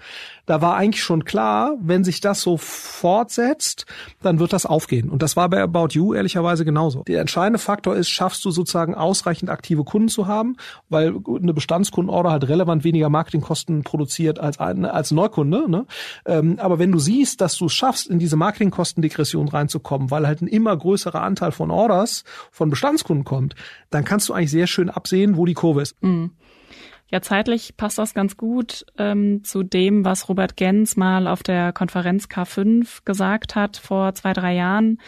Da 0.46 0.62
war 0.62 0.76
eigentlich 0.76 1.02
schon 1.02 1.24
klar, 1.24 1.74
wenn 1.80 2.04
sich 2.04 2.20
das 2.20 2.40
so 2.42 2.56
fortsetzt, 2.56 3.86
dann 4.22 4.38
wird 4.38 4.52
das 4.52 4.66
aufgehen. 4.66 5.10
Und 5.10 5.22
das 5.22 5.36
war 5.36 5.48
bei 5.48 5.62
About 5.62 5.88
You 5.92 6.14
ehrlicherweise 6.14 6.64
genauso. 6.64 7.02
Der 7.04 7.20
entscheidende 7.20 7.58
Faktor 7.58 7.96
ist, 7.96 8.08
schaffst 8.08 8.44
du 8.44 8.50
sozusagen 8.50 8.94
ausreichend 8.94 9.50
aktive 9.50 9.84
Kunden 9.84 10.08
zu 10.08 10.26
haben, 10.26 10.56
weil 10.88 11.14
eine 11.26 11.54
Bestandskundenorder 11.54 12.30
halt 12.30 12.48
relevant 12.48 12.84
weniger 12.84 13.08
Marketingkosten 13.08 13.82
produziert 13.82 14.38
als 14.38 14.60
ein, 14.60 14.84
als 14.84 15.10
Neukunde. 15.10 15.68
Ne? 15.68 15.86
Ähm, 16.26 16.58
aber 16.58 16.78
wenn 16.78 16.92
du 16.92 16.98
siehst, 16.98 17.40
dass 17.40 17.56
du 17.56 17.66
es 17.66 17.72
schaffst, 17.72 18.06
in 18.06 18.18
diese 18.18 18.36
Marketingkostendegression 18.36 19.48
reinzukommen, 19.48 20.10
weil 20.10 20.26
halt 20.26 20.40
ein 20.40 20.46
immer 20.46 20.76
größerer 20.76 21.22
Anteil 21.22 21.52
von 21.52 21.63
Orders 21.70 22.24
von 22.50 22.70
Bestandskunden 22.70 23.24
kommt, 23.24 23.54
dann 23.90 24.04
kannst 24.04 24.28
du 24.28 24.32
eigentlich 24.32 24.50
sehr 24.50 24.66
schön 24.66 24.90
absehen, 24.90 25.36
wo 25.36 25.46
die 25.46 25.54
Kurve 25.54 25.82
ist. 25.82 26.02
Mhm. 26.02 26.32
Ja, 27.10 27.20
zeitlich 27.20 27.76
passt 27.76 27.98
das 27.98 28.14
ganz 28.14 28.36
gut 28.36 28.86
ähm, 28.98 29.44
zu 29.44 29.62
dem, 29.62 30.04
was 30.04 30.28
Robert 30.28 30.56
Gens 30.56 30.96
mal 30.96 31.28
auf 31.28 31.42
der 31.42 31.72
Konferenz 31.72 32.24
K5 32.24 33.04
gesagt 33.04 33.54
hat 33.54 33.76
vor 33.76 34.14
zwei, 34.14 34.32
drei 34.32 34.54
Jahren. 34.54 34.98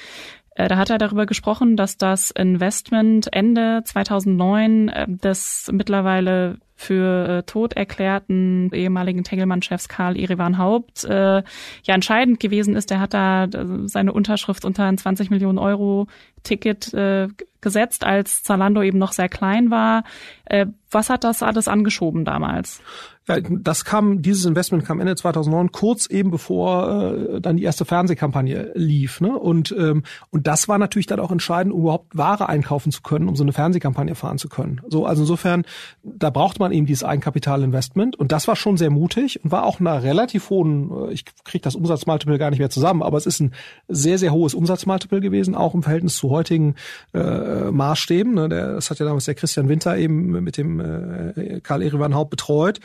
Äh, 0.57 0.69
da 0.69 0.77
hat 0.77 0.91
er 0.91 0.99
darüber 0.99 1.27
gesprochen, 1.27 1.77
dass 1.77 1.97
das 1.97 2.31
Investment 2.31 3.33
Ende 3.33 3.83
2009 3.85 4.89
äh, 4.89 5.07
des 5.09 5.69
mittlerweile 5.73 6.59
für 6.77 7.29
äh, 7.29 7.43
tot 7.45 7.73
erklärten 7.73 8.71
ehemaligen 8.73 9.25
Tengelmann-Chefs 9.25 9.89
Karl 9.89 10.17
Erivan 10.17 10.59
Haupt 10.59 11.05
äh, 11.05 11.43
ja 11.43 11.95
entscheidend 11.95 12.39
gewesen 12.39 12.77
ist. 12.77 12.91
Er 12.91 13.01
hat 13.01 13.15
da 13.15 13.45
äh, 13.45 13.49
seine 13.87 14.13
Unterschrift 14.13 14.65
unter 14.65 14.85
ein 14.85 14.99
20 14.99 15.31
Millionen 15.31 15.59
Euro 15.59 16.07
Ticket 16.43 16.93
äh, 16.95 17.29
gesetzt, 17.61 18.05
als 18.05 18.43
Zalando 18.43 18.83
eben 18.83 18.99
noch 18.99 19.13
sehr 19.13 19.29
klein 19.29 19.71
war. 19.71 20.05
Äh, 20.45 20.67
was 20.91 21.11
hat 21.11 21.25
das 21.25 21.43
alles 21.43 21.67
angeschoben 21.67 22.25
damals? 22.25 22.81
Ja, 23.29 23.41
das 23.41 23.85
kam, 23.85 24.23
dieses 24.23 24.45
Investment 24.45 24.85
kam 24.85 25.01
Ende 25.01 25.17
2009, 25.17 25.73
kurz 25.73 26.07
eben 26.07 26.31
bevor 26.31 27.13
äh, 27.13 27.41
dann 27.41 27.57
die 27.57 27.65
erste 27.65 27.85
Fernsehkampagne 27.85 28.71
lief. 28.75 29.21
Ne? 29.21 29.37
Und, 29.37 29.75
ähm, 29.77 30.05
und 30.31 30.47
das 30.47 30.69
war 30.69 30.79
natürlich 30.79 31.07
dann 31.07 31.19
auch 31.19 31.33
entscheidend, 31.33 31.75
um 31.75 31.81
überhaupt 31.81 32.17
Ware 32.17 32.49
einkaufen 32.49 32.93
zu 32.93 33.03
können, 33.03 33.29
um 33.29 33.35
so 33.35 33.43
eine 33.43 33.53
Fernsehkampagne 33.53 34.15
fahren 34.15 34.39
zu 34.39 34.49
können. 34.49 34.81
So, 34.89 35.07
also 35.07 35.23
insofern, 35.23 35.65
da 36.05 36.31
braucht 36.31 36.61
man 36.61 36.71
eben 36.71 36.87
dieses 36.87 37.03
Eigenkapitalinvestment 37.03 38.15
und 38.15 38.31
das 38.31 38.47
war 38.47 38.55
schon 38.55 38.77
sehr 38.77 38.91
mutig 38.91 39.43
und 39.43 39.51
war 39.51 39.65
auch 39.65 39.81
einer 39.81 40.05
relativ 40.05 40.49
hohen, 40.51 40.93
äh, 41.09 41.13
ich 41.13 41.25
kriege 41.45 41.63
das 41.63 41.75
Umsatzmultiple 41.75 42.39
gar 42.39 42.51
nicht 42.51 42.61
mehr 42.61 42.71
zusammen, 42.71 43.03
aber 43.03 43.19
es 43.19 43.27
ist 43.27 43.41
ein 43.41 43.53
sehr, 43.89 44.19
sehr 44.19 44.33
hohes 44.33 44.55
Umsatzmultiple 44.55 45.21
gewesen, 45.21 45.57
auch 45.57 45.75
im 45.75 45.83
Verhältnis 45.83 46.17
zu 46.17 46.31
heutigen 46.31 46.77
äh, 47.13 47.73
Maßstäben. 47.73 48.35
Ne? 48.35 48.49
Der, 48.49 48.75
das 48.75 48.89
hat 48.89 49.01
ja 49.01 49.07
damals 49.07 49.25
der 49.25 49.35
Christian 49.35 49.69
Winter 49.69 49.97
eben 49.97 50.45
mit 50.45 50.57
dem 50.57 50.79
äh, 50.79 51.61
Karl 51.61 51.83
Erivan 51.83 52.15
Haupt 52.15 52.31
betreut. 52.31 52.79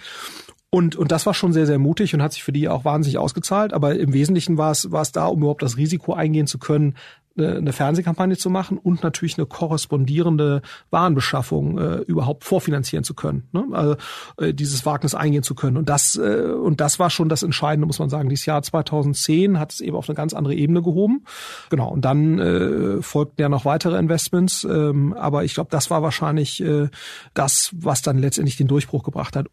Und, 0.74 0.96
und 0.96 1.12
das 1.12 1.26
war 1.26 1.34
schon 1.34 1.52
sehr, 1.52 1.65
sehr 1.65 1.80
mutig 1.80 2.13
und 2.13 2.22
hat 2.22 2.32
sich 2.32 2.44
für 2.44 2.54
die 2.54 2.70
auch 2.70 2.86
wahnsinnig 2.86 3.17
ausgezahlt. 3.17 3.74
Aber 3.74 3.96
im 4.00 4.13
Wesentlichen 4.13 4.58
war 4.58 4.72
es, 4.72 4.89
war 4.91 5.02
es 5.02 5.12
da, 5.12 5.26
um 5.26 5.39
überhaupt 5.39 5.63
das 5.63 5.76
Risiko 5.76 6.13
eingehen 6.13 6.48
zu 6.48 6.60
können, 6.60 6.96
eine 7.38 7.72
Fernsehkampagne 7.72 8.36
zu 8.36 8.50
machen 8.50 8.78
und 8.78 9.04
natürlich 9.04 9.38
eine 9.38 9.46
korrespondierende 9.46 10.62
Warenbeschaffung 10.89 11.78
äh, 11.78 11.96
überhaupt 12.00 12.44
vorfinanzieren 12.44 13.04
zu 13.04 13.13
können, 13.13 13.48
ne? 13.54 13.65
also 13.72 13.96
äh, 14.38 14.54
dieses 14.54 14.86
Wagnis 14.86 15.15
eingehen 15.15 15.44
zu 15.44 15.56
können 15.56 15.78
und 15.78 15.88
das 15.88 16.17
äh, 16.17 16.52
und 16.52 16.82
das 16.82 17.00
war 17.00 17.10
schon 17.10 17.30
das 17.30 17.44
Entscheidende, 17.44 17.88
muss 17.88 18.00
man 18.00 18.10
sagen. 18.10 18.30
Dieses 18.30 18.46
Jahr 18.46 18.62
2010 18.62 19.60
hat 19.60 19.72
es 19.72 19.80
eben 19.80 19.96
auf 19.96 20.10
eine 20.10 20.15
ganz 20.15 20.34
andere 20.34 20.56
Ebene 20.56 20.82
gehoben, 20.82 21.24
genau. 21.70 21.89
Und 21.89 22.04
dann 22.04 22.39
äh, 22.39 23.02
folgten 23.02 23.41
ja 23.41 23.50
noch 23.50 23.65
weitere 23.65 23.98
Investments, 23.98 24.65
ähm, 24.65 25.13
aber 25.13 25.46
ich 25.46 25.54
glaube, 25.54 25.70
das 25.72 25.89
war 25.89 26.02
wahrscheinlich 26.02 26.62
äh, 26.62 26.89
das, 27.34 27.72
was 27.74 28.02
dann 28.02 28.17
letztendlich 28.17 28.58
den 28.58 28.67
Durchbruch 28.67 29.04
gebracht 29.04 29.36
hat. 29.36 29.48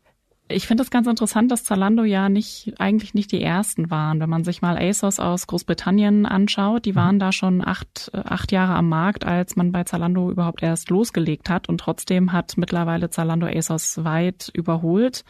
Ich 0.51 0.67
finde 0.67 0.83
es 0.83 0.91
ganz 0.91 1.07
interessant, 1.07 1.51
dass 1.53 1.65
Zalando 1.65 2.05
ja 2.05 2.31
nicht 2.31 2.73
eigentlich 2.79 3.13
nicht 3.13 3.33
die 3.33 3.43
ersten 3.43 3.91
waren. 3.91 4.19
Wenn 4.19 4.31
man 4.31 4.45
sich 4.45 4.63
mal 4.63 4.79
ASOS 4.79 5.21
aus 5.21 5.47
Großbritannien 5.47 6.25
anschaut, 6.25 6.87
die 6.87 6.97
waren 6.97 7.17
mhm. 7.17 7.21
da 7.21 7.33
schon 7.33 7.67
acht, 7.67 8.11
acht 8.15 8.51
Jahre 8.51 8.75
am 8.75 8.89
Markt, 8.89 9.27
als 9.27 9.57
man 9.57 9.73
bei 9.73 9.85
Zalando 9.85 10.31
überhaupt 10.31 10.63
erst 10.63 10.89
losgelegt 10.89 11.51
hat. 11.51 11.69
Und 11.69 11.79
trotzdem 11.79 12.33
hat 12.33 12.57
mittlerweile 12.57 13.11
Zalando 13.11 13.47
ASOS 13.47 14.05
weit 14.05 14.51
überholt. 14.55 15.23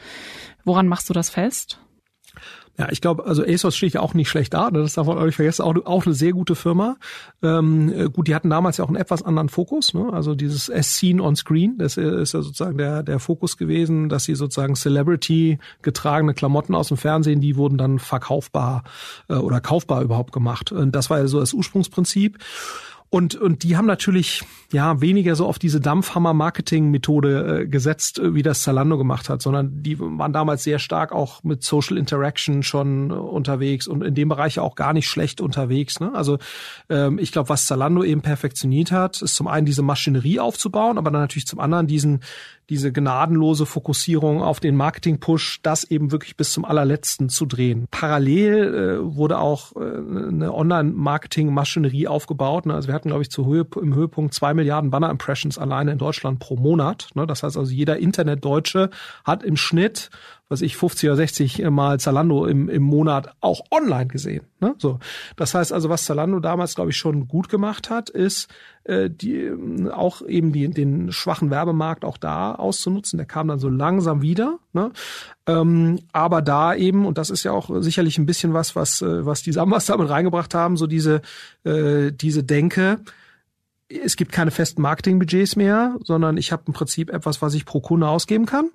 Woran 0.65 0.87
machst 0.87 1.11
du 1.11 1.15
das 1.15 1.31
fest? 1.31 1.81
Ja, 2.79 2.89
ich 2.93 3.01
glaube, 3.01 3.27
also 3.27 3.43
ASOS 3.45 3.77
steht 3.77 3.95
ja 3.95 4.01
auch 4.01 4.15
nicht 4.15 4.29
schlecht 4.29 4.55
da, 4.55 4.71
ne? 4.71 4.81
das 4.83 4.95
darf 4.95 5.09
man 5.09 5.19
auch 5.19 5.25
nicht 5.25 5.35
vergessen, 5.35 5.63
auch, 5.63 5.75
auch 5.85 6.07
eine 6.07 6.15
sehr 6.15 6.31
gute 6.31 6.55
Firma. 6.55 6.97
Ähm, 7.43 7.93
äh, 7.93 8.09
gut, 8.09 8.29
die 8.29 8.37
hatten 8.37 8.51
damals 8.51 8.77
ja 8.77 8.85
auch 8.85 8.89
einen 8.89 8.97
etwas 8.97 9.25
anderen 9.25 9.49
Fokus, 9.49 9.95
ne? 9.95 10.13
also 10.13 10.37
dieses 10.37 10.71
As 10.71 10.97
Seen 10.97 11.21
on 11.21 11.35
Screen, 11.35 11.77
das 11.79 11.97
ist 11.97 12.35
ja 12.35 12.43
sozusagen 12.43 12.79
der, 12.79 13.03
der 13.03 13.19
Fokus 13.19 13.57
gewesen, 13.57 14.09
dass 14.09 14.25
sie 14.25 14.37
sozusagen 14.37 14.77
Celebrity 14.77 15.59
getragene 15.83 16.35
Klamotten 16.35 16.77
aus 16.77 16.87
dem 16.87 16.99
Fernsehen, 16.99 17.41
die 17.41 17.57
wurden 17.57 17.79
dann 17.79 17.99
verkaufbar 17.99 18.85
äh, 19.29 19.35
oder 19.35 19.61
kaufbar 19.61 20.03
überhaupt 20.03 20.33
gemacht. 20.33 20.71
Und 20.71 20.95
das 20.95 21.11
war 21.11 21.19
ja 21.19 21.27
so 21.27 21.41
das 21.41 21.55
Ursprungsprinzip. 21.55 22.39
Und, 23.11 23.37
und 23.37 23.63
die 23.63 23.77
haben 23.77 23.87
natürlich 23.87 24.43
ja 24.71 25.01
weniger 25.01 25.35
so 25.35 25.47
auf 25.47 25.59
diese 25.59 25.81
Dampfhammer-Marketing-Methode 25.81 27.61
äh, 27.63 27.67
gesetzt, 27.67 28.19
äh, 28.19 28.35
wie 28.35 28.43
das 28.43 28.61
Zalando 28.61 28.99
gemacht 28.99 29.31
hat, 29.31 29.41
sondern 29.41 29.83
die 29.83 29.99
waren 29.99 30.35
damals 30.35 30.63
sehr 30.63 30.79
stark 30.79 31.13
auch 31.13 31.43
mit 31.43 31.65
Social 31.65 31.97
Interaction 31.97 32.63
schon 32.63 33.11
äh, 33.11 33.15
unterwegs 33.15 33.87
und 33.87 34.05
in 34.05 34.15
dem 34.15 34.29
Bereich 34.29 34.59
auch 34.59 34.75
gar 34.75 34.93
nicht 34.93 35.09
schlecht 35.09 35.41
unterwegs. 35.41 36.01
Ne? 36.01 36.13
Also 36.15 36.39
ähm, 36.91 37.19
ich 37.19 37.33
glaube, 37.33 37.49
was 37.49 37.67
Zalando 37.67 38.05
eben 38.05 38.21
perfektioniert 38.21 38.93
hat, 38.93 39.23
ist 39.23 39.37
zum 39.37 39.49
einen 39.49 39.65
diese 39.65 39.83
Maschinerie 39.83 40.39
aufzubauen, 40.39 40.99
aber 40.99 41.11
dann 41.11 41.23
natürlich 41.23 41.47
zum 41.47 41.61
anderen 41.61 41.87
diesen 41.87 42.21
diese 42.69 42.93
gnadenlose 42.93 43.65
Fokussierung 43.65 44.43
auf 44.43 44.61
den 44.61 44.77
Marketing-Push, 44.77 45.61
das 45.63 45.85
eben 45.85 46.13
wirklich 46.13 46.37
bis 46.37 46.53
zum 46.53 46.65
allerletzten 46.65 47.29
zu 47.29 47.47
drehen. 47.47 47.87
Parallel 47.91 48.75
äh, 48.75 49.17
wurde 49.17 49.39
auch 49.39 49.75
äh, 49.77 49.79
eine 49.79 50.53
Online-Marketing-Maschinerie 50.53 52.09
aufgebaut. 52.09 52.67
Ne? 52.67 52.75
Also 52.75 52.89
wir 52.89 52.95
hatten, 52.95 53.09
glaube 53.09 53.23
ich, 53.23 53.31
zu 53.31 53.47
Höhe, 53.47 53.67
im 53.81 53.95
Höhepunkt 53.95 54.35
zwei 54.35 54.53
Milliarden 54.53 54.91
Banner-Impressions 54.91 55.57
alleine 55.57 55.93
in 55.93 55.99
Deutschland 55.99 56.41
pro 56.41 56.57
Monat. 56.57 57.09
Ne? 57.15 57.27
Das 57.27 57.43
heißt 57.43 57.57
also, 57.57 57.73
jeder 57.73 57.99
Internetdeutsche 57.99 58.91
hat 59.25 59.43
im 59.43 59.57
Schnitt 59.57 60.11
was 60.49 60.63
ich 60.63 60.77
50 60.77 61.09
oder 61.09 61.17
60 61.17 61.71
Mal 61.71 62.01
Zalando 62.01 62.47
im, 62.47 62.69
im 62.69 62.83
Monat 62.83 63.35
auch 63.41 63.61
online 63.71 64.07
gesehen. 64.07 64.45
Ne? 64.61 64.75
So, 64.79 64.99
das 65.37 65.55
heißt 65.55 65.73
also, 65.73 65.89
was 65.89 66.05
Zalando 66.05 66.41
damals 66.41 66.75
glaube 66.75 66.91
ich 66.91 66.97
schon 66.97 67.29
gut 67.29 67.49
gemacht 67.49 67.91
hat, 67.91 68.09
ist 68.09 68.49
äh, 68.85 69.11
die 69.11 69.51
auch 69.93 70.23
eben 70.23 70.53
die, 70.53 70.69
den 70.69 71.13
schwachen 71.13 71.51
Werbemarkt 71.51 72.05
auch 72.05 72.17
da 72.17 72.55
auszunutzen. 72.55 73.19
Der 73.19 73.27
kam 73.27 73.49
dann 73.49 73.59
so 73.59 73.69
langsam 73.69 74.23
wieder. 74.23 74.59
Ne? 74.73 74.91
Ähm, 75.47 75.99
aber 76.13 76.41
da 76.41 76.75
eben 76.75 77.05
und 77.05 77.19
das 77.19 77.29
ist 77.29 77.45
ja 77.45 77.53
auch 77.53 77.71
sicherlich 77.83 78.17
ein 78.19 78.27
bisschen 78.27 78.55
was, 78.55 78.75
was 78.75 79.03
äh, 79.03 79.27
was 79.27 79.43
die 79.43 79.53
Sambas 79.53 79.87
damit 79.87 80.09
reingebracht 80.09 80.55
haben, 80.55 80.77
so 80.77 80.87
diese 80.87 81.21
äh, 81.65 82.11
diese 82.13 82.43
Denke 82.43 83.01
es 83.91 84.17
gibt 84.17 84.33
keine 84.33 84.51
festen 84.51 84.83
Marketingbudgets 84.83 85.57
mehr, 85.57 85.97
sondern 86.05 86.37
ich 86.37 86.53
habe 86.53 86.65
im 86.67 86.75
Prinzip 86.75 87.11
etwas, 87.11 87.41
was 87.41 87.55
ich 87.55 87.65
pro 87.65 87.81
Kunde 87.81 88.07
ausgeben 88.07 88.45
kann. 88.45 88.71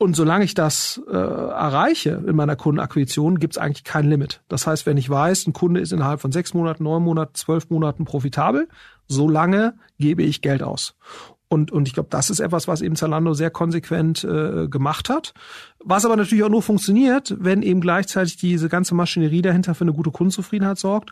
Und 0.00 0.14
solange 0.14 0.44
ich 0.44 0.54
das 0.54 1.00
äh, 1.08 1.12
erreiche 1.12 2.22
in 2.24 2.36
meiner 2.36 2.54
Kundenakquisition, 2.54 3.40
gibt 3.40 3.54
es 3.54 3.58
eigentlich 3.58 3.82
kein 3.82 4.08
Limit. 4.08 4.42
Das 4.46 4.64
heißt, 4.66 4.86
wenn 4.86 4.96
ich 4.96 5.10
weiß, 5.10 5.48
ein 5.48 5.52
Kunde 5.52 5.80
ist 5.80 5.92
innerhalb 5.92 6.20
von 6.20 6.30
sechs 6.30 6.54
Monaten, 6.54 6.84
neun 6.84 7.02
Monaten, 7.02 7.34
zwölf 7.34 7.68
Monaten 7.68 8.04
profitabel, 8.04 8.68
solange 9.08 9.74
gebe 9.98 10.22
ich 10.22 10.40
Geld 10.40 10.62
aus. 10.62 10.94
Und, 11.48 11.72
und 11.72 11.88
ich 11.88 11.94
glaube, 11.94 12.10
das 12.10 12.30
ist 12.30 12.38
etwas, 12.38 12.68
was 12.68 12.80
eben 12.80 12.94
Zalando 12.94 13.34
sehr 13.34 13.50
konsequent 13.50 14.22
äh, 14.22 14.68
gemacht 14.68 15.08
hat. 15.08 15.34
Was 15.80 16.04
aber 16.04 16.14
natürlich 16.14 16.44
auch 16.44 16.50
nur 16.50 16.62
funktioniert, 16.62 17.34
wenn 17.40 17.62
eben 17.62 17.80
gleichzeitig 17.80 18.36
diese 18.36 18.68
ganze 18.68 18.94
Maschinerie 18.94 19.42
dahinter 19.42 19.74
für 19.74 19.82
eine 19.82 19.94
gute 19.94 20.10
Kundenzufriedenheit 20.12 20.78
sorgt 20.78 21.10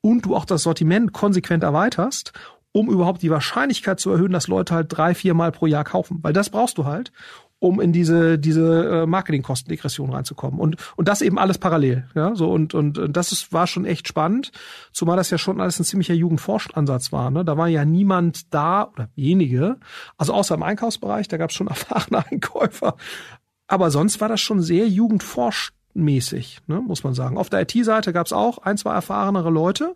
und 0.00 0.26
du 0.26 0.36
auch 0.36 0.44
das 0.44 0.62
Sortiment 0.62 1.12
konsequent 1.12 1.64
erweiterst 1.64 2.32
um 2.72 2.90
überhaupt 2.90 3.22
die 3.22 3.30
Wahrscheinlichkeit 3.30 3.98
zu 3.98 4.10
erhöhen, 4.10 4.32
dass 4.32 4.46
Leute 4.46 4.74
halt 4.74 4.86
drei, 4.90 5.14
vier 5.14 5.34
Mal 5.34 5.52
pro 5.52 5.66
Jahr 5.66 5.84
kaufen. 5.84 6.18
Weil 6.22 6.32
das 6.32 6.50
brauchst 6.50 6.78
du 6.78 6.84
halt, 6.84 7.12
um 7.60 7.80
in 7.80 7.92
diese 7.92 8.38
diese 8.38 9.02
äh, 9.02 9.06
Marketingkostendegression 9.06 10.10
reinzukommen 10.10 10.60
und 10.60 10.76
und 10.96 11.08
das 11.08 11.22
eben 11.22 11.38
alles 11.38 11.58
parallel 11.58 12.06
ja 12.14 12.34
so 12.34 12.50
und 12.50 12.74
und, 12.74 12.98
und 12.98 13.16
das 13.16 13.32
ist, 13.32 13.52
war 13.52 13.66
schon 13.66 13.84
echt 13.84 14.08
spannend 14.08 14.52
zumal 14.92 15.16
das 15.16 15.30
ja 15.30 15.38
schon 15.38 15.60
alles 15.60 15.78
ein 15.78 15.84
ziemlicher 15.84 16.14
Jugendforschansatz 16.14 17.12
war 17.12 17.30
ne 17.30 17.44
da 17.44 17.56
war 17.56 17.68
ja 17.68 17.84
niemand 17.84 18.54
da 18.54 18.84
oder 18.92 19.08
wenige 19.16 19.76
also 20.16 20.34
außer 20.34 20.54
im 20.54 20.62
Einkaufsbereich 20.62 21.28
da 21.28 21.36
gab 21.36 21.50
es 21.50 21.56
schon 21.56 21.66
erfahrene 21.68 22.24
Einkäufer 22.30 22.96
aber 23.66 23.90
sonst 23.90 24.20
war 24.20 24.28
das 24.28 24.40
schon 24.40 24.62
sehr 24.62 24.88
Jugendforsch 24.88 25.72
mäßig, 25.98 26.60
ne, 26.66 26.80
muss 26.80 27.04
man 27.04 27.12
sagen. 27.12 27.36
Auf 27.36 27.50
der 27.50 27.62
IT-Seite 27.62 28.12
gab 28.12 28.26
es 28.26 28.32
auch 28.32 28.58
ein, 28.58 28.76
zwei 28.78 28.94
erfahrenere 28.94 29.50
Leute, 29.50 29.94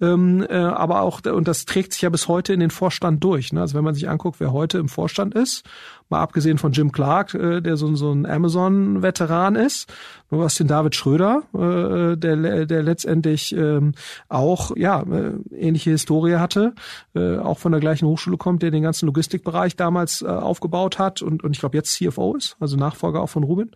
ähm, 0.00 0.44
äh, 0.48 0.56
aber 0.56 1.02
auch, 1.02 1.22
und 1.24 1.48
das 1.48 1.64
trägt 1.64 1.92
sich 1.92 2.02
ja 2.02 2.10
bis 2.10 2.28
heute 2.28 2.52
in 2.52 2.60
den 2.60 2.70
Vorstand 2.70 3.22
durch. 3.24 3.52
Ne? 3.52 3.60
Also 3.60 3.76
wenn 3.76 3.84
man 3.84 3.94
sich 3.94 4.08
anguckt, 4.08 4.40
wer 4.40 4.52
heute 4.52 4.78
im 4.78 4.88
Vorstand 4.88 5.34
ist, 5.34 5.64
mal 6.10 6.20
abgesehen 6.20 6.58
von 6.58 6.72
Jim 6.72 6.92
Clark, 6.92 7.34
äh, 7.34 7.60
der 7.60 7.76
so, 7.76 7.94
so 7.94 8.12
ein 8.12 8.26
Amazon-Veteran 8.26 9.56
ist, 9.56 9.92
du 10.30 10.42
hast 10.42 10.58
den 10.58 10.66
David 10.66 10.94
Schröder, 10.94 11.42
äh, 11.54 12.16
der, 12.16 12.66
der 12.66 12.82
letztendlich 12.82 13.54
ähm, 13.54 13.92
auch 14.28 14.76
ja 14.76 15.02
äh, 15.02 15.32
ähnliche 15.54 15.90
Historie 15.90 16.36
hatte, 16.36 16.74
äh, 17.14 17.38
auch 17.38 17.58
von 17.58 17.72
der 17.72 17.80
gleichen 17.80 18.06
Hochschule 18.06 18.36
kommt, 18.36 18.62
der 18.62 18.70
den 18.70 18.82
ganzen 18.82 19.06
Logistikbereich 19.06 19.76
damals 19.76 20.22
äh, 20.22 20.26
aufgebaut 20.26 20.98
hat 20.98 21.22
und, 21.22 21.44
und 21.44 21.52
ich 21.52 21.60
glaube 21.60 21.76
jetzt 21.76 21.94
CFO 21.94 22.36
ist, 22.36 22.56
also 22.60 22.76
Nachfolger 22.76 23.20
auch 23.22 23.30
von 23.30 23.44
Ruben 23.44 23.70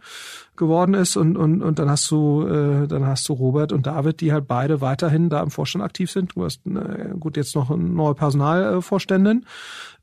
geworden 0.57 0.95
ist. 0.95 1.16
Und, 1.16 1.37
und, 1.37 1.62
und 1.62 1.79
dann 1.79 1.90
hast 1.90 2.11
du 2.11 2.47
äh, 2.47 2.87
dann 2.87 3.07
hast 3.07 3.29
du 3.29 3.33
Robert 3.33 3.73
und 3.73 3.87
David, 3.87 4.21
die 4.21 4.33
halt 4.33 4.47
beide 4.47 4.81
weiterhin 4.81 5.31
da 5.31 5.42
im 5.42 5.51
Vorstand 5.51 5.85
aktiv 5.85 6.11
sind. 6.11 6.37
Du 6.37 6.45
hast 6.45 6.61
äh, 6.66 7.14
gut 7.18 7.37
jetzt 7.37 7.55
noch 7.55 7.71
eine 7.71 7.83
neue 7.83 8.14
Personalvorständin, 8.14 9.47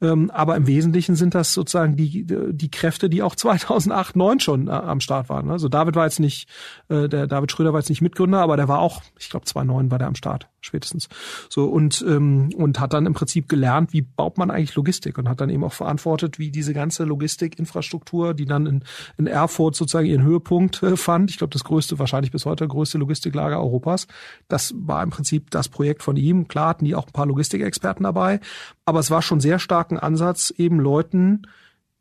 ähm, 0.01 0.31
aber 0.31 0.55
im 0.55 0.67
Wesentlichen 0.67 1.15
sind 1.15 1.35
das 1.35 1.53
sozusagen 1.53 1.95
die 1.95 2.18
die 2.25 2.71
Kräfte, 2.71 3.09
die 3.09 3.23
auch 3.23 3.35
2008, 3.35 4.09
2009 4.13 4.39
schon 4.39 4.67
äh, 4.67 4.71
am 4.71 4.99
Start 4.99 5.29
waren. 5.29 5.49
Also 5.49 5.67
David 5.69 5.95
war 5.95 6.05
jetzt 6.05 6.19
nicht 6.19 6.49
äh, 6.89 7.07
der 7.07 7.27
David 7.27 7.51
Schröder 7.51 7.73
war 7.73 7.79
jetzt 7.79 7.89
nicht 7.89 8.01
Mitgründer, 8.01 8.39
aber 8.39 8.57
der 8.57 8.67
war 8.67 8.79
auch, 8.79 9.01
ich 9.17 9.29
glaube 9.29 9.45
2009 9.45 9.91
war 9.91 9.99
der 9.99 10.07
am 10.07 10.15
Start 10.15 10.47
spätestens. 10.61 11.07
So 11.49 11.65
und 11.65 12.03
ähm, 12.07 12.49
und 12.55 12.79
hat 12.79 12.93
dann 12.93 13.05
im 13.05 13.13
Prinzip 13.13 13.47
gelernt, 13.47 13.93
wie 13.93 14.01
baut 14.01 14.37
man 14.37 14.51
eigentlich 14.51 14.75
Logistik 14.75 15.17
und 15.17 15.29
hat 15.29 15.41
dann 15.41 15.49
eben 15.49 15.63
auch 15.63 15.73
verantwortet, 15.73 16.39
wie 16.39 16.51
diese 16.51 16.73
ganze 16.73 17.03
Logistikinfrastruktur, 17.05 18.33
die 18.33 18.45
dann 18.45 18.65
in, 18.65 18.83
in 19.17 19.27
Erfurt 19.27 19.75
sozusagen 19.75 20.07
ihren 20.07 20.23
Höhepunkt 20.23 20.83
äh, 20.83 20.97
fand. 20.97 21.29
Ich 21.31 21.37
glaube, 21.37 21.53
das 21.53 21.63
größte, 21.63 21.99
wahrscheinlich 21.99 22.31
bis 22.31 22.45
heute 22.45 22.67
größte 22.67 22.97
Logistiklager 22.97 23.59
Europas. 23.59 24.07
Das 24.47 24.73
war 24.75 25.03
im 25.03 25.09
Prinzip 25.09 25.51
das 25.51 25.69
Projekt 25.69 26.03
von 26.03 26.17
ihm. 26.17 26.47
Klar 26.47 26.69
hatten 26.69 26.85
die 26.85 26.95
auch 26.95 27.07
ein 27.07 27.13
paar 27.13 27.25
Logistikexperten 27.25 28.03
dabei, 28.03 28.39
aber 28.85 28.99
es 28.99 29.11
war 29.11 29.21
schon 29.21 29.39
sehr 29.39 29.59
stark 29.59 29.91
ein 29.91 29.99
Ansatz, 29.99 30.53
eben 30.57 30.79
Leuten 30.79 31.43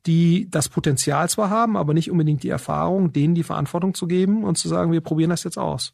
die 0.08 0.48
das 0.50 0.70
Potenzial 0.70 1.28
zwar 1.28 1.50
haben, 1.50 1.76
aber 1.76 1.92
nicht 1.92 2.10
unbedingt 2.10 2.42
die 2.42 2.48
Erfahrung, 2.48 3.12
denen 3.12 3.34
die 3.34 3.42
Verantwortung 3.42 3.92
zu 3.92 4.06
geben 4.06 4.42
und 4.42 4.56
zu 4.56 4.66
sagen, 4.66 4.90
wir 4.90 5.02
probieren 5.02 5.28
das 5.28 5.44
jetzt 5.44 5.58
aus. 5.58 5.92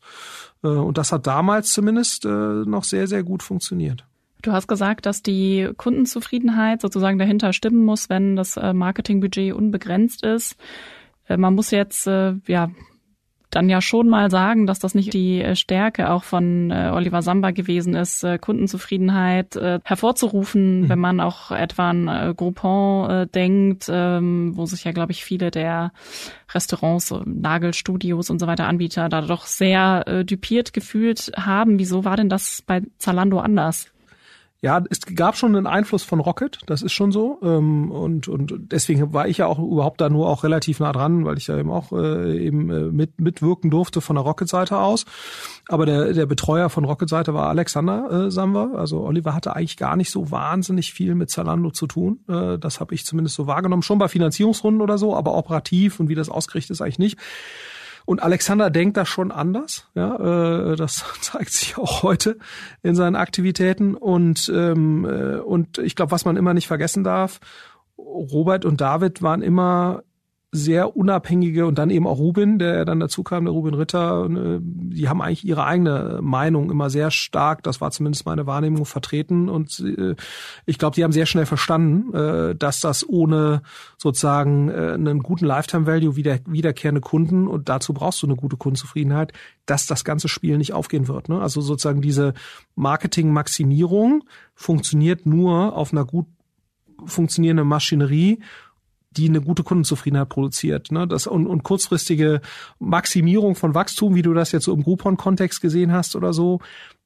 Äh, 0.62 0.68
und 0.68 0.96
das 0.96 1.10
hat 1.10 1.26
damals 1.26 1.72
zumindest 1.72 2.24
äh, 2.24 2.28
noch 2.28 2.84
sehr, 2.84 3.08
sehr 3.08 3.24
gut 3.24 3.42
funktioniert. 3.42 4.04
Du 4.40 4.52
hast 4.52 4.68
gesagt, 4.68 5.06
dass 5.06 5.22
die 5.22 5.68
Kundenzufriedenheit 5.76 6.80
sozusagen 6.80 7.18
dahinter 7.18 7.52
stimmen 7.52 7.84
muss, 7.84 8.08
wenn 8.08 8.36
das 8.36 8.56
äh, 8.56 8.72
Marketingbudget 8.72 9.52
unbegrenzt 9.52 10.24
ist. 10.24 10.56
Man 11.26 11.54
muss 11.54 11.70
jetzt 11.70 12.04
ja 12.04 12.70
dann 13.54 13.68
ja 13.68 13.80
schon 13.80 14.08
mal 14.08 14.30
sagen, 14.30 14.66
dass 14.66 14.78
das 14.78 14.94
nicht 14.94 15.12
die 15.14 15.40
äh, 15.40 15.56
Stärke 15.56 16.10
auch 16.10 16.24
von 16.24 16.70
äh, 16.70 16.90
Oliver 16.92 17.22
Samba 17.22 17.50
gewesen 17.50 17.94
ist, 17.94 18.24
äh, 18.24 18.38
Kundenzufriedenheit 18.38 19.56
äh, 19.56 19.80
hervorzurufen, 19.84 20.82
mhm. 20.82 20.88
wenn 20.88 20.98
man 20.98 21.20
auch 21.20 21.50
etwa 21.50 21.90
an 21.90 22.08
äh, 22.08 22.34
Groupon 22.36 23.10
äh, 23.10 23.26
denkt, 23.26 23.86
ähm, 23.88 24.52
wo 24.56 24.66
sich 24.66 24.84
ja, 24.84 24.92
glaube 24.92 25.12
ich, 25.12 25.24
viele 25.24 25.50
der 25.50 25.92
Restaurants, 26.52 27.14
Nagelstudios 27.24 28.30
und 28.30 28.38
so 28.38 28.46
weiter 28.46 28.66
Anbieter 28.66 29.08
da 29.08 29.20
doch 29.20 29.46
sehr 29.46 30.04
äh, 30.06 30.24
dupiert 30.24 30.72
gefühlt 30.72 31.32
haben. 31.36 31.78
Wieso 31.78 32.04
war 32.04 32.16
denn 32.16 32.28
das 32.28 32.62
bei 32.66 32.82
Zalando 32.98 33.38
anders? 33.38 33.93
Ja, 34.64 34.82
es 34.88 35.00
gab 35.14 35.36
schon 35.36 35.54
einen 35.54 35.66
Einfluss 35.66 36.04
von 36.04 36.20
Rocket, 36.20 36.60
das 36.64 36.80
ist 36.80 36.94
schon 36.94 37.12
so. 37.12 37.38
Ähm, 37.42 37.90
und, 37.90 38.28
und 38.28 38.54
deswegen 38.72 39.12
war 39.12 39.28
ich 39.28 39.36
ja 39.36 39.46
auch 39.46 39.58
überhaupt 39.58 40.00
da 40.00 40.08
nur 40.08 40.26
auch 40.26 40.42
relativ 40.42 40.80
nah 40.80 40.90
dran, 40.90 41.26
weil 41.26 41.36
ich 41.36 41.48
ja 41.48 41.58
eben 41.58 41.70
auch 41.70 41.92
äh, 41.92 42.38
eben 42.38 42.70
äh, 42.70 42.84
mit, 42.84 43.20
mitwirken 43.20 43.70
durfte 43.70 44.00
von 44.00 44.16
der 44.16 44.24
Rocket-Seite 44.24 44.78
aus. 44.78 45.04
Aber 45.68 45.84
der, 45.84 46.14
der 46.14 46.24
Betreuer 46.24 46.70
von 46.70 46.86
Rocket-Seite 46.86 47.34
war 47.34 47.50
Alexander 47.50 48.10
äh, 48.10 48.30
Samwer. 48.30 48.70
Also 48.74 49.00
Oliver 49.00 49.34
hatte 49.34 49.54
eigentlich 49.54 49.76
gar 49.76 49.96
nicht 49.96 50.10
so 50.10 50.30
wahnsinnig 50.30 50.94
viel 50.94 51.14
mit 51.14 51.28
Zalando 51.28 51.70
zu 51.70 51.86
tun. 51.86 52.20
Äh, 52.26 52.58
das 52.58 52.80
habe 52.80 52.94
ich 52.94 53.04
zumindest 53.04 53.36
so 53.36 53.46
wahrgenommen. 53.46 53.82
Schon 53.82 53.98
bei 53.98 54.08
Finanzierungsrunden 54.08 54.80
oder 54.80 54.96
so, 54.96 55.14
aber 55.14 55.34
operativ 55.34 56.00
und 56.00 56.08
wie 56.08 56.14
das 56.14 56.30
ausgerichtet 56.30 56.70
ist 56.70 56.80
eigentlich 56.80 56.98
nicht. 56.98 57.18
Und 58.06 58.22
Alexander 58.22 58.70
denkt 58.70 58.96
da 58.96 59.06
schon 59.06 59.32
anders. 59.32 59.88
Ja, 59.94 60.72
äh, 60.72 60.76
das 60.76 61.04
zeigt 61.20 61.52
sich 61.52 61.78
auch 61.78 62.02
heute 62.02 62.38
in 62.82 62.94
seinen 62.94 63.16
Aktivitäten. 63.16 63.94
Und, 63.94 64.50
ähm, 64.54 65.04
äh, 65.04 65.38
und 65.38 65.78
ich 65.78 65.96
glaube, 65.96 66.12
was 66.12 66.24
man 66.24 66.36
immer 66.36 66.54
nicht 66.54 66.66
vergessen 66.66 67.04
darf, 67.04 67.40
Robert 67.96 68.64
und 68.64 68.80
David 68.80 69.22
waren 69.22 69.42
immer 69.42 70.02
sehr 70.54 70.96
unabhängige 70.96 71.66
und 71.66 71.78
dann 71.78 71.90
eben 71.90 72.06
auch 72.06 72.18
Rubin, 72.18 72.60
der 72.60 72.84
dann 72.84 73.00
dazu 73.00 73.24
kam, 73.24 73.44
der 73.44 73.52
Rubin 73.52 73.74
Ritter, 73.74 74.26
äh, 74.30 74.60
die 74.62 75.08
haben 75.08 75.20
eigentlich 75.20 75.44
ihre 75.44 75.64
eigene 75.64 76.20
Meinung 76.22 76.70
immer 76.70 76.90
sehr 76.90 77.10
stark, 77.10 77.64
das 77.64 77.80
war 77.80 77.90
zumindest 77.90 78.24
meine 78.24 78.46
Wahrnehmung, 78.46 78.84
vertreten 78.84 79.48
und 79.48 79.80
äh, 79.80 80.14
ich 80.64 80.78
glaube, 80.78 80.94
die 80.94 81.02
haben 81.02 81.10
sehr 81.10 81.26
schnell 81.26 81.46
verstanden, 81.46 82.14
äh, 82.14 82.54
dass 82.54 82.80
das 82.80 83.08
ohne 83.08 83.62
sozusagen 83.98 84.70
einen 84.70 85.20
guten 85.20 85.46
Lifetime-Value 85.46 86.16
wieder, 86.16 86.38
wiederkehrende 86.46 87.00
Kunden 87.00 87.48
und 87.48 87.68
dazu 87.68 87.92
brauchst 87.92 88.22
du 88.22 88.26
eine 88.26 88.36
gute 88.36 88.56
Kundenzufriedenheit, 88.56 89.32
dass 89.66 89.86
das 89.86 90.04
ganze 90.04 90.28
Spiel 90.28 90.58
nicht 90.58 90.72
aufgehen 90.72 91.08
wird. 91.08 91.28
Ne? 91.28 91.40
Also 91.40 91.60
sozusagen 91.60 92.02
diese 92.02 92.34
Marketing-Maximierung 92.76 94.24
funktioniert 94.54 95.26
nur 95.26 95.76
auf 95.76 95.92
einer 95.92 96.04
gut 96.04 96.26
funktionierenden 97.06 97.66
Maschinerie 97.66 98.40
die 99.16 99.28
eine 99.28 99.40
gute 99.40 99.62
Kundenzufriedenheit 99.62 100.28
produziert. 100.28 100.92
Ne? 100.92 101.06
Das, 101.06 101.26
und, 101.26 101.46
und 101.46 101.62
kurzfristige 101.62 102.40
Maximierung 102.78 103.54
von 103.54 103.74
Wachstum, 103.74 104.14
wie 104.14 104.22
du 104.22 104.34
das 104.34 104.52
jetzt 104.52 104.64
so 104.64 104.74
im 104.74 104.82
Groupon-Kontext 104.82 105.60
gesehen 105.60 105.92
hast 105.92 106.16
oder 106.16 106.32
so, 106.32 106.60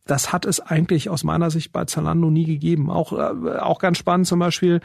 das 0.09 0.33
hat 0.33 0.47
es 0.47 0.59
eigentlich 0.59 1.11
aus 1.11 1.23
meiner 1.23 1.51
Sicht 1.51 1.71
bei 1.71 1.85
Zalando 1.85 2.31
nie 2.31 2.47
gegeben. 2.47 2.91
Auch, 2.91 3.13
äh, 3.13 3.59
auch 3.59 3.79
ganz 3.79 3.99
spannend 3.99 4.27
zum 4.27 4.39
Beispiel 4.39 4.81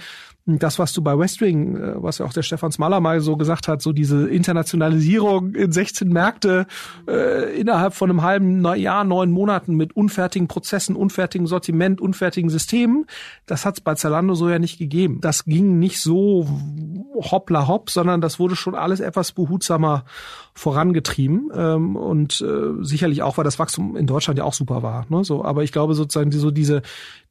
das, 0.46 0.78
was 0.78 0.92
du 0.92 1.02
bei 1.02 1.18
Westwing, 1.18 1.78
äh, 1.78 1.94
was 1.96 2.18
ja 2.18 2.26
auch 2.26 2.34
der 2.34 2.42
Stefan 2.42 2.74
Smaller 2.74 3.00
mal 3.00 3.22
so 3.22 3.38
gesagt 3.38 3.70
hat, 3.70 3.82
so 3.82 3.94
diese 3.94 4.28
Internationalisierung 4.28 5.56
in 5.56 5.72
16 5.72 6.10
Märkte 6.10 6.68
äh, 7.08 7.58
innerhalb 7.58 7.94
von 7.94 8.10
einem 8.10 8.22
halben 8.22 8.76
Jahr, 8.76 9.06
neun 9.06 9.32
Monaten 9.32 9.76
mit 9.76 9.96
unfertigen 9.96 10.50
Prozessen, 10.50 10.98
unfertigen 10.98 11.48
Sortiment, 11.48 12.02
unfertigen 12.02 12.50
Systemen, 12.50 13.06
das 13.46 13.66
hat 13.66 13.76
es 13.76 13.82
bei 13.82 13.96
Zalando 13.96 14.36
so 14.36 14.50
ja 14.50 14.60
nicht 14.60 14.78
gegeben. 14.78 15.20
Das 15.22 15.46
ging 15.46 15.80
nicht 15.80 16.02
so 16.02 16.46
hoppla 17.16 17.68
hopp, 17.68 17.90
sondern 17.90 18.20
das 18.20 18.40
wurde 18.40 18.58
schon 18.58 18.76
alles 18.76 19.00
etwas 19.00 19.32
behutsamer 19.32 20.04
vorangetrieben 20.54 21.52
ähm, 21.56 21.96
und 21.96 22.42
äh, 22.42 22.84
sicherlich 22.84 23.24
auch, 23.24 23.38
weil 23.38 23.44
das 23.46 23.60
Wachstum 23.60 23.96
in 23.96 24.08
Deutschland 24.08 24.38
ja 24.38 24.44
auch 24.44 24.54
super 24.54 24.84
war. 24.84 25.06
Ne? 25.14 25.24
So, 25.24 25.44
aber 25.44 25.64
ich 25.64 25.72
glaube 25.72 25.94
sozusagen 25.94 26.32
so 26.32 26.52
diese 26.52 26.82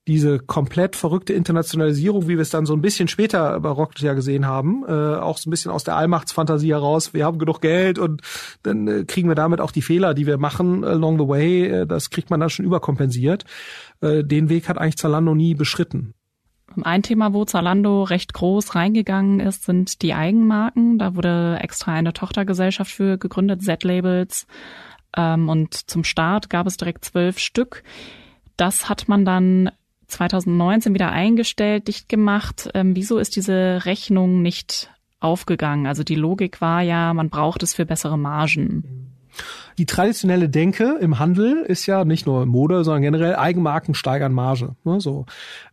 diese 0.09 0.40
komplett 0.40 0.97
verrückte 0.97 1.33
Internationalisierung, 1.33 2.27
wie 2.27 2.37
wir 2.37 2.40
es 2.40 2.51
dann 2.51 2.66
so 2.66 2.75
ein 2.75 2.81
bisschen 2.81 3.07
später 3.07 3.61
bei 3.61 3.68
Rocket 3.68 4.01
ja 4.01 4.14
gesehen 4.14 4.47
haben, 4.47 4.85
äh, 4.88 4.90
auch 4.90 5.38
so 5.38 5.49
ein 5.49 5.53
bisschen 5.53 5.71
aus 5.71 5.85
der 5.85 5.97
Allmachtsfantasie 5.97 6.73
heraus, 6.73 7.14
wir 7.14 7.25
haben 7.25 7.38
genug 7.38 7.61
Geld 7.61 8.01
und 8.01 8.21
dann 8.64 8.88
äh, 8.88 9.05
kriegen 9.05 9.29
wir 9.29 9.37
damit 9.37 9.61
auch 9.61 9.71
die 9.71 9.83
Fehler, 9.83 10.14
die 10.14 10.27
wir 10.27 10.38
machen 10.38 10.83
along 10.83 11.21
the 11.21 11.29
way, 11.29 11.66
äh, 11.66 11.87
das 11.87 12.11
kriegt 12.11 12.31
man 12.31 12.40
dann 12.40 12.51
schon 12.51 12.64
überkompensiert. 12.64 13.45
Äh, 14.01 14.25
den 14.25 14.49
Weg 14.49 14.68
hat 14.68 14.77
eigentlich 14.77 14.97
Zalando 14.97 15.37
nie 15.37 15.55
beschritten. 15.55 16.14
Ein 16.83 17.03
Thema, 17.03 17.33
wo 17.35 17.45
Zalando 17.45 18.03
recht 18.03 18.33
groß 18.33 18.75
reingegangen 18.75 19.40
ist, 19.40 19.64
sind 19.64 20.03
die 20.03 20.14
Eigenmarken. 20.14 20.99
Da 20.99 21.14
wurde 21.14 21.59
extra 21.61 21.92
eine 21.92 22.14
Tochtergesellschaft 22.14 22.90
für 22.90 23.18
gegründet, 23.18 23.62
Z-Labels. 23.62 24.47
Ähm, 25.16 25.48
und 25.48 25.75
zum 25.75 26.05
Start 26.05 26.51
gab 26.51 26.66
es 26.66 26.77
direkt 26.77 27.05
zwölf 27.05 27.38
Stück. 27.38 27.83
Das 28.57 28.88
hat 28.88 29.09
man 29.09 29.25
dann 29.25 29.70
2019 30.07 30.94
wieder 30.94 31.11
eingestellt, 31.11 31.88
dicht 31.88 32.09
gemacht. 32.09 32.70
Ähm, 32.75 32.94
wieso 32.94 33.18
ist 33.18 33.37
diese 33.37 33.85
Rechnung 33.85 34.42
nicht 34.42 34.90
aufgegangen? 35.20 35.87
Also 35.87 36.05
die 36.05 36.14
Logik 36.14 36.61
war 36.61 36.83
ja, 36.83 37.14
man 37.14 37.31
braucht 37.31 37.62
es 37.62 37.75
für 37.75 37.87
bessere 37.87 38.18
Margen. 38.18 39.12
Die 39.79 39.87
traditionelle 39.87 40.48
Denke 40.51 40.98
im 41.01 41.18
Handel 41.18 41.64
ist 41.66 41.87
ja 41.87 42.05
nicht 42.05 42.27
nur 42.27 42.44
Mode, 42.44 42.85
sondern 42.85 43.03
generell 43.03 43.37
Eigenmarken 43.37 43.94
steigern 43.94 44.33
Marge. 44.33 44.77
Ne, 44.85 45.01
so. 45.01 45.25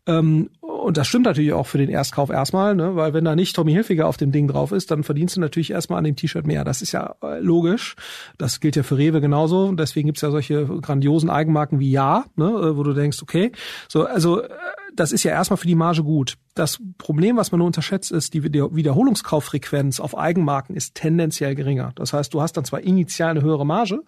Ähm, 0.05 0.49
und 0.79 0.97
das 0.97 1.07
stimmt 1.07 1.25
natürlich 1.25 1.53
auch 1.53 1.67
für 1.67 1.77
den 1.77 1.89
Erstkauf 1.89 2.29
erstmal, 2.29 2.75
ne? 2.75 2.95
weil 2.95 3.13
wenn 3.13 3.25
da 3.25 3.35
nicht 3.35 3.55
Tommy 3.55 3.73
Hilfiger 3.73 4.07
auf 4.07 4.17
dem 4.17 4.31
Ding 4.31 4.47
drauf 4.47 4.71
ist, 4.71 4.91
dann 4.91 5.03
verdienst 5.03 5.35
du 5.35 5.41
natürlich 5.41 5.71
erstmal 5.71 5.99
an 5.99 6.03
dem 6.03 6.15
T-Shirt 6.15 6.47
mehr. 6.47 6.63
Das 6.63 6.81
ist 6.81 6.91
ja 6.91 7.15
äh, 7.21 7.39
logisch. 7.39 7.95
Das 8.37 8.59
gilt 8.59 8.75
ja 8.75 8.83
für 8.83 8.97
Rewe 8.97 9.21
genauso. 9.21 9.65
Und 9.65 9.79
deswegen 9.79 10.07
gibt's 10.07 10.21
ja 10.21 10.31
solche 10.31 10.65
grandiosen 10.65 11.29
Eigenmarken 11.29 11.79
wie 11.79 11.91
Ja, 11.91 12.25
ne? 12.35 12.45
Äh, 12.45 12.77
wo 12.77 12.83
du 12.83 12.93
denkst, 12.93 13.21
okay, 13.21 13.51
so, 13.87 14.05
also 14.05 14.41
äh, 14.41 14.49
das 14.95 15.11
ist 15.11 15.23
ja 15.23 15.31
erstmal 15.31 15.57
für 15.57 15.67
die 15.67 15.75
Marge 15.75 16.03
gut. 16.03 16.35
Das 16.55 16.79
Problem, 16.97 17.37
was 17.37 17.51
man 17.51 17.59
nur 17.59 17.67
unterschätzt, 17.67 18.11
ist, 18.11 18.33
die 18.33 18.43
Wiederholungskauffrequenz 18.43 19.99
auf 19.99 20.17
Eigenmarken 20.17 20.75
ist 20.75 20.95
tendenziell 20.95 21.55
geringer. 21.55 21.91
Das 21.95 22.11
heißt, 22.11 22.33
du 22.33 22.41
hast 22.41 22.57
dann 22.57 22.65
zwar 22.65 22.81
initial 22.81 23.31
eine 23.31 23.41
höhere 23.41 23.65
Marge, 23.65 24.01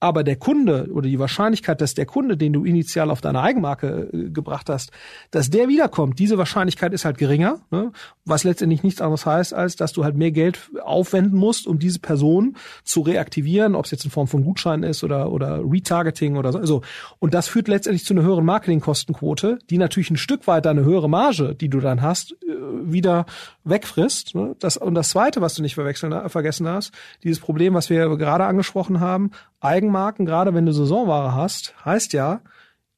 aber 0.00 0.24
der 0.24 0.36
Kunde 0.36 0.88
oder 0.92 1.08
die 1.08 1.18
Wahrscheinlichkeit, 1.18 1.80
dass 1.82 1.94
der 1.94 2.06
Kunde, 2.06 2.38
den 2.38 2.54
du 2.54 2.64
initial 2.64 3.10
auf 3.10 3.20
deine 3.20 3.40
Eigenmarke 3.42 4.08
äh, 4.12 4.30
gebracht 4.30 4.70
hast, 4.70 4.90
dass 5.30 5.50
der 5.50 5.68
wiederkommt, 5.68 6.18
diese 6.18 6.38
Wahrscheinlichkeit 6.38 6.94
ist 6.94 7.04
halt 7.04 7.18
geringer, 7.18 7.60
ne? 7.70 7.92
was 8.24 8.44
letztendlich 8.44 8.82
nichts 8.82 9.02
anderes 9.02 9.26
heißt, 9.26 9.52
als 9.52 9.76
dass 9.76 9.92
du 9.92 10.02
halt 10.02 10.16
mehr 10.16 10.30
Geld 10.30 10.70
aufwenden 10.82 11.38
musst, 11.38 11.66
um 11.66 11.78
diese 11.78 11.98
Person 11.98 12.56
zu 12.82 13.02
reaktivieren, 13.02 13.74
ob 13.74 13.84
es 13.84 13.90
jetzt 13.90 14.04
in 14.04 14.10
Form 14.10 14.26
von 14.26 14.42
Gutscheinen 14.42 14.88
ist 14.88 15.04
oder, 15.04 15.30
oder 15.30 15.60
Retargeting 15.62 16.36
oder 16.36 16.52
so. 16.52 16.58
Also, 16.58 16.82
und 17.18 17.34
das 17.34 17.48
führt 17.48 17.68
letztendlich 17.68 18.06
zu 18.06 18.14
einer 18.14 18.22
höheren 18.22 18.44
Marketingkostenquote, 18.46 19.58
die 19.68 19.76
natürlich 19.76 20.10
ein 20.10 20.16
Stück 20.16 20.46
weit 20.46 20.66
eine 20.66 20.84
höhere 20.84 21.10
Marge, 21.10 21.54
die 21.54 21.68
du 21.68 21.78
dann 21.78 22.00
hast, 22.00 22.32
äh, 22.32 22.36
wieder 22.82 23.26
wegfrisst. 23.64 24.34
Ne? 24.34 24.56
Das, 24.60 24.78
und 24.78 24.94
das 24.94 25.10
Zweite, 25.10 25.42
was 25.42 25.54
du 25.54 25.62
nicht 25.62 25.74
verwechseln, 25.74 26.12
äh, 26.12 26.28
vergessen 26.30 26.66
hast, 26.66 26.92
dieses 27.22 27.40
Problem, 27.40 27.74
was 27.74 27.90
wir 27.90 28.16
gerade 28.16 28.44
angesprochen 28.46 29.00
haben, 29.00 29.30
Eigenmarken, 29.60 30.26
gerade 30.26 30.54
wenn 30.54 30.66
du 30.66 30.72
Saisonware 30.72 31.34
hast, 31.34 31.74
heißt 31.84 32.12
ja, 32.12 32.40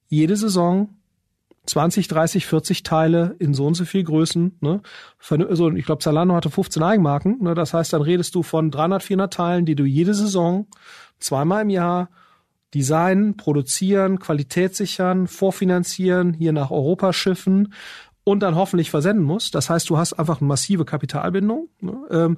jede 0.08 0.36
Saison 0.36 0.90
20, 1.66 2.08
30, 2.08 2.46
40 2.46 2.82
Teile 2.82 3.36
in 3.38 3.54
so 3.54 3.66
und 3.66 3.74
so 3.74 3.84
viel 3.84 4.02
Größen. 4.02 4.58
Ne? 4.60 4.80
Also 5.30 5.70
ich 5.70 5.84
glaube, 5.84 6.02
Zalando 6.02 6.34
hatte 6.34 6.50
15 6.50 6.82
Eigenmarken. 6.82 7.38
Ne? 7.40 7.54
Das 7.54 7.72
heißt, 7.72 7.92
dann 7.92 8.02
redest 8.02 8.34
du 8.34 8.42
von 8.42 8.70
300, 8.70 9.02
400 9.02 9.32
Teilen, 9.32 9.64
die 9.64 9.76
du 9.76 9.84
jede 9.84 10.14
Saison 10.14 10.66
zweimal 11.20 11.62
im 11.62 11.70
Jahr 11.70 12.10
designen, 12.74 13.36
produzieren, 13.36 14.18
Qualität 14.18 14.74
sichern, 14.74 15.28
vorfinanzieren, 15.28 16.32
hier 16.32 16.52
nach 16.52 16.70
Europa 16.70 17.12
schiffen 17.12 17.74
und 18.24 18.40
dann 18.40 18.56
hoffentlich 18.56 18.90
versenden 18.90 19.24
musst. 19.24 19.54
Das 19.54 19.70
heißt, 19.70 19.88
du 19.90 19.98
hast 19.98 20.14
einfach 20.14 20.40
eine 20.40 20.48
massive 20.48 20.84
Kapitalbindung. 20.84 21.68
Ne? 21.80 22.36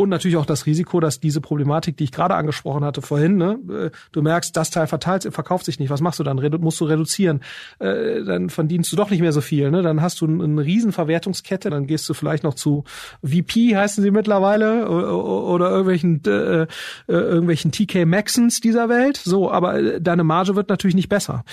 Und 0.00 0.08
natürlich 0.08 0.38
auch 0.38 0.46
das 0.46 0.64
Risiko, 0.64 0.98
dass 0.98 1.20
diese 1.20 1.42
Problematik, 1.42 1.98
die 1.98 2.04
ich 2.04 2.10
gerade 2.10 2.34
angesprochen 2.34 2.84
hatte 2.84 3.02
vorhin, 3.02 3.36
ne, 3.36 3.58
äh, 3.68 3.90
du 4.12 4.22
merkst, 4.22 4.56
das 4.56 4.70
Teil 4.70 4.86
verteilt, 4.86 5.28
verkauft 5.30 5.66
sich 5.66 5.78
nicht. 5.78 5.90
Was 5.90 6.00
machst 6.00 6.18
du 6.18 6.24
dann? 6.24 6.38
Redu 6.38 6.56
musst 6.56 6.80
du 6.80 6.86
reduzieren. 6.86 7.40
Äh, 7.80 8.24
dann 8.24 8.48
verdienst 8.48 8.90
du 8.90 8.96
doch 8.96 9.10
nicht 9.10 9.20
mehr 9.20 9.34
so 9.34 9.42
viel. 9.42 9.70
Ne? 9.70 9.82
Dann 9.82 10.00
hast 10.00 10.22
du 10.22 10.26
eine 10.26 10.64
riesen 10.64 10.92
Verwertungskette. 10.92 11.68
Dann 11.68 11.86
gehst 11.86 12.08
du 12.08 12.14
vielleicht 12.14 12.44
noch 12.44 12.54
zu 12.54 12.84
VP, 13.22 13.76
heißen 13.76 14.02
sie 14.02 14.10
mittlerweile, 14.10 14.88
oder, 14.88 15.68
irgendwelchen 15.68 16.22
äh, 16.24 16.62
äh, 16.62 16.66
irgendwelchen 17.06 17.70
TK 17.70 18.06
Maxons 18.06 18.60
dieser 18.60 18.88
Welt. 18.88 19.18
So, 19.18 19.52
aber 19.52 19.78
äh, 19.78 20.00
deine 20.00 20.24
Marge 20.24 20.56
wird 20.56 20.70
natürlich 20.70 20.96
nicht 20.96 21.10
besser. 21.10 21.44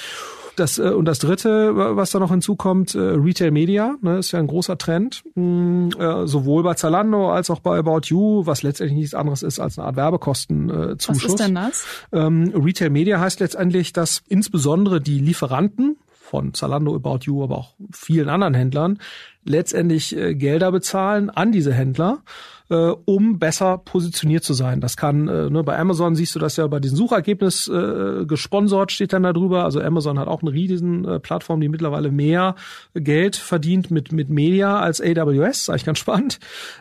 Das, 0.58 0.80
äh, 0.80 0.90
und 0.90 1.06
das 1.06 1.20
dritte, 1.20 1.76
was 1.76 2.12
da 2.12 2.20
noch 2.20 2.32
hinzukommt, 2.32 2.96
äh, 2.96 3.00
Retail 3.00 3.52
Media, 3.52 3.96
ne, 4.02 4.18
ist 4.18 4.32
ja 4.32 4.40
ein 4.40 4.48
großer 4.48 4.78
Trend, 4.78 5.24
mh, 5.36 5.44
mm, 5.44 5.90
äh, 6.00 6.28
sowohl 6.28 6.64
bei 6.64 6.74
Zalando 6.74 7.32
als 7.32 7.50
auch 7.50 7.60
bei 7.60 7.78
About 7.78 8.08
You, 8.08 8.46
was 8.46 8.64
letztendlich 8.64 8.98
nichts 8.98 9.14
anderes 9.14 9.44
ist 9.44 9.60
als 9.60 9.78
eine 9.78 9.88
Art 9.88 9.96
Werbekostenzuschuss. 9.96 11.24
was 11.24 11.32
ist 11.32 11.40
denn 11.40 11.56
das? 11.56 11.86
Ähm, 12.12 12.52
Retail 12.56 12.90
Media 12.90 13.20
heißt 13.20 13.40
letztendlich, 13.40 13.94
dass 13.94 14.24
insbesondere 14.28 15.00
die 15.00 15.20
Lieferanten 15.20 15.98
von 16.28 16.54
Zalando, 16.54 16.96
About 16.96 17.20
You, 17.24 17.44
aber 17.44 17.58
auch 17.58 17.76
vielen 17.92 18.30
anderen 18.30 18.54
Händlern 18.54 19.00
letztendlich 19.44 20.16
äh, 20.16 20.36
Gelder 20.36 20.72
bezahlen 20.72 21.30
an 21.30 21.52
diese 21.52 21.74
Händler 21.74 22.24
äh, 22.70 22.76
um 23.06 23.40
besser 23.40 23.78
positioniert 23.78 24.44
zu 24.44 24.54
sein. 24.54 24.82
Das 24.82 24.98
kann, 24.98 25.28
äh, 25.28 25.50
ne, 25.50 25.64
bei 25.64 25.78
Amazon 25.78 26.16
siehst 26.16 26.36
du 26.36 26.40
das 26.40 26.58
ja 26.58 26.68
bei 26.68 26.80
diesem 26.80 26.98
Suchergebnis 26.98 27.68
äh, 27.68 28.26
gesponsert, 28.26 28.92
steht 28.92 29.14
dann 29.14 29.24
da 29.24 29.32
drüber. 29.32 29.64
Also 29.64 29.82
Amazon 29.82 30.20
hat 30.20 30.28
auch 30.28 30.42
eine 30.42 30.52
riesen 30.52 31.06
äh, 31.06 31.20
Plattform, 31.20 31.62
die 31.62 31.70
mittlerweile 31.70 32.12
mehr 32.12 32.56
Geld 32.94 33.36
verdient 33.36 33.90
mit, 33.90 34.12
mit 34.12 34.30
Media 34.30 34.80
als 34.80 35.02
AWS, 35.02 35.70
eigentlich 35.70 35.86
ganz 35.86 36.00
spannend. 36.00 36.40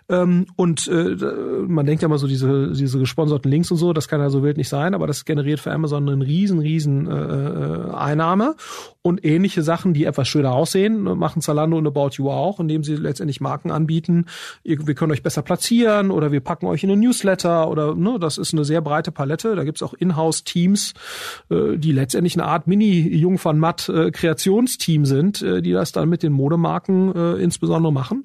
Ähm, 0.09 0.46
und 0.57 0.88
äh, 0.88 1.16
man 1.66 1.87
denkt 1.87 2.03
ja 2.03 2.09
mal 2.09 2.18
so, 2.18 2.27
diese, 2.27 2.72
diese 2.72 2.99
gesponserten 2.99 3.51
Links 3.51 3.70
und 3.70 3.77
so, 3.77 3.92
das 3.92 4.09
kann 4.09 4.20
ja 4.20 4.31
so 4.31 4.42
wild 4.42 4.57
nicht 4.57 4.68
sein, 4.68 4.94
aber 4.94 5.07
das 5.07 5.25
generiert 5.25 5.61
für 5.61 5.72
Amazon 5.72 6.09
einen 6.09 6.22
riesen, 6.22 6.59
riesen 6.59 7.07
äh, 7.07 7.14
äh 7.14 7.92
Einnahme. 7.94 8.57
Und 9.03 9.25
ähnliche 9.25 9.62
Sachen, 9.62 9.94
die 9.94 10.05
etwas 10.05 10.27
schöner 10.27 10.53
aussehen, 10.53 11.03
machen 11.03 11.40
Zalando 11.40 11.79
und 11.79 11.87
About 11.87 12.11
You 12.14 12.29
auch, 12.29 12.59
indem 12.59 12.83
sie 12.83 12.96
letztendlich 12.96 13.40
Marken 13.40 13.70
anbieten. 13.70 14.27
Wir 14.64 14.77
können 14.96 15.12
euch 15.12 15.22
besser 15.22 15.42
platzieren 15.42 15.75
oder 15.84 16.32
wir 16.32 16.40
packen 16.40 16.66
euch 16.66 16.82
in 16.82 16.90
einen 16.90 17.00
Newsletter 17.00 17.68
oder 17.68 17.94
ne, 17.94 18.18
das 18.20 18.38
ist 18.38 18.52
eine 18.52 18.64
sehr 18.64 18.80
breite 18.80 19.12
Palette. 19.12 19.54
Da 19.54 19.64
gibt's 19.64 19.82
auch 19.82 19.94
Inhouse-Teams, 19.94 20.94
äh, 21.50 21.76
die 21.76 21.92
letztendlich 21.92 22.34
eine 22.34 22.44
Art 22.44 22.66
Mini-Jung 22.66 23.38
von 23.38 23.58
Matt 23.58 23.88
äh, 23.88 24.10
sind, 25.04 25.42
äh, 25.42 25.62
die 25.62 25.72
das 25.72 25.92
dann 25.92 26.08
mit 26.08 26.22
den 26.22 26.32
Modemarken 26.32 27.36
insbesondere 27.36 27.92
machen. 27.92 28.24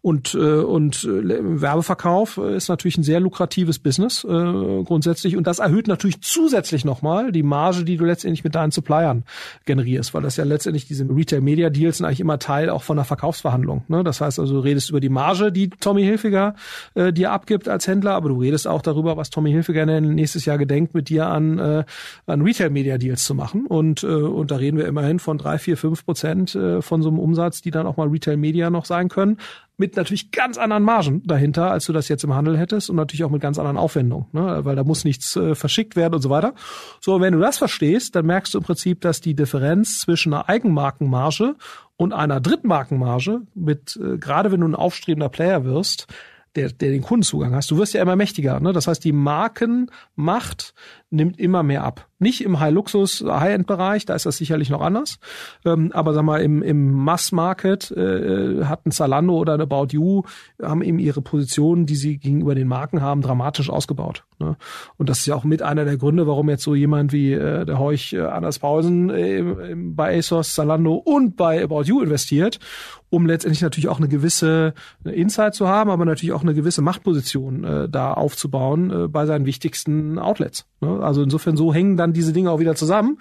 Und, 0.00 0.34
äh, 0.34 0.38
und 0.38 1.04
äh, 1.04 1.60
Werbeverkauf 1.60 2.38
ist 2.38 2.68
natürlich 2.68 2.98
ein 2.98 3.02
sehr 3.02 3.20
lukratives 3.20 3.78
Business 3.78 4.24
äh, 4.24 4.28
grundsätzlich. 4.28 5.36
Und 5.36 5.46
das 5.46 5.58
erhöht 5.58 5.86
natürlich 5.86 6.20
zusätzlich 6.20 6.84
nochmal 6.84 7.32
die 7.32 7.42
Marge, 7.42 7.84
die 7.84 7.96
du 7.96 8.04
letztendlich 8.04 8.44
mit 8.44 8.54
deinen 8.54 8.70
Suppliern 8.70 9.24
generierst, 9.64 10.14
weil 10.14 10.22
das 10.22 10.36
ja 10.36 10.44
letztendlich 10.44 10.86
diese 10.86 11.04
Retail-Media-Deals 11.08 11.98
sind 11.98 12.06
eigentlich 12.06 12.20
immer 12.20 12.38
Teil 12.38 12.70
auch 12.70 12.82
von 12.82 12.96
der 12.96 13.04
Verkaufsverhandlung. 13.04 13.84
Ne? 13.88 14.04
Das 14.04 14.20
heißt 14.20 14.38
also, 14.38 14.54
du 14.54 14.60
redest 14.60 14.90
über 14.90 15.00
die 15.00 15.08
Marge, 15.08 15.52
die 15.52 15.70
Tommy 15.70 16.02
Hilfiger 16.02 16.54
äh, 16.94 17.12
dir 17.12 17.32
abgibt 17.32 17.68
als 17.68 17.86
Händler, 17.86 18.14
aber 18.14 18.28
du 18.28 18.40
redest 18.40 18.66
auch 18.66 18.82
darüber, 18.82 19.16
was 19.16 19.30
Tommy 19.30 19.50
Hilfiger 19.50 19.86
nächstes 20.00 20.44
Jahr 20.44 20.58
gedenkt, 20.58 20.94
mit 20.94 21.08
dir 21.08 21.26
an, 21.26 21.58
äh, 21.58 21.84
an 22.26 22.42
Retail-Media-Deals 22.42 23.24
zu 23.24 23.34
machen. 23.34 23.66
Und, 23.66 24.02
äh, 24.02 24.06
und 24.06 24.50
da 24.50 24.56
reden 24.56 24.78
wir 24.78 24.86
immerhin 24.86 25.18
von 25.18 25.38
drei, 25.38 25.58
vier, 25.58 25.76
fünf 25.76 26.04
Prozent 26.04 26.54
äh, 26.54 26.82
von 26.82 27.02
so 27.02 27.08
einem 27.08 27.18
Umsatz, 27.18 27.62
die 27.62 27.70
dann 27.70 27.86
auch 27.86 27.96
mal 27.96 28.08
Retail-Media 28.08 28.70
noch 28.70 28.84
sein 28.84 29.08
können 29.08 29.38
mit 29.82 29.96
natürlich 29.96 30.30
ganz 30.30 30.58
anderen 30.58 30.84
Margen 30.84 31.22
dahinter, 31.24 31.72
als 31.72 31.86
du 31.86 31.92
das 31.92 32.08
jetzt 32.08 32.22
im 32.22 32.34
Handel 32.34 32.56
hättest 32.56 32.88
und 32.88 32.96
natürlich 32.96 33.24
auch 33.24 33.30
mit 33.30 33.42
ganz 33.42 33.58
anderen 33.58 33.76
Aufwendungen, 33.76 34.26
ne? 34.32 34.60
weil 34.64 34.76
da 34.76 34.84
muss 34.84 35.04
nichts 35.04 35.34
äh, 35.34 35.56
verschickt 35.56 35.96
werden 35.96 36.14
und 36.14 36.22
so 36.22 36.30
weiter. 36.30 36.54
So, 37.00 37.20
wenn 37.20 37.32
du 37.32 37.40
das 37.40 37.58
verstehst, 37.58 38.14
dann 38.14 38.26
merkst 38.26 38.54
du 38.54 38.58
im 38.58 38.64
Prinzip, 38.64 39.00
dass 39.00 39.20
die 39.20 39.34
Differenz 39.34 39.98
zwischen 39.98 40.32
einer 40.32 40.48
Eigenmarkenmarge 40.48 41.56
und 41.96 42.12
einer 42.12 42.40
Drittmarkenmarge 42.40 43.42
mit, 43.54 43.98
äh, 44.00 44.18
gerade 44.18 44.52
wenn 44.52 44.60
du 44.60 44.68
ein 44.68 44.74
aufstrebender 44.74 45.28
Player 45.28 45.64
wirst, 45.64 46.06
der, 46.56 46.70
der 46.70 46.90
den 46.90 47.02
Kundenzugang 47.02 47.54
hast. 47.54 47.70
Du 47.70 47.78
wirst 47.78 47.94
ja 47.94 48.02
immer 48.02 48.16
mächtiger. 48.16 48.60
Ne? 48.60 48.72
Das 48.72 48.86
heißt, 48.86 49.04
die 49.04 49.12
Markenmacht 49.12 50.74
nimmt 51.12 51.38
immer 51.38 51.62
mehr 51.62 51.84
ab. 51.84 52.08
Nicht 52.18 52.42
im 52.42 52.60
High-Luxus, 52.60 53.24
High-End-Bereich, 53.26 54.06
da 54.06 54.14
ist 54.14 54.26
das 54.26 54.36
sicherlich 54.36 54.70
noch 54.70 54.80
anders. 54.80 55.18
Ähm, 55.64 55.90
aber 55.92 56.14
sag 56.14 56.22
mal, 56.22 56.40
im, 56.40 56.62
im 56.62 56.92
Mass-Market 56.92 57.90
äh, 57.90 58.64
hat 58.64 58.86
ein 58.86 58.92
Zalando 58.92 59.36
oder 59.36 59.54
eine 59.54 59.64
About 59.64 59.88
You, 59.90 60.22
haben 60.62 60.82
eben 60.82 60.98
ihre 60.98 61.20
Position, 61.20 61.84
die 61.84 61.96
sie 61.96 62.18
gegenüber 62.18 62.54
den 62.54 62.68
Marken 62.68 63.02
haben, 63.02 63.22
dramatisch 63.22 63.70
ausgebaut. 63.70 64.24
Ne? 64.38 64.56
Und 64.98 65.08
das 65.08 65.18
ist 65.18 65.26
ja 65.26 65.34
auch 65.34 65.44
mit 65.44 65.62
einer 65.62 65.84
der 65.84 65.96
Gründe, 65.96 66.26
warum 66.26 66.48
jetzt 66.48 66.62
so 66.62 66.74
jemand 66.74 67.12
wie 67.12 67.32
äh, 67.32 67.64
der 67.64 67.78
Heuch 67.78 68.12
äh, 68.12 68.20
Anders 68.20 68.60
Pausen 68.60 69.10
äh, 69.10 69.74
bei 69.76 70.16
ASOS, 70.16 70.54
Zalando 70.54 70.94
und 70.94 71.36
bei 71.36 71.62
About 71.62 71.82
You 71.82 72.00
investiert, 72.00 72.60
um 73.10 73.26
letztendlich 73.26 73.62
natürlich 73.62 73.88
auch 73.88 73.98
eine 73.98 74.08
gewisse 74.08 74.74
Insight 75.04 75.54
zu 75.54 75.68
haben, 75.68 75.90
aber 75.90 76.04
natürlich 76.04 76.32
auch 76.32 76.42
eine 76.42 76.54
gewisse 76.54 76.82
Machtposition 76.82 77.64
äh, 77.64 77.88
da 77.88 78.14
aufzubauen 78.14 78.90
äh, 78.90 79.08
bei 79.08 79.26
seinen 79.26 79.44
wichtigsten 79.44 80.18
Outlets. 80.18 80.66
Ne? 80.80 81.01
Also 81.02 81.22
insofern 81.22 81.56
so 81.56 81.72
hängen 81.72 81.96
dann 81.96 82.12
diese 82.12 82.32
Dinge 82.32 82.50
auch 82.50 82.60
wieder 82.60 82.74
zusammen. 82.74 83.18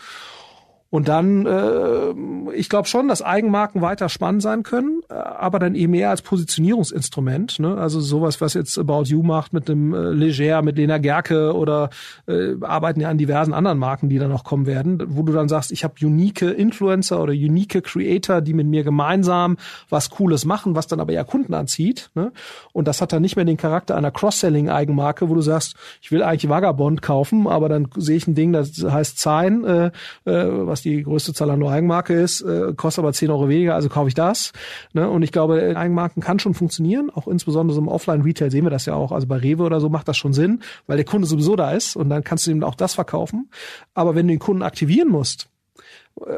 Und 0.92 1.08
dann, 1.08 1.46
äh, 1.46 2.52
ich 2.54 2.68
glaube 2.68 2.86
schon, 2.90 3.08
dass 3.08 3.22
Eigenmarken 3.22 3.82
weiter 3.82 4.10
spannend 4.10 4.42
sein 4.42 4.64
können, 4.64 5.02
äh, 5.10 5.14
aber 5.14 5.58
dann 5.58 5.74
eben 5.74 5.94
eher 5.94 6.10
als 6.10 6.22
Positionierungsinstrument. 6.22 7.60
Ne? 7.60 7.78
Also 7.78 8.02
sowas, 8.02 8.42
was 8.42 8.56
jetzt 8.56 8.78
About 8.78 9.04
You 9.06 9.24
macht 9.24 9.54
mit 9.54 9.70
dem 9.70 9.94
äh, 9.94 10.10
Leger, 10.10 10.62
mit 10.62 10.76
Lena 10.76 10.98
Gerke 10.98 11.56
oder 11.56 11.92
äh, 12.28 12.56
arbeiten 12.60 13.00
ja 13.00 13.08
an 13.08 13.18
diversen 13.18 13.54
anderen 13.54 13.78
Marken, 13.78 14.10
die 14.10 14.20
dann 14.20 14.32
noch 14.32 14.44
kommen 14.44 14.66
werden, 14.66 15.02
wo 15.16 15.24
du 15.24 15.32
dann 15.32 15.48
sagst, 15.48 15.72
ich 15.72 15.86
habe 15.86 15.94
unique 16.02 16.42
Influencer 16.42 17.24
oder 17.24 17.32
unique 17.32 17.82
Creator, 17.82 18.42
die 18.42 18.54
mit 18.54 18.68
mir 18.68 18.84
gemeinsam 18.84 19.56
was 19.88 20.10
Cooles 20.10 20.44
machen, 20.44 20.76
was 20.76 20.88
dann 20.88 21.00
aber 21.00 21.14
eher 21.14 21.24
Kunden 21.24 21.54
anzieht. 21.54 22.10
Ne? 22.16 22.34
Und 22.74 22.90
das 22.90 23.02
hat 23.02 23.14
dann 23.14 23.22
nicht 23.22 23.38
mehr 23.38 23.46
den 23.46 23.56
Charakter 23.56 23.96
einer 23.96 24.12
Cross-Selling-Eigenmarke, 24.12 25.30
wo 25.30 25.36
du 25.36 25.42
sagst, 25.42 25.78
ich 26.02 26.12
will 26.12 26.22
eigentlich 26.22 26.50
Vagabond 26.50 27.02
kaufen, 27.02 27.48
aber 27.48 27.70
dann 27.70 27.88
sehe 27.96 28.18
ich 28.18 28.28
ein 28.28 28.36
Ding, 28.36 28.52
das 28.52 28.74
heißt 28.84 29.18
Zine, 29.18 29.94
äh, 30.26 30.30
äh, 30.30 30.68
was 30.68 30.81
was 30.82 30.84
die 30.84 31.04
größte 31.04 31.34
Zalando 31.34 31.70
Eigenmarke 31.70 32.14
ist, 32.14 32.42
äh, 32.42 32.74
kostet 32.76 33.04
aber 33.04 33.14
10 33.14 33.30
Euro 33.30 33.50
weniger, 33.50 33.76
also 33.76 33.90
kaufe 33.90 34.08
ich 34.08 34.14
das. 34.14 34.52
Ne? 34.94 35.08
Und 35.08 35.22
ich 35.22 35.32
glaube, 35.32 35.76
Eigenmarken 35.76 36.22
kann 36.22 36.40
schon 36.40 36.54
funktionieren, 36.54 37.10
auch 37.14 37.28
insbesondere 37.28 37.76
so 37.76 37.82
im 37.82 37.88
Offline-Retail 37.88 38.52
sehen 38.52 38.66
wir 38.66 38.72
das 38.72 38.86
ja 38.86 38.96
auch. 38.96 39.12
Also 39.12 39.28
bei 39.28 39.38
Rewe 39.38 39.64
oder 39.64 39.80
so 39.80 39.90
macht 39.90 40.08
das 40.08 40.18
schon 40.18 40.34
Sinn, 40.34 40.62
weil 40.88 40.98
der 40.98 41.06
Kunde 41.06 41.28
sowieso 41.28 41.56
da 41.56 41.72
ist 41.72 41.96
und 41.96 42.10
dann 42.10 42.24
kannst 42.24 42.48
du 42.48 42.52
ihm 42.52 42.64
auch 42.64 42.76
das 42.76 42.96
verkaufen. 42.96 43.50
Aber 43.94 44.16
wenn 44.16 44.28
du 44.28 44.34
den 44.34 44.40
Kunden 44.40 44.64
aktivieren 44.64 45.10
musst, 45.10 45.50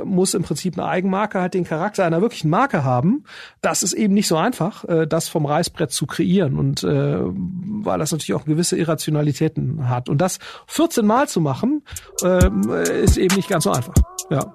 muss 0.03 0.33
im 0.33 0.43
Prinzip 0.43 0.77
eine 0.77 0.87
Eigenmarke 0.87 1.39
halt 1.39 1.53
den 1.53 1.63
Charakter 1.63 2.05
einer 2.05 2.21
wirklichen 2.21 2.49
Marke 2.49 2.83
haben. 2.83 3.23
Das 3.61 3.83
ist 3.83 3.93
eben 3.93 4.13
nicht 4.13 4.27
so 4.27 4.37
einfach, 4.37 4.83
äh, 4.85 5.07
das 5.07 5.27
vom 5.27 5.45
Reißbrett 5.45 5.91
zu 5.91 6.05
kreieren 6.05 6.57
und 6.57 6.83
äh, 6.83 7.19
weil 7.19 7.99
das 7.99 8.11
natürlich 8.11 8.33
auch 8.33 8.45
gewisse 8.45 8.77
Irrationalitäten 8.77 9.89
hat. 9.89 10.09
Und 10.09 10.19
das 10.19 10.39
14 10.67 11.05
Mal 11.05 11.27
zu 11.27 11.41
machen, 11.41 11.83
ähm, 12.23 12.69
ist 12.69 13.17
eben 13.17 13.35
nicht 13.35 13.49
ganz 13.49 13.65
so 13.65 13.71
einfach. 13.71 13.93
Ja. 14.29 14.53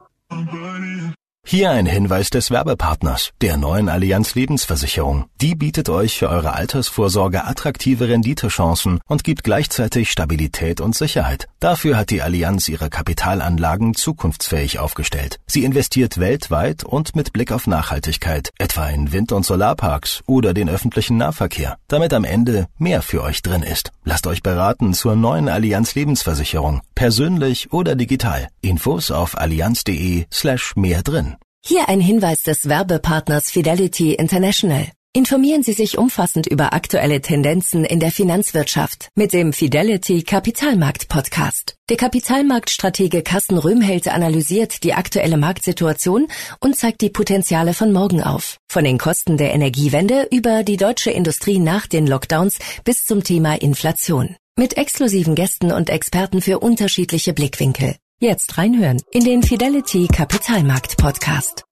Hier 1.50 1.70
ein 1.70 1.86
Hinweis 1.86 2.28
des 2.28 2.50
Werbepartners, 2.50 3.30
der 3.40 3.56
neuen 3.56 3.88
Allianz 3.88 4.34
Lebensversicherung. 4.34 5.30
Die 5.40 5.54
bietet 5.54 5.88
euch 5.88 6.18
für 6.18 6.28
eure 6.28 6.52
Altersvorsorge 6.52 7.46
attraktive 7.46 8.06
Renditechancen 8.06 9.00
und 9.06 9.24
gibt 9.24 9.44
gleichzeitig 9.44 10.10
Stabilität 10.10 10.82
und 10.82 10.94
Sicherheit. 10.94 11.48
Dafür 11.58 11.96
hat 11.96 12.10
die 12.10 12.20
Allianz 12.20 12.68
ihre 12.68 12.90
Kapitalanlagen 12.90 13.94
zukunftsfähig 13.94 14.78
aufgestellt. 14.78 15.40
Sie 15.46 15.64
investiert 15.64 16.20
weltweit 16.20 16.84
und 16.84 17.16
mit 17.16 17.32
Blick 17.32 17.50
auf 17.50 17.66
Nachhaltigkeit, 17.66 18.50
etwa 18.58 18.86
in 18.90 19.12
Wind- 19.12 19.32
und 19.32 19.46
Solarparks 19.46 20.20
oder 20.26 20.52
den 20.52 20.68
öffentlichen 20.68 21.16
Nahverkehr, 21.16 21.78
damit 21.88 22.12
am 22.12 22.24
Ende 22.24 22.68
mehr 22.76 23.00
für 23.00 23.22
euch 23.22 23.40
drin 23.40 23.62
ist. 23.62 23.90
Lasst 24.04 24.26
euch 24.26 24.42
beraten 24.42 24.92
zur 24.92 25.16
neuen 25.16 25.48
Allianz 25.48 25.94
Lebensversicherung, 25.94 26.82
persönlich 26.94 27.72
oder 27.72 27.96
digital. 27.96 28.48
Infos 28.60 29.10
auf 29.10 29.38
allianz.de 29.38 30.26
slash 30.30 30.76
mehr 30.76 31.02
drin. 31.02 31.37
Hier 31.64 31.88
ein 31.88 32.00
Hinweis 32.00 32.42
des 32.42 32.68
Werbepartners 32.68 33.50
Fidelity 33.50 34.14
International. 34.14 34.86
Informieren 35.14 35.62
Sie 35.62 35.72
sich 35.72 35.98
umfassend 35.98 36.46
über 36.46 36.72
aktuelle 36.72 37.20
Tendenzen 37.20 37.84
in 37.84 37.98
der 37.98 38.12
Finanzwirtschaft 38.12 39.08
mit 39.14 39.32
dem 39.32 39.52
Fidelity 39.52 40.22
Kapitalmarkt 40.22 41.08
Podcast. 41.08 41.74
Der 41.90 41.96
Kapitalmarktstratege 41.96 43.22
Carsten 43.22 43.58
Röhmheld 43.58 44.08
analysiert 44.08 44.82
die 44.84 44.94
aktuelle 44.94 45.36
Marktsituation 45.36 46.28
und 46.60 46.76
zeigt 46.76 47.00
die 47.00 47.10
Potenziale 47.10 47.74
von 47.74 47.92
morgen 47.92 48.22
auf. 48.22 48.58
Von 48.70 48.84
den 48.84 48.98
Kosten 48.98 49.36
der 49.36 49.52
Energiewende 49.52 50.28
über 50.30 50.62
die 50.62 50.76
deutsche 50.76 51.10
Industrie 51.10 51.58
nach 51.58 51.86
den 51.86 52.06
Lockdowns 52.06 52.58
bis 52.84 53.04
zum 53.04 53.24
Thema 53.24 53.60
Inflation. 53.60 54.36
Mit 54.56 54.76
exklusiven 54.76 55.34
Gästen 55.34 55.72
und 55.72 55.90
Experten 55.90 56.40
für 56.40 56.60
unterschiedliche 56.60 57.32
Blickwinkel. 57.32 57.96
Jetzt 58.20 58.58
reinhören 58.58 59.00
in 59.12 59.22
den 59.22 59.44
Fidelity 59.44 60.08
Kapitalmarkt 60.08 60.96
Podcast. 60.96 61.64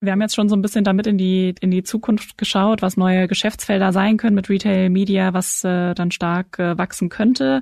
Wir 0.00 0.12
haben 0.12 0.22
jetzt 0.22 0.34
schon 0.34 0.48
so 0.48 0.56
ein 0.56 0.62
bisschen 0.62 0.82
damit 0.82 1.06
in 1.06 1.18
die 1.18 1.54
in 1.60 1.70
die 1.70 1.82
Zukunft 1.82 2.38
geschaut, 2.38 2.80
was 2.80 2.96
neue 2.96 3.28
Geschäftsfelder 3.28 3.92
sein 3.92 4.16
können 4.16 4.34
mit 4.34 4.48
Retail 4.48 4.88
Media, 4.88 5.34
was 5.34 5.62
äh, 5.62 5.92
dann 5.92 6.10
stark 6.10 6.58
äh, 6.58 6.78
wachsen 6.78 7.10
könnte. 7.10 7.60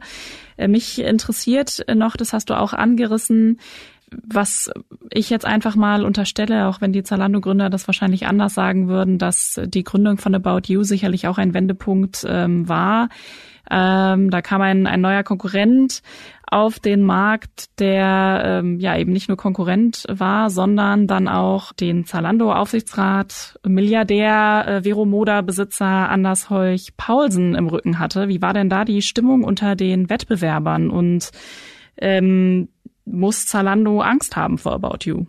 Äh, 0.56 0.68
mich 0.68 1.00
interessiert 1.00 1.84
noch, 1.92 2.16
das 2.16 2.32
hast 2.32 2.48
du 2.50 2.54
auch 2.56 2.74
angerissen, 2.74 3.58
was 4.12 4.70
ich 5.10 5.28
jetzt 5.28 5.44
einfach 5.44 5.74
mal 5.74 6.04
unterstelle, 6.04 6.68
auch 6.68 6.80
wenn 6.80 6.92
die 6.92 7.02
Zalando-Gründer 7.02 7.70
das 7.70 7.88
wahrscheinlich 7.88 8.28
anders 8.28 8.54
sagen 8.54 8.86
würden, 8.86 9.18
dass 9.18 9.60
die 9.64 9.82
Gründung 9.82 10.18
von 10.18 10.32
About 10.32 10.72
You 10.72 10.84
sicherlich 10.84 11.26
auch 11.26 11.38
ein 11.38 11.54
Wendepunkt 11.54 12.24
ähm, 12.28 12.68
war. 12.68 13.08
Ähm, 13.70 14.30
da 14.30 14.42
kam 14.42 14.62
ein, 14.62 14.86
ein 14.86 15.00
neuer 15.00 15.22
Konkurrent 15.22 16.02
auf 16.50 16.78
den 16.78 17.02
Markt, 17.02 17.78
der 17.78 18.42
ähm, 18.44 18.80
ja 18.80 18.96
eben 18.96 19.12
nicht 19.12 19.28
nur 19.28 19.36
Konkurrent 19.36 20.04
war, 20.08 20.48
sondern 20.48 21.06
dann 21.06 21.28
auch 21.28 21.72
den 21.72 22.06
Zalando-Aufsichtsrat, 22.06 23.58
Milliardär, 23.66 24.64
äh, 24.66 24.82
Vero 24.82 25.04
Moda-Besitzer 25.04 26.08
Anders 26.08 26.48
Holch 26.48 26.96
Paulsen 26.96 27.54
im 27.54 27.68
Rücken 27.68 27.98
hatte. 27.98 28.28
Wie 28.28 28.40
war 28.40 28.54
denn 28.54 28.70
da 28.70 28.84
die 28.84 29.02
Stimmung 29.02 29.44
unter 29.44 29.76
den 29.76 30.08
Wettbewerbern 30.08 30.88
und 30.90 31.30
ähm, 31.98 32.68
muss 33.04 33.46
Zalando 33.46 34.00
Angst 34.00 34.36
haben 34.36 34.58
vor 34.58 34.72
About 34.72 34.98
You? 35.04 35.26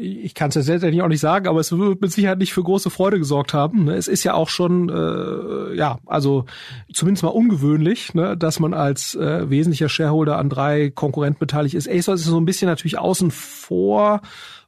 Ich 0.00 0.34
kann 0.34 0.48
es 0.48 0.54
ja 0.54 0.62
selbstverständlich 0.62 1.02
auch 1.02 1.08
nicht 1.08 1.20
sagen, 1.20 1.46
aber 1.46 1.60
es 1.60 1.76
wird 1.76 2.00
mit 2.00 2.12
Sicherheit 2.12 2.38
nicht 2.38 2.52
für 2.52 2.62
große 2.62 2.90
Freude 2.90 3.18
gesorgt 3.18 3.54
haben. 3.54 3.84
Ne? 3.84 3.94
Es 3.94 4.08
ist 4.08 4.24
ja 4.24 4.34
auch 4.34 4.48
schon, 4.48 4.88
äh, 4.88 5.76
ja, 5.76 5.98
also 6.06 6.46
zumindest 6.92 7.22
mal 7.22 7.30
ungewöhnlich, 7.30 8.14
ne, 8.14 8.36
dass 8.36 8.60
man 8.60 8.74
als 8.74 9.14
äh, 9.14 9.48
wesentlicher 9.50 9.88
Shareholder 9.88 10.38
an 10.38 10.48
drei 10.48 10.90
Konkurrenten 10.90 11.38
beteiligt 11.38 11.74
ist. 11.74 11.88
ASOS 11.88 12.20
ist 12.20 12.26
so 12.26 12.40
ein 12.40 12.46
bisschen 12.46 12.68
natürlich 12.68 12.98
außen 12.98 13.30
vor, 13.30 14.22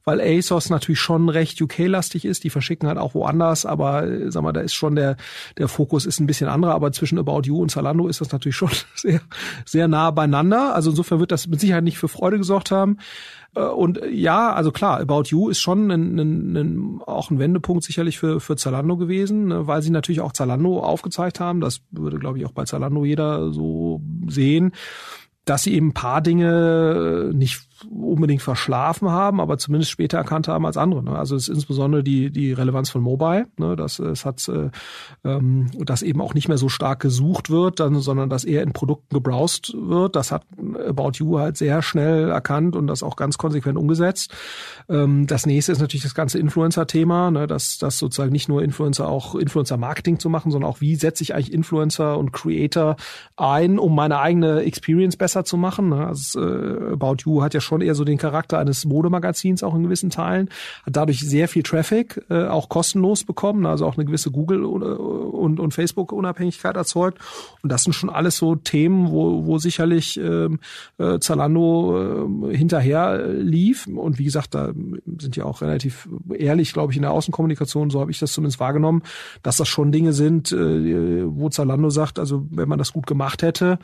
weil 0.04 0.20
ASOS 0.20 0.70
natürlich 0.70 1.00
schon 1.00 1.28
recht 1.28 1.60
UK-lastig 1.60 2.24
ist. 2.24 2.44
Die 2.44 2.50
verschicken 2.50 2.88
halt 2.88 2.98
auch 2.98 3.14
woanders, 3.14 3.66
aber 3.66 4.06
äh, 4.06 4.30
sag 4.30 4.42
mal, 4.42 4.52
da 4.52 4.60
ist 4.60 4.74
schon 4.74 4.96
der 4.96 5.16
der 5.58 5.68
Fokus 5.68 6.06
ist 6.06 6.20
ein 6.20 6.26
bisschen 6.26 6.48
anderer. 6.48 6.74
Aber 6.74 6.92
zwischen 6.92 7.18
About 7.18 7.42
You 7.44 7.60
und 7.60 7.70
Zalando 7.70 8.08
ist 8.08 8.20
das 8.20 8.32
natürlich 8.32 8.56
schon 8.56 8.70
sehr 8.94 9.20
sehr 9.64 9.88
nah 9.88 10.10
beieinander. 10.10 10.74
Also 10.74 10.90
insofern 10.90 11.20
wird 11.20 11.32
das 11.32 11.46
mit 11.46 11.60
Sicherheit 11.60 11.84
nicht 11.84 11.98
für 11.98 12.08
Freude 12.08 12.38
gesorgt 12.38 12.70
haben. 12.70 12.98
Äh, 13.54 13.60
und 13.60 14.00
ja, 14.10 14.52
also 14.52 14.72
klar, 14.72 15.00
About 15.00 15.24
You 15.26 15.48
ist 15.48 15.60
schon 15.60 15.90
ein, 15.90 16.18
ein, 16.18 16.56
ein, 16.56 17.00
auch 17.06 17.30
ein 17.30 17.38
Wendepunkt 17.38 17.84
sicherlich 17.84 18.18
für, 18.18 18.40
für 18.40 18.56
Zalando 18.56 18.96
gewesen, 18.96 19.48
ne, 19.48 19.66
weil 19.66 19.82
sie 19.82 19.90
natürlich 19.90 20.20
auch 20.20 20.32
Zalando 20.32 20.80
aufgezeigt 20.80 21.40
haben. 21.40 21.60
Das 21.60 21.80
würde, 21.90 22.18
glaube 22.18 22.38
ich, 22.38 22.46
auch 22.46 22.52
bei 22.52 22.64
Zalando 22.64 23.04
jeder 23.04 23.52
so 23.52 24.00
sehen, 24.28 24.72
dass 25.44 25.64
sie 25.64 25.74
eben 25.74 25.88
ein 25.88 25.94
paar 25.94 26.20
Dinge 26.20 27.30
nicht 27.34 27.66
unbedingt 27.90 28.42
verschlafen 28.42 29.10
haben, 29.10 29.40
aber 29.40 29.58
zumindest 29.58 29.90
später 29.90 30.18
erkannt 30.18 30.48
haben 30.48 30.66
als 30.66 30.76
andere. 30.76 31.02
Ne? 31.02 31.18
Also 31.18 31.36
es 31.36 31.48
ist 31.48 31.54
insbesondere 31.54 32.02
die 32.02 32.30
die 32.30 32.52
Relevanz 32.52 32.90
von 32.90 33.02
Mobile, 33.02 33.46
ne? 33.58 33.76
dass 33.76 33.98
es 33.98 34.24
hat, 34.24 34.46
äh, 34.48 34.70
ähm, 35.24 35.66
dass 35.78 36.02
eben 36.02 36.20
auch 36.20 36.34
nicht 36.34 36.48
mehr 36.48 36.58
so 36.58 36.68
stark 36.68 37.00
gesucht 37.00 37.50
wird, 37.50 37.80
dann, 37.80 38.00
sondern 38.00 38.28
dass 38.28 38.44
eher 38.44 38.62
in 38.62 38.72
Produkten 38.72 39.14
gebrowst 39.14 39.74
wird. 39.76 40.16
Das 40.16 40.32
hat 40.32 40.44
About 40.88 41.12
You 41.14 41.38
halt 41.38 41.56
sehr 41.56 41.82
schnell 41.82 42.28
erkannt 42.28 42.76
und 42.76 42.86
das 42.86 43.02
auch 43.02 43.16
ganz 43.16 43.38
konsequent 43.38 43.78
umgesetzt. 43.78 44.32
Ähm, 44.88 45.26
das 45.26 45.46
nächste 45.46 45.72
ist 45.72 45.80
natürlich 45.80 46.04
das 46.04 46.14
ganze 46.14 46.38
Influencer-Thema, 46.38 47.30
ne? 47.30 47.46
dass 47.46 47.78
das 47.78 47.98
sozusagen 47.98 48.32
nicht 48.32 48.48
nur 48.48 48.62
Influencer 48.62 49.08
auch 49.08 49.34
Influencer-Marketing 49.34 50.18
zu 50.18 50.28
machen, 50.28 50.50
sondern 50.50 50.70
auch 50.70 50.80
wie 50.80 50.96
setze 50.96 51.22
ich 51.22 51.34
eigentlich 51.34 51.52
Influencer 51.52 52.18
und 52.18 52.32
Creator 52.32 52.96
ein, 53.36 53.78
um 53.78 53.94
meine 53.94 54.18
eigene 54.18 54.62
Experience 54.62 55.16
besser 55.16 55.44
zu 55.44 55.56
machen. 55.56 55.88
Ne? 55.88 56.06
Also 56.06 56.40
äh, 56.40 56.92
About 56.92 57.16
You 57.24 57.42
hat 57.42 57.54
ja 57.54 57.60
schon 57.60 57.71
schon 57.72 57.80
eher 57.80 57.94
so 57.94 58.04
den 58.04 58.18
Charakter 58.18 58.58
eines 58.58 58.84
Modemagazins 58.84 59.62
auch 59.62 59.74
in 59.74 59.82
gewissen 59.82 60.10
Teilen, 60.10 60.50
hat 60.84 60.94
dadurch 60.94 61.20
sehr 61.20 61.48
viel 61.48 61.62
Traffic 61.62 62.22
äh, 62.28 62.44
auch 62.44 62.68
kostenlos 62.68 63.24
bekommen, 63.24 63.64
also 63.64 63.86
auch 63.86 63.96
eine 63.96 64.04
gewisse 64.04 64.30
Google- 64.30 64.64
und, 64.64 65.58
und 65.58 65.72
Facebook-Unabhängigkeit 65.72 66.76
erzeugt. 66.76 67.18
Und 67.62 67.72
das 67.72 67.84
sind 67.84 67.94
schon 67.94 68.10
alles 68.10 68.36
so 68.36 68.56
Themen, 68.56 69.10
wo, 69.10 69.46
wo 69.46 69.56
sicherlich 69.56 70.20
ähm, 70.20 70.60
äh, 70.98 71.18
Zalando 71.18 72.50
äh, 72.50 72.56
hinterher 72.56 73.26
lief. 73.28 73.86
Und 73.86 74.18
wie 74.18 74.24
gesagt, 74.24 74.54
da 74.54 74.72
sind 75.18 75.36
ja 75.36 75.44
auch 75.44 75.62
relativ 75.62 76.08
ehrlich, 76.34 76.74
glaube 76.74 76.92
ich, 76.92 76.96
in 76.96 77.02
der 77.02 77.12
Außenkommunikation, 77.12 77.88
so 77.88 78.00
habe 78.00 78.10
ich 78.10 78.18
das 78.18 78.32
zumindest 78.32 78.60
wahrgenommen, 78.60 79.02
dass 79.42 79.56
das 79.56 79.68
schon 79.68 79.92
Dinge 79.92 80.12
sind, 80.12 80.52
äh, 80.52 81.24
wo 81.26 81.48
Zalando 81.48 81.88
sagt, 81.88 82.18
also 82.18 82.46
wenn 82.50 82.68
man 82.68 82.78
das 82.78 82.92
gut 82.92 83.06
gemacht 83.06 83.42
hätte, 83.42 83.78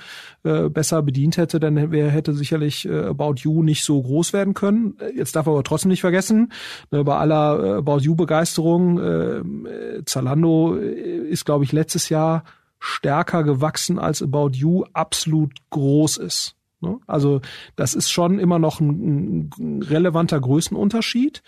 äh, 0.44 0.68
besser 0.68 1.02
bedient 1.02 1.38
hätte, 1.38 1.58
dann 1.58 1.90
wäre 1.90 2.10
hätte 2.10 2.34
sicherlich 2.34 2.86
äh, 2.86 2.98
About 3.04 3.36
You 3.38 3.62
nicht 3.62 3.77
so 3.84 4.02
groß 4.02 4.32
werden 4.32 4.54
können. 4.54 4.96
Jetzt 5.14 5.36
darf 5.36 5.46
man 5.46 5.54
aber 5.54 5.64
trotzdem 5.64 5.90
nicht 5.90 6.00
vergessen, 6.00 6.52
ne, 6.90 7.04
bei 7.04 7.16
aller 7.16 7.64
äh, 7.64 7.78
About 7.78 7.98
You 7.98 8.14
Begeisterung, 8.14 8.98
äh, 8.98 10.04
Zalando 10.04 10.76
äh, 10.76 11.28
ist, 11.28 11.44
glaube 11.44 11.64
ich, 11.64 11.72
letztes 11.72 12.08
Jahr 12.08 12.44
stärker 12.78 13.44
gewachsen 13.44 13.98
als 13.98 14.22
About 14.22 14.50
You 14.52 14.84
absolut 14.92 15.52
groß 15.70 16.18
ist. 16.18 16.57
Ne? 16.80 17.00
Also 17.08 17.40
das 17.74 17.94
ist 17.94 18.08
schon 18.10 18.38
immer 18.38 18.60
noch 18.60 18.78
ein, 18.78 19.50
ein 19.58 19.82
relevanter 19.82 20.40
Größenunterschied. 20.40 21.42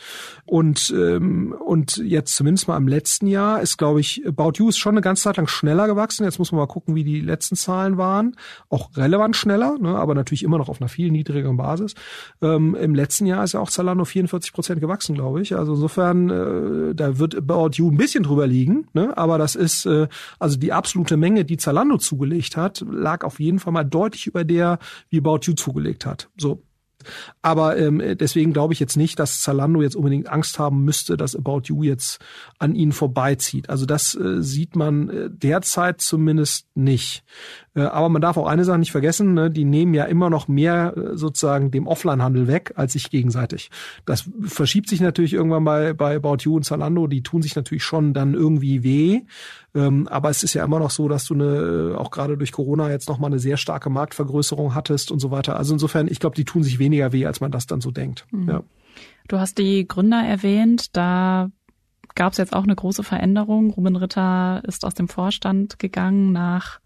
Und, 0.45 0.93
ähm, 0.97 1.55
und 1.65 1.99
jetzt 1.99 2.35
zumindest 2.35 2.67
mal 2.67 2.77
im 2.77 2.89
letzten 2.89 3.29
Jahr 3.29 3.61
ist, 3.61 3.77
glaube 3.77 4.01
ich, 4.01 4.27
About 4.27 4.53
You 4.57 4.69
ist 4.69 4.79
schon 4.79 4.95
eine 4.95 5.03
ganze 5.03 5.23
Zeit 5.23 5.37
lang 5.37 5.47
schneller 5.47 5.87
gewachsen. 5.87 6.25
Jetzt 6.25 6.41
muss 6.41 6.51
man 6.51 6.59
mal 6.59 6.67
gucken, 6.67 6.97
wie 6.97 7.05
die 7.05 7.21
letzten 7.21 7.55
Zahlen 7.55 7.97
waren. 7.97 8.35
Auch 8.69 8.97
relevant 8.97 9.37
schneller, 9.37 9.79
ne? 9.79 9.97
aber 9.97 10.17
natürlich 10.17 10.43
immer 10.43 10.59
noch 10.59 10.69
auf 10.69 10.81
einer 10.81 10.89
viel 10.89 11.13
niedrigeren 11.13 11.57
Basis. 11.57 11.95
Ähm, 12.43 12.75
Im 12.75 12.97
letzten 12.97 13.27
Jahr 13.27 13.45
ist 13.45 13.53
ja 13.53 13.61
auch 13.61 13.71
Zalando 13.71 14.05
44 14.05 14.53
Prozent 14.53 14.81
gewachsen, 14.81 15.15
glaube 15.15 15.43
ich. 15.43 15.57
Also 15.57 15.75
insofern, 15.75 16.31
äh, 16.31 16.95
da 16.97 17.19
wird 17.19 17.37
About 17.37 17.71
You 17.75 17.89
ein 17.89 17.97
bisschen 17.97 18.25
drüber 18.25 18.49
liegen. 18.49 18.89
Ne? 18.95 19.17
Aber 19.17 19.39
das 19.39 19.55
ist, 19.55 19.87
äh, 19.87 20.09
also 20.41 20.59
die 20.59 20.73
absolute 20.73 21.17
Menge, 21.17 21.45
die 21.45 21.57
Zalando 21.57 21.99
zugelegt 21.99 22.57
hat, 22.57 22.85
lag 22.91 23.23
auf 23.23 23.39
jeden 23.39 23.61
Fall 23.61 23.73
mal 23.73 23.85
deutlich 23.85 24.27
über 24.27 24.43
der, 24.43 24.81
wie 25.09 25.20
About 25.21 25.41
You 25.45 25.55
zugelegt 25.55 26.07
hat. 26.07 26.29
So. 26.37 26.63
Aber 27.43 27.79
ähm, 27.79 28.03
deswegen 28.19 28.53
glaube 28.53 28.75
ich 28.75 28.81
jetzt 28.81 28.97
nicht, 28.97 29.19
dass 29.19 29.41
Zalando 29.41 29.83
jetzt 29.83 29.97
unbedingt 29.97 30.29
Angst 30.29 30.59
haben 30.59 30.85
müsste, 30.85 31.17
dass 31.17 31.35
About 31.35 31.63
You 31.65 31.83
jetzt 31.83 32.19
an 32.59 32.75
ihnen 32.75 32.93
vorbeizieht. 32.93 33.71
Also 33.71 33.87
das 33.87 34.15
äh, 34.15 34.43
sieht 34.43 34.77
man 34.77 35.09
äh, 35.09 35.31
derzeit 35.31 36.01
zumindest 36.01 36.67
nicht. 36.75 37.25
Äh, 37.75 37.83
aber 37.83 38.09
man 38.09 38.21
darf 38.21 38.37
auch 38.37 38.47
eine 38.47 38.65
Sache 38.65 38.79
nicht 38.79 38.93
vergessen, 38.93 39.35
ne, 39.35 39.51
die 39.51 39.65
nehmen 39.65 39.95
ja 39.95 40.05
immer 40.05 40.29
noch 40.29 40.49
mehr 40.49 40.95
äh, 40.97 41.17
sozusagen 41.17 41.71
dem 41.71 41.87
Offline-Handel 41.87 42.49
weg 42.49 42.75
als 42.77 42.93
sich 42.93 43.11
gegenseitig. 43.11 43.71
Das 44.05 44.29
verschiebt 44.43 44.89
sich 44.89 45.01
natürlich 45.01 45.33
irgendwann 45.33 45.65
bei, 45.65 45.93
bei 45.93 46.17
About 46.17 46.39
You 46.41 46.57
und 46.57 46.65
Zalando, 46.65 47.07
die 47.07 47.23
tun 47.23 47.43
sich 47.43 47.57
natürlich 47.57 47.85
schon 47.85 48.13
dann 48.13 48.35
irgendwie 48.35 48.83
weh. 48.83 49.23
Ähm, 49.75 50.09
aber 50.09 50.31
es 50.31 50.43
ist 50.43 50.55
ja 50.55 50.65
immer 50.65 50.79
noch 50.79 50.91
so, 50.91 51.09
dass 51.09 51.25
du 51.27 51.35
eine, 51.35 51.97
auch 51.99 52.11
gerade 52.11 52.37
durch 52.37 52.53
Corona 52.53 52.91
jetzt 52.91 53.09
nochmal 53.09 53.31
eine 53.31 53.39
sehr 53.39 53.57
starke 53.57 53.91
Marktvergrößerung 53.91 54.75
hattest 54.75 55.13
und 55.13 55.21
so 55.21 55.31
weiter. 55.31 55.57
Also 55.57 55.73
insofern, 55.73 56.09
ich 56.09 56.19
glaube, 56.19 56.37
die 56.37 56.45
tun 56.45 56.63
sich 56.63 56.79
weniger 56.79 57.13
weh, 57.13 57.27
als 57.27 57.41
man 57.41 57.53
das 57.53 57.67
dann 57.67 57.81
so 57.81 57.91
denkt. 57.91 58.27
Mhm. 58.33 58.49
Ja. 58.49 58.63
Du 59.29 59.39
hast 59.39 59.59
die 59.59 59.87
Gründer 59.87 60.23
erwähnt, 60.23 60.97
da 60.97 61.51
gab 62.17 62.33
es 62.33 62.39
jetzt 62.39 62.53
auch 62.53 62.65
eine 62.65 62.75
große 62.75 63.05
Veränderung. 63.05 63.71
Ruben 63.71 63.95
Ritter 63.95 64.63
ist 64.67 64.85
aus 64.85 64.95
dem 64.95 65.09
Vorstand 65.09 65.79
gegangen 65.79 66.33
nach 66.33 66.81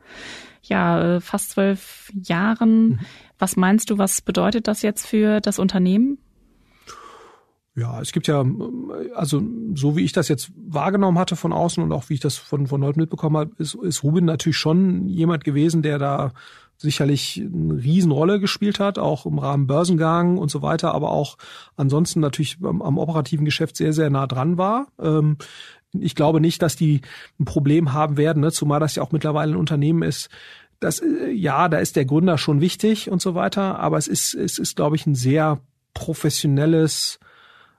ja, 0.62 1.16
äh, 1.16 1.20
fast 1.20 1.50
zwölf 1.50 2.10
Jahren. 2.14 2.88
Mhm. 2.88 2.98
Was 3.38 3.56
meinst 3.56 3.90
du, 3.90 3.98
was 3.98 4.20
bedeutet 4.20 4.68
das 4.68 4.82
jetzt 4.82 5.06
für 5.06 5.40
das 5.40 5.58
Unternehmen? 5.58 6.18
Ja, 7.76 8.00
es 8.00 8.12
gibt 8.12 8.28
ja, 8.28 8.44
also 9.14 9.42
so 9.74 9.96
wie 9.96 10.04
ich 10.04 10.12
das 10.12 10.28
jetzt 10.28 10.52
wahrgenommen 10.56 11.18
hatte 11.18 11.34
von 11.34 11.52
außen 11.52 11.82
und 11.82 11.90
auch 11.92 12.08
wie 12.08 12.14
ich 12.14 12.20
das 12.20 12.36
von, 12.36 12.68
von 12.68 12.80
Leuten 12.80 13.00
mitbekommen 13.00 13.36
habe, 13.36 13.50
ist, 13.58 13.74
ist 13.74 14.04
Ruben 14.04 14.24
natürlich 14.24 14.56
schon 14.56 15.08
jemand 15.08 15.42
gewesen, 15.42 15.82
der 15.82 15.98
da 15.98 16.32
sicherlich 16.76 17.42
eine 17.42 17.82
Riesenrolle 17.82 18.38
gespielt 18.38 18.78
hat, 18.78 18.98
auch 18.98 19.26
im 19.26 19.38
Rahmen 19.38 19.66
Börsengang 19.66 20.38
und 20.38 20.50
so 20.50 20.62
weiter, 20.62 20.94
aber 20.94 21.10
auch 21.10 21.36
ansonsten 21.76 22.20
natürlich 22.20 22.58
am, 22.62 22.82
am 22.82 22.98
operativen 22.98 23.44
Geschäft 23.44 23.76
sehr, 23.76 23.92
sehr 23.92 24.10
nah 24.10 24.26
dran 24.26 24.56
war. 24.58 24.88
Ähm, 25.00 25.38
ich 25.92 26.14
glaube 26.14 26.40
nicht, 26.40 26.62
dass 26.62 26.76
die 26.76 27.00
ein 27.38 27.44
Problem 27.44 27.92
haben 27.92 28.16
werden, 28.16 28.40
ne? 28.40 28.52
zumal 28.52 28.80
das 28.80 28.96
ja 28.96 29.02
auch 29.02 29.12
mittlerweile 29.12 29.52
ein 29.52 29.58
Unternehmen 29.58 30.02
ist, 30.02 30.28
das, 30.80 31.00
äh, 31.00 31.30
ja, 31.30 31.68
da 31.68 31.78
ist 31.78 31.96
der 31.96 32.04
Gründer 32.04 32.38
schon 32.38 32.60
wichtig 32.60 33.10
und 33.10 33.22
so 33.22 33.34
weiter, 33.34 33.78
aber 33.78 33.98
es 33.98 34.08
ist, 34.08 34.34
es 34.34 34.58
ist, 34.58 34.76
glaube 34.76 34.96
ich, 34.96 35.06
ein 35.06 35.14
sehr 35.14 35.60
professionelles, 35.94 37.18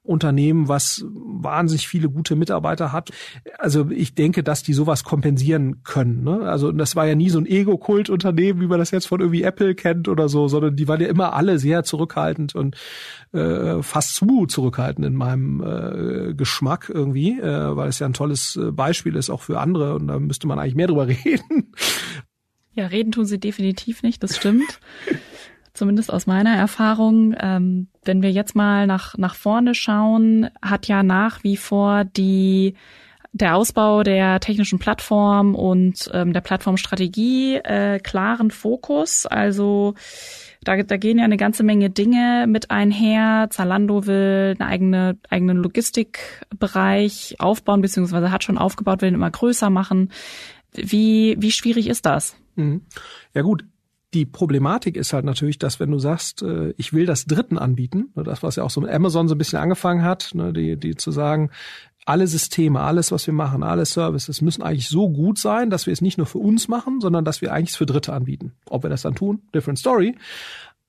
Unternehmen, 0.05 0.67
was 0.67 1.05
wahnsinnig 1.09 1.87
viele 1.87 2.09
gute 2.09 2.35
Mitarbeiter 2.35 2.91
hat. 2.91 3.11
Also 3.57 3.89
ich 3.89 4.15
denke, 4.15 4.43
dass 4.43 4.63
die 4.63 4.73
sowas 4.73 5.03
kompensieren 5.03 5.83
können. 5.83 6.23
Ne? 6.23 6.41
Also 6.41 6.71
das 6.71 6.95
war 6.95 7.07
ja 7.07 7.15
nie 7.15 7.29
so 7.29 7.39
ein 7.39 7.45
Ego-Kult-Unternehmen, 7.45 8.61
wie 8.61 8.67
man 8.67 8.79
das 8.79 8.91
jetzt 8.91 9.07
von 9.07 9.19
irgendwie 9.19 9.43
Apple 9.43 9.75
kennt 9.75 10.07
oder 10.07 10.29
so, 10.29 10.47
sondern 10.47 10.75
die 10.75 10.87
waren 10.87 11.01
ja 11.01 11.07
immer 11.07 11.33
alle 11.33 11.59
sehr 11.59 11.83
zurückhaltend 11.83 12.55
und 12.55 12.75
äh, 13.33 13.81
fast 13.81 14.15
zu 14.15 14.45
zurückhaltend 14.45 15.05
in 15.05 15.15
meinem 15.15 15.61
äh, 15.61 16.33
Geschmack 16.33 16.91
irgendwie, 16.93 17.39
äh, 17.39 17.75
weil 17.75 17.89
es 17.89 17.99
ja 17.99 18.07
ein 18.07 18.13
tolles 18.13 18.55
äh, 18.55 18.71
Beispiel 18.71 19.15
ist 19.15 19.29
auch 19.29 19.41
für 19.41 19.59
andere 19.59 19.95
und 19.95 20.07
da 20.07 20.19
müsste 20.19 20.47
man 20.47 20.59
eigentlich 20.59 20.75
mehr 20.75 20.87
drüber 20.87 21.07
reden. 21.25 21.73
Ja, 22.73 22.87
reden 22.87 23.11
tun 23.11 23.25
sie 23.25 23.39
definitiv 23.39 24.03
nicht, 24.03 24.21
das 24.21 24.35
stimmt. 24.35 24.79
Zumindest 25.75 26.11
aus 26.11 26.25
meiner 26.25 26.55
Erfahrung. 26.55 27.35
Ähm, 27.39 27.87
wenn 28.03 28.21
wir 28.21 28.31
jetzt 28.31 28.55
mal 28.55 28.87
nach, 28.87 29.17
nach 29.17 29.35
vorne 29.35 29.75
schauen, 29.75 30.49
hat 30.61 30.87
ja 30.87 31.03
nach 31.03 31.43
wie 31.43 31.57
vor 31.57 32.03
die 32.05 32.75
der 33.35 33.57
Ausbau 33.57 34.03
der 34.03 34.39
technischen 34.39 34.79
Plattform 34.79 35.55
und 35.55 36.09
ähm, 36.13 36.31
der 36.31 36.39
Plattformstrategie 36.39 37.57
äh, 37.57 37.99
klaren 37.99 38.49
Fokus. 38.49 39.25
Also 39.25 39.93
da, 40.63 40.81
da 40.81 40.95
gehen 40.95 41.17
ja 41.17 41.25
eine 41.25 41.35
ganze 41.35 41.63
Menge 41.63 41.89
Dinge 41.89 42.45
mit 42.47 42.71
einher. 42.71 43.47
Zalando 43.49 44.07
will 44.07 44.55
einen 44.57 44.69
eigene, 44.69 45.17
eigenen 45.29 45.57
Logistikbereich 45.57 47.35
aufbauen, 47.39 47.81
beziehungsweise 47.81 48.31
hat 48.31 48.45
schon 48.45 48.57
aufgebaut, 48.57 49.01
will 49.01 49.09
ihn 49.09 49.15
immer 49.15 49.31
größer 49.31 49.69
machen. 49.69 50.11
Wie, 50.71 51.35
wie 51.37 51.51
schwierig 51.51 51.87
ist 51.87 52.05
das? 52.05 52.37
Mhm. 52.55 52.83
Ja 53.33 53.41
gut, 53.41 53.65
die 54.15 54.25
Problematik 54.25 54.95
ist 54.95 55.13
halt 55.13 55.25
natürlich, 55.25 55.59
dass 55.59 55.79
wenn 55.79 55.91
du 55.91 55.99
sagst, 55.99 56.41
äh, 56.41 56.73
ich 56.77 56.93
will 56.93 57.05
das 57.05 57.25
Dritten 57.25 57.57
anbieten, 57.57 58.11
ne, 58.15 58.23
das 58.23 58.41
was 58.41 58.55
ja 58.55 58.63
auch 58.63 58.69
so 58.69 58.81
mit 58.81 58.89
Amazon 58.89 59.27
so 59.27 59.35
ein 59.35 59.37
bisschen 59.37 59.59
angefangen 59.59 60.03
hat, 60.03 60.31
ne, 60.33 60.53
die, 60.53 60.77
die 60.77 60.95
zu 60.95 61.11
sagen, 61.11 61.51
alle 62.05 62.27
Systeme, 62.27 62.81
alles, 62.81 63.11
was 63.11 63.27
wir 63.27 63.33
machen, 63.33 63.61
alle 63.63 63.85
Services 63.85 64.41
müssen 64.41 64.63
eigentlich 64.63 64.89
so 64.89 65.09
gut 65.09 65.37
sein, 65.37 65.69
dass 65.69 65.85
wir 65.85 65.93
es 65.93 66.01
nicht 66.01 66.17
nur 66.17 66.27
für 66.27 66.37
uns 66.37 66.67
machen, 66.67 67.01
sondern 67.01 67.25
dass 67.25 67.41
wir 67.41 67.51
eigentlich 67.51 67.71
es 67.71 67.75
für 67.75 67.85
Dritte 67.87 68.13
anbieten. 68.13 68.53
Ob 68.69 68.83
wir 68.83 68.89
das 68.89 69.01
dann 69.01 69.15
tun, 69.15 69.41
different 69.53 69.79
story. 69.79 70.15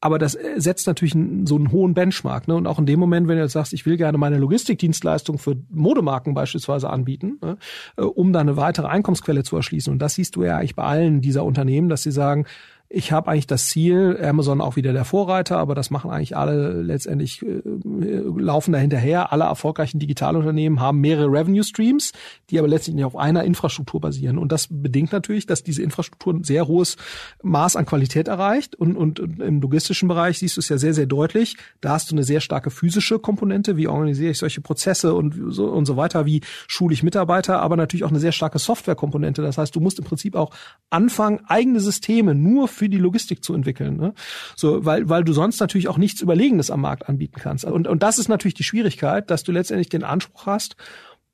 Aber 0.00 0.18
das 0.18 0.34
äh, 0.34 0.54
setzt 0.60 0.86
natürlich 0.86 1.14
so 1.46 1.56
einen 1.56 1.72
hohen 1.72 1.94
Benchmark. 1.94 2.48
Ne? 2.48 2.54
Und 2.54 2.66
auch 2.66 2.78
in 2.78 2.86
dem 2.86 3.00
Moment, 3.00 3.28
wenn 3.28 3.36
du 3.36 3.42
jetzt 3.42 3.54
sagst, 3.54 3.72
ich 3.72 3.86
will 3.86 3.96
gerne 3.96 4.18
meine 4.18 4.38
Logistikdienstleistung 4.38 5.38
für 5.38 5.56
Modemarken 5.70 6.34
beispielsweise 6.34 6.90
anbieten, 6.90 7.38
ne? 7.42 7.56
Äh, 7.96 8.02
um 8.02 8.32
da 8.32 8.40
eine 8.40 8.58
weitere 8.58 8.86
Einkommensquelle 8.86 9.42
zu 9.42 9.56
erschließen. 9.56 9.92
Und 9.92 10.00
das 10.00 10.14
siehst 10.14 10.36
du 10.36 10.44
ja 10.44 10.58
eigentlich 10.58 10.76
bei 10.76 10.84
allen 10.84 11.22
dieser 11.22 11.44
Unternehmen, 11.44 11.88
dass 11.88 12.02
sie 12.02 12.12
sagen, 12.12 12.44
ich 12.88 13.10
habe 13.10 13.30
eigentlich 13.30 13.46
das 13.46 13.66
Ziel, 13.68 14.18
Amazon 14.22 14.60
auch 14.60 14.76
wieder 14.76 14.92
der 14.92 15.04
Vorreiter, 15.04 15.58
aber 15.58 15.74
das 15.74 15.90
machen 15.90 16.10
eigentlich 16.10 16.36
alle 16.36 16.82
letztendlich, 16.82 17.42
äh, 17.42 17.60
laufen 17.64 18.72
da 18.72 18.78
hinterher. 18.78 19.32
Alle 19.32 19.44
erfolgreichen 19.44 19.98
Digitalunternehmen 19.98 20.80
haben 20.80 21.00
mehrere 21.00 21.26
Revenue 21.26 21.64
Streams, 21.64 22.12
die 22.48 22.58
aber 22.58 22.68
letztendlich 22.68 23.04
auf 23.04 23.16
einer 23.16 23.44
Infrastruktur 23.44 24.00
basieren. 24.00 24.38
Und 24.38 24.52
das 24.52 24.68
bedingt 24.70 25.12
natürlich, 25.12 25.46
dass 25.46 25.64
diese 25.64 25.82
Infrastruktur 25.82 26.34
ein 26.34 26.44
sehr 26.44 26.68
hohes 26.68 26.96
Maß 27.42 27.74
an 27.74 27.86
Qualität 27.86 28.28
erreicht. 28.28 28.76
Und, 28.76 28.96
und, 28.96 29.18
im 29.18 29.60
logistischen 29.60 30.08
Bereich 30.08 30.38
siehst 30.38 30.56
du 30.56 30.60
es 30.60 30.68
ja 30.68 30.78
sehr, 30.78 30.94
sehr 30.94 31.06
deutlich. 31.06 31.56
Da 31.80 31.90
hast 31.90 32.10
du 32.10 32.14
eine 32.14 32.22
sehr 32.22 32.40
starke 32.40 32.70
physische 32.70 33.18
Komponente. 33.18 33.76
Wie 33.76 33.88
organisiere 33.88 34.30
ich 34.30 34.38
solche 34.38 34.60
Prozesse 34.60 35.14
und 35.14 35.34
so, 35.48 35.66
und 35.66 35.86
so 35.86 35.96
weiter? 35.96 36.24
Wie 36.24 36.40
schule 36.68 36.94
ich 36.94 37.02
Mitarbeiter? 37.02 37.60
Aber 37.60 37.76
natürlich 37.76 38.04
auch 38.04 38.10
eine 38.10 38.20
sehr 38.20 38.32
starke 38.32 38.60
Softwarekomponente. 38.60 39.42
Das 39.42 39.58
heißt, 39.58 39.74
du 39.74 39.80
musst 39.80 39.98
im 39.98 40.04
Prinzip 40.04 40.36
auch 40.36 40.52
anfangen, 40.90 41.40
eigene 41.48 41.80
Systeme 41.80 42.34
nur 42.34 42.68
für 42.76 42.88
die 42.88 42.98
Logistik 42.98 43.42
zu 43.42 43.54
entwickeln. 43.54 43.96
Ne? 43.96 44.14
So, 44.54 44.84
weil, 44.84 45.08
weil 45.08 45.24
du 45.24 45.32
sonst 45.32 45.58
natürlich 45.60 45.88
auch 45.88 45.98
nichts 45.98 46.20
Überlegenes 46.20 46.70
am 46.70 46.82
Markt 46.82 47.08
anbieten 47.08 47.40
kannst. 47.40 47.64
Und, 47.64 47.88
und 47.88 48.02
das 48.02 48.18
ist 48.18 48.28
natürlich 48.28 48.54
die 48.54 48.64
Schwierigkeit, 48.64 49.30
dass 49.30 49.42
du 49.42 49.52
letztendlich 49.52 49.88
den 49.88 50.04
Anspruch 50.04 50.46
hast, 50.46 50.76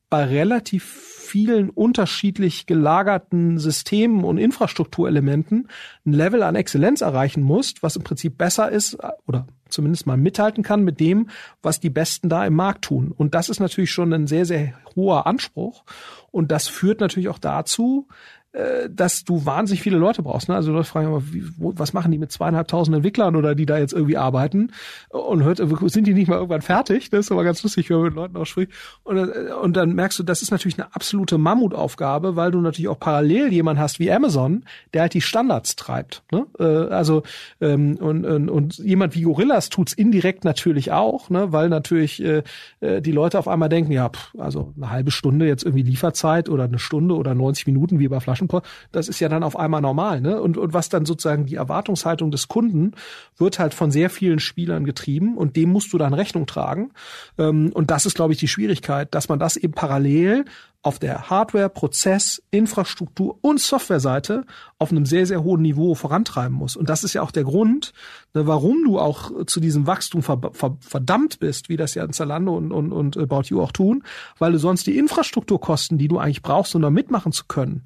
bei 0.09 0.24
relativ 0.24 0.84
vielen 0.84 1.70
unterschiedlich 1.70 2.66
gelagerten 2.66 3.59
Systemen 3.59 4.24
und 4.24 4.36
Infrastrukturelementen 4.36 5.68
ein 6.05 6.12
Level 6.12 6.43
an 6.43 6.55
Exzellenz 6.55 7.01
erreichen 7.01 7.43
musst, 7.43 7.82
was 7.82 7.97
im 7.97 8.03
Prinzip 8.03 8.36
besser 8.36 8.70
ist 8.70 8.99
oder 9.26 9.47
zumindest 9.70 10.07
mal 10.07 10.18
mithalten 10.18 10.62
kann 10.62 10.84
mit 10.84 11.01
dem, 11.01 11.30
was 11.62 11.80
die 11.80 11.88
Besten 11.88 12.28
da 12.28 12.45
im 12.45 12.53
Markt 12.53 12.84
tun. 12.84 13.11
Und 13.11 13.34
das 13.34 13.49
ist 13.49 13.61
natürlich 13.61 13.90
schon 13.90 14.12
ein 14.12 14.26
sehr, 14.26 14.45
sehr 14.45 14.74
hoher 14.95 15.26
Anspruch. 15.26 15.84
Und 16.30 16.53
das 16.53 16.68
führt 16.68 17.01
natürlich 17.01 17.30
auch 17.30 17.38
dazu, 17.38 18.07
äh, 18.09 18.41
dass 18.91 19.25
du 19.25 19.47
wahnsinnig 19.47 19.83
viele 19.83 19.97
Leute 19.97 20.23
brauchst. 20.23 20.49
Ne? 20.49 20.55
Also 20.55 20.73
Leute 20.73 20.85
fragen 20.85 21.09
immer, 21.09 21.23
wie, 21.33 21.45
wo, 21.57 21.73
was 21.77 21.93
machen 21.93 22.13
die 22.13 22.19
mit 22.19 22.33
zweieinhalbtausend 22.33 22.95
Entwicklern 22.95 23.35
oder 23.37 23.55
die 23.55 23.65
da 23.65 23.79
jetzt 23.79 23.93
irgendwie 23.93 24.19
arbeiten? 24.19 24.73
Und 25.09 25.43
hört, 25.43 25.59
sind 25.59 26.07
die 26.07 26.15
nicht 26.15 26.29
mal 26.29 26.37
irgendwann 26.37 26.63
fertig? 26.63 27.09
Das 27.11 27.27
ist 27.27 27.33
aber 27.33 27.45
ganz 27.45 27.63
lustig, 27.63 27.89
wenn 27.89 27.97
man 27.97 28.07
mit 28.07 28.15
Leuten 28.15 28.37
auch 28.37 28.45
spricht. 28.45 28.73
Und, 29.05 29.17
äh, 29.17 29.53
und 29.61 29.77
dann 29.77 29.95
merkst 29.95 30.19
du, 30.19 30.23
das 30.23 30.43
ist 30.43 30.51
natürlich 30.51 30.79
eine 30.79 30.95
absolute 30.95 31.39
Mammutaufgabe, 31.39 32.37
weil 32.37 32.51
du 32.51 32.61
natürlich 32.61 32.89
auch 32.89 32.99
parallel 32.99 33.53
jemand 33.53 33.79
hast 33.79 33.99
wie 33.99 34.13
Amazon, 34.13 34.65
der 34.93 35.03
halt 35.03 35.15
die 35.15 35.21
Standards 35.21 35.77
treibt. 35.77 36.23
Ne? 36.31 36.47
Äh, 36.59 36.93
also 36.93 37.23
ähm, 37.61 37.97
und, 37.97 38.25
und, 38.25 38.51
und 38.51 38.79
jemand 38.79 39.15
wie 39.15 39.23
Gorillas 39.23 39.71
tut's 39.71 39.93
indirekt 39.93 40.45
natürlich 40.45 40.93
auch, 40.93 41.31
ne? 41.31 41.53
weil 41.53 41.69
natürlich 41.69 42.23
äh, 42.23 42.43
äh 42.81 43.01
die 43.01 43.13
Leute 43.13 43.39
auf 43.39 43.49
einmal 43.49 43.69
denken, 43.69 43.93
ja, 43.93 44.09
pff, 44.09 44.35
also 44.39 44.73
eine 44.77 44.91
halbe 44.91 45.11
Stunde 45.11 45.47
jetzt 45.47 45.65
irgendwie 45.65 45.83
Lieferzeit 45.83 46.49
oder 46.49 46.65
eine 46.65 46.79
Stunde 46.79 47.15
oder 47.17 47.35
90 47.35 47.67
Minuten 47.67 47.99
wie 47.99 48.09
bei 48.09 48.21
Flaschenpost, 48.49 48.66
das 48.93 49.09
ist 49.09 49.20
ja 49.20 49.28
dann 49.28 49.43
auf 49.43 49.57
einmal 49.57 49.80
normal. 49.80 50.20
Ne? 50.20 50.40
Und, 50.40 50.57
und 50.57 50.72
was 50.72 50.88
dann 50.88 51.07
sozusagen 51.07 51.47
die 51.47 51.57
Erwartungshaltung 51.57 52.30
des 52.30 52.49
Kunden 52.49 52.93
wird 53.36 53.59
halt 53.59 53.74
von 53.74 53.90
sehr 53.90 54.11
vielen 54.11 54.38
Spielern 54.38 54.84
getrieben 54.84 55.36
und 55.36 55.57
dem 55.57 55.70
musst 55.70 55.93
du 55.93 55.99
dann 55.99 56.14
Rechnung 56.14 56.47
tragen. 56.47 56.93
Ähm, 57.38 57.70
und 57.72 57.90
das 57.90 58.07
ist, 58.07 58.14
glaube 58.14 58.32
ich, 58.32 58.38
die 58.38 58.49
Schwierigkeit, 58.49 59.14
dass 59.14 59.28
man 59.28 59.38
das 59.38 59.57
eben 59.57 59.72
parallel 59.72 60.45
auf 60.84 60.99
der 60.99 61.30
Hardware, 61.30 61.68
Prozess, 61.68 62.43
Infrastruktur 62.51 63.38
und 63.40 63.61
Softwareseite 63.61 64.45
auf 64.78 64.90
einem 64.90 65.07
sehr, 65.07 65.26
sehr 65.26 65.45
hohen 65.45 65.62
Niveau 65.62 65.95
vorantreiben 65.95 66.57
muss. 66.57 66.74
Und 66.76 66.90
das 66.90 67.05
ist 67.05 67.14
ja 67.14 67.22
auch 67.22 67.30
der 67.30 67.45
Grund, 67.45 67.93
ne, 68.34 68.49
warum 68.49 68.82
du 68.84 68.99
auch 68.99 69.47
zu 69.47 69.61
diesem 69.61 69.86
Wachstum 69.86 70.22
verdammt 70.22 71.38
bist, 71.38 71.68
wie 71.68 71.76
das 71.76 71.95
ja 71.95 72.05
in 72.05 72.12
Zalando 72.12 72.57
und, 72.57 72.72
und, 72.72 72.93
und 72.93 73.16
About 73.16 73.43
You 73.47 73.62
auch 73.62 73.70
tun, 73.70 74.03
weil 74.38 74.53
du 74.53 74.59
sonst 74.59 74.86
die 74.88 74.99
Infrastrukturkosten, 74.99 75.99
die 75.99 76.09
du 76.09 76.18
eigentlich 76.18 76.43
brauchst, 76.43 76.74
um 76.74 76.82
da 76.82 76.90
mitmachen 76.90 77.30
zu 77.30 77.45
können, 77.47 77.84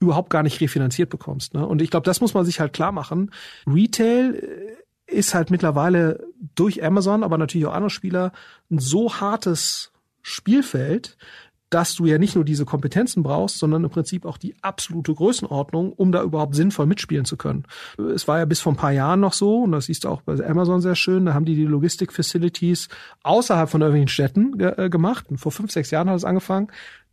überhaupt 0.00 0.30
gar 0.30 0.42
nicht 0.42 0.60
refinanziert 0.60 1.10
bekommst. 1.10 1.54
Ne? 1.54 1.66
Und 1.66 1.82
ich 1.82 1.90
glaube, 1.90 2.04
das 2.04 2.20
muss 2.20 2.34
man 2.34 2.44
sich 2.44 2.60
halt 2.60 2.72
klar 2.72 2.92
machen. 2.92 3.30
Retail 3.66 4.34
äh, 4.34 5.12
ist 5.12 5.34
halt 5.34 5.50
mittlerweile 5.50 6.24
durch 6.54 6.84
Amazon, 6.84 7.24
aber 7.24 7.38
natürlich 7.38 7.66
auch 7.66 7.74
andere 7.74 7.90
Spieler 7.90 8.32
ein 8.70 8.78
so 8.78 9.14
hartes 9.14 9.92
Spielfeld, 10.22 11.16
dass 11.70 11.94
du 11.94 12.06
ja 12.06 12.18
nicht 12.18 12.34
nur 12.34 12.44
diese 12.44 12.64
Kompetenzen 12.64 13.22
brauchst, 13.22 13.58
sondern 13.58 13.84
im 13.84 13.90
Prinzip 13.90 14.24
auch 14.24 14.38
die 14.38 14.54
absolute 14.62 15.14
Größenordnung, 15.14 15.92
um 15.92 16.12
da 16.12 16.22
überhaupt 16.22 16.54
sinnvoll 16.54 16.86
mitspielen 16.86 17.26
zu 17.26 17.36
können. 17.36 17.64
Es 18.14 18.26
war 18.26 18.38
ja 18.38 18.44
bis 18.46 18.60
vor 18.60 18.72
ein 18.72 18.76
paar 18.76 18.92
Jahren 18.92 19.20
noch 19.20 19.34
so, 19.34 19.64
und 19.64 19.72
das 19.72 19.86
siehst 19.86 20.04
du 20.04 20.08
auch 20.08 20.22
bei 20.22 20.34
Amazon 20.46 20.80
sehr 20.80 20.94
schön, 20.94 21.26
da 21.26 21.34
haben 21.34 21.44
die 21.44 21.54
die 21.54 21.66
Logistik-Facilities 21.66 22.88
außerhalb 23.22 23.68
von 23.68 23.82
irgendwelchen 23.82 24.08
Städten 24.08 24.56
ge 24.56 24.72
äh, 24.78 24.88
gemacht. 24.88 25.26
Und 25.28 25.38
vor 25.38 25.52
fünf, 25.52 25.70
sechs 25.70 25.90
Jahren 25.90 26.08
hat 26.08 26.16
es 26.16 26.24
angefangen, 26.24 26.68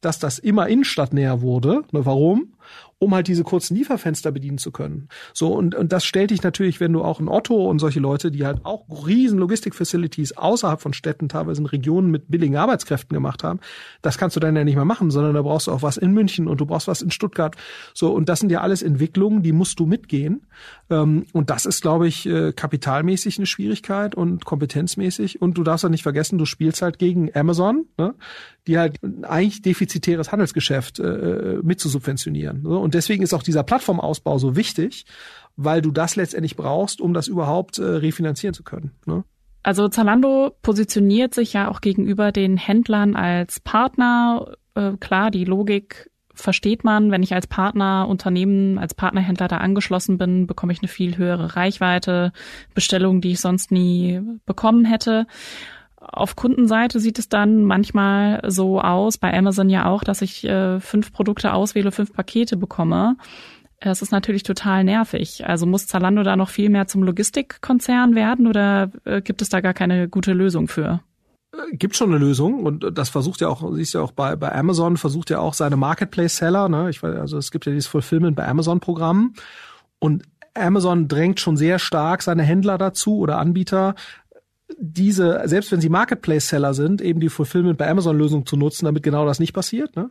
dass 0.06 0.20
das 0.20 0.40
immer 0.40 0.68
innenstadtnäher 0.68 1.42
wurde. 1.42 1.84
Warum? 1.92 2.56
um 2.98 3.14
halt 3.14 3.28
diese 3.28 3.44
kurzen 3.44 3.76
Lieferfenster 3.76 4.32
bedienen 4.32 4.58
zu 4.58 4.72
können. 4.72 5.10
So, 5.34 5.54
und, 5.54 5.76
und 5.76 5.92
das 5.92 6.06
stellt 6.06 6.32
dich 6.32 6.44
natürlich, 6.44 6.80
wenn 6.80 6.94
du 6.94 7.04
auch 7.04 7.20
ein 7.20 7.28
Otto 7.28 7.70
und 7.70 7.80
solche 7.80 8.00
Leute, 8.00 8.32
die 8.32 8.46
halt 8.46 8.66
auch 8.66 8.86
riesen 9.06 9.38
Logistik-Facilities 9.40 10.38
außerhalb 10.38 10.82
von 10.82 10.94
Städten, 10.94 11.28
teilweise 11.28 11.62
in 11.62 11.68
Regionen 11.68 12.10
mit 12.10 12.30
billigen 12.30 12.56
Arbeitskräften 12.56 13.14
gemacht 13.14 13.44
haben, 13.44 13.60
das 14.02 14.18
kannst 14.18 14.36
du 14.36 14.40
dann 14.40 14.56
ja 14.56 14.64
nicht 14.64 14.76
mehr 14.76 14.86
machen, 14.86 15.12
sondern 15.12 15.34
da 15.34 15.42
brauchst 15.42 15.68
du 15.68 15.72
auch 15.72 15.82
was 15.82 15.98
in 15.98 16.14
München 16.14 16.48
und 16.48 16.62
du 16.62 16.66
brauchst 16.66 16.88
was 16.88 17.02
in 17.02 17.12
Stuttgart. 17.12 17.56
So, 17.94 18.14
und 18.14 18.30
das 18.30 18.40
sind 18.40 18.52
ja 18.52 18.62
alles 18.62 18.82
Entwicklungen, 18.82 19.44
die 19.44 19.52
musst 19.52 19.80
du 19.80 19.86
mitgehen. 19.86 20.48
Ähm, 20.90 21.26
und 21.34 21.50
das 21.50 21.66
ist, 21.66 21.82
glaube 21.82 22.08
ich, 22.08 22.26
äh, 22.26 22.54
kapitalmäßig 22.54 23.38
eine 23.38 23.46
Schwierigkeit 23.46 24.16
und 24.16 24.46
kompetenzmäßig. 24.46 25.42
Und 25.42 25.58
du 25.58 25.64
darfst 25.64 25.84
auch 25.84 25.90
nicht 25.90 26.04
vergessen, 26.04 26.38
du 26.38 26.46
spielst 26.46 26.82
halt 26.82 26.98
gegen 26.98 27.30
Amazon, 27.36 27.86
ne? 27.98 28.16
Die 28.68 28.78
halt 28.78 29.00
eigentlich 29.24 29.62
defizitäres 29.62 30.32
Handelsgeschäft 30.32 31.00
äh, 31.00 31.60
mit 31.62 31.80
zu 31.80 31.90
subventionieren. 31.90 32.64
Ne? 32.64 32.78
Und 32.78 32.94
deswegen 32.94 33.24
ist 33.24 33.34
auch 33.34 33.44
dieser 33.44 33.64
Plattformausbau 33.64 34.38
so 34.38 34.56
wichtig, 34.56 35.06
weil 35.56 35.82
du 35.82 35.92
das 35.92 36.16
letztendlich 36.16 36.56
brauchst, 36.56 37.00
um 37.02 37.14
das 37.14 37.28
überhaupt 37.28 37.78
äh, 37.78 37.84
refinanzieren 37.84 38.54
zu 38.54 38.64
können. 38.64 38.92
Ne? 39.06 39.24
Also 39.64 39.88
Zalando 39.88 40.56
positioniert 40.62 41.34
sich 41.34 41.54
ja 41.54 41.70
auch 41.70 41.82
gegenüber 41.82 42.32
den 42.32 42.58
Händlern 42.58 43.16
als 43.16 43.60
Partner. 43.60 44.54
Äh, 44.76 44.94
klar, 45.00 45.32
die 45.32 45.46
Logik 45.46 46.12
versteht 46.36 46.84
man, 46.84 47.12
wenn 47.12 47.24
ich 47.24 47.34
als 47.34 47.48
Partner 47.48 48.08
Unternehmen, 48.08 48.78
als 48.78 48.94
Partnerhändler 48.94 49.48
da 49.48 49.58
angeschlossen 49.58 50.18
bin, 50.18 50.48
bekomme 50.48 50.74
ich 50.74 50.80
eine 50.82 50.88
viel 50.88 51.18
höhere 51.18 51.56
Reichweite, 51.56 52.32
Bestellungen, 52.74 53.22
die 53.22 53.32
ich 53.32 53.40
sonst 53.40 53.72
nie 53.72 54.22
bekommen 54.46 54.86
hätte. 54.86 55.28
Auf 56.12 56.36
Kundenseite 56.36 57.00
sieht 57.00 57.20
es 57.20 57.30
dann 57.30 57.64
manchmal 57.64 58.42
so 58.48 58.80
aus, 58.80 59.18
bei 59.18 59.36
Amazon 59.36 59.70
ja 59.70 59.86
auch, 59.86 60.04
dass 60.04 60.22
ich 60.22 60.44
äh, 60.44 60.80
fünf 60.80 61.12
Produkte 61.12 61.54
auswähle, 61.54 61.92
fünf 61.92 62.14
Pakete 62.14 62.58
bekomme. 62.58 63.18
Es 63.80 64.02
ist 64.02 64.12
natürlich 64.12 64.44
total 64.44 64.84
nervig. 64.84 65.46
Also 65.46 65.66
muss 65.66 65.88
Zalando 65.88 66.24
da 66.24 66.36
noch 66.36 66.50
viel 66.50 66.70
mehr 66.70 66.88
zum 66.88 67.04
Logistikkonzern 67.04 68.16
werden 68.16 68.48
oder 68.48 68.92
äh, 69.04 69.22
gibt 69.22 69.42
es 69.42 69.50
da 69.50 69.62
gar 69.62 69.74
keine 69.74 70.08
gute 70.08 70.34
Lösung 70.34 70.68
für? 70.68 71.02
Äh, 71.54 71.76
gibt 71.76 71.96
schon 71.96 72.10
eine 72.10 72.20
Lösung 72.20 72.64
und 72.64 72.98
das 72.98 73.10
versucht 73.10 73.42
ja 73.42 73.48
auch, 73.48 73.74
siehst 73.74 73.94
ja 73.94 74.02
auch 74.02 74.12
bei, 74.12 74.36
bei 74.36 74.54
Amazon, 74.54 74.98
versucht 74.98 75.30
ja 75.30 75.40
auch 75.40 75.54
seine 75.54 75.76
Marketplace-Seller, 75.76 76.70
ne? 76.70 76.90
Ich 76.90 77.04
weiß, 77.04 77.16
also 77.16 77.38
es 77.38 77.52
gibt 77.52 77.66
ja 77.66 77.72
dieses 77.72 77.88
Fulfillment 77.88 78.36
bei 78.36 78.48
Amazon-Programm 78.48 79.34
und 80.00 80.24
Amazon 80.56 81.08
drängt 81.08 81.40
schon 81.40 81.58
sehr 81.58 81.80
stark 81.80 82.22
seine 82.22 82.44
Händler 82.44 82.78
dazu 82.78 83.18
oder 83.18 83.40
Anbieter, 83.40 83.96
diese, 84.78 85.42
selbst 85.46 85.72
wenn 85.72 85.80
sie 85.80 85.90
Marketplace-Seller 85.90 86.74
sind, 86.74 87.00
eben 87.02 87.20
die 87.20 87.30
Fulfillment 87.30 87.78
bei 87.78 87.88
Amazon-Lösung 87.88 88.48
zu 88.48 88.58
nutzen, 88.58 88.86
damit 88.86 89.04
genau 89.04 89.26
das 89.26 89.40
nicht 89.40 89.54
passiert. 89.54 89.96
Ne? 89.96 90.10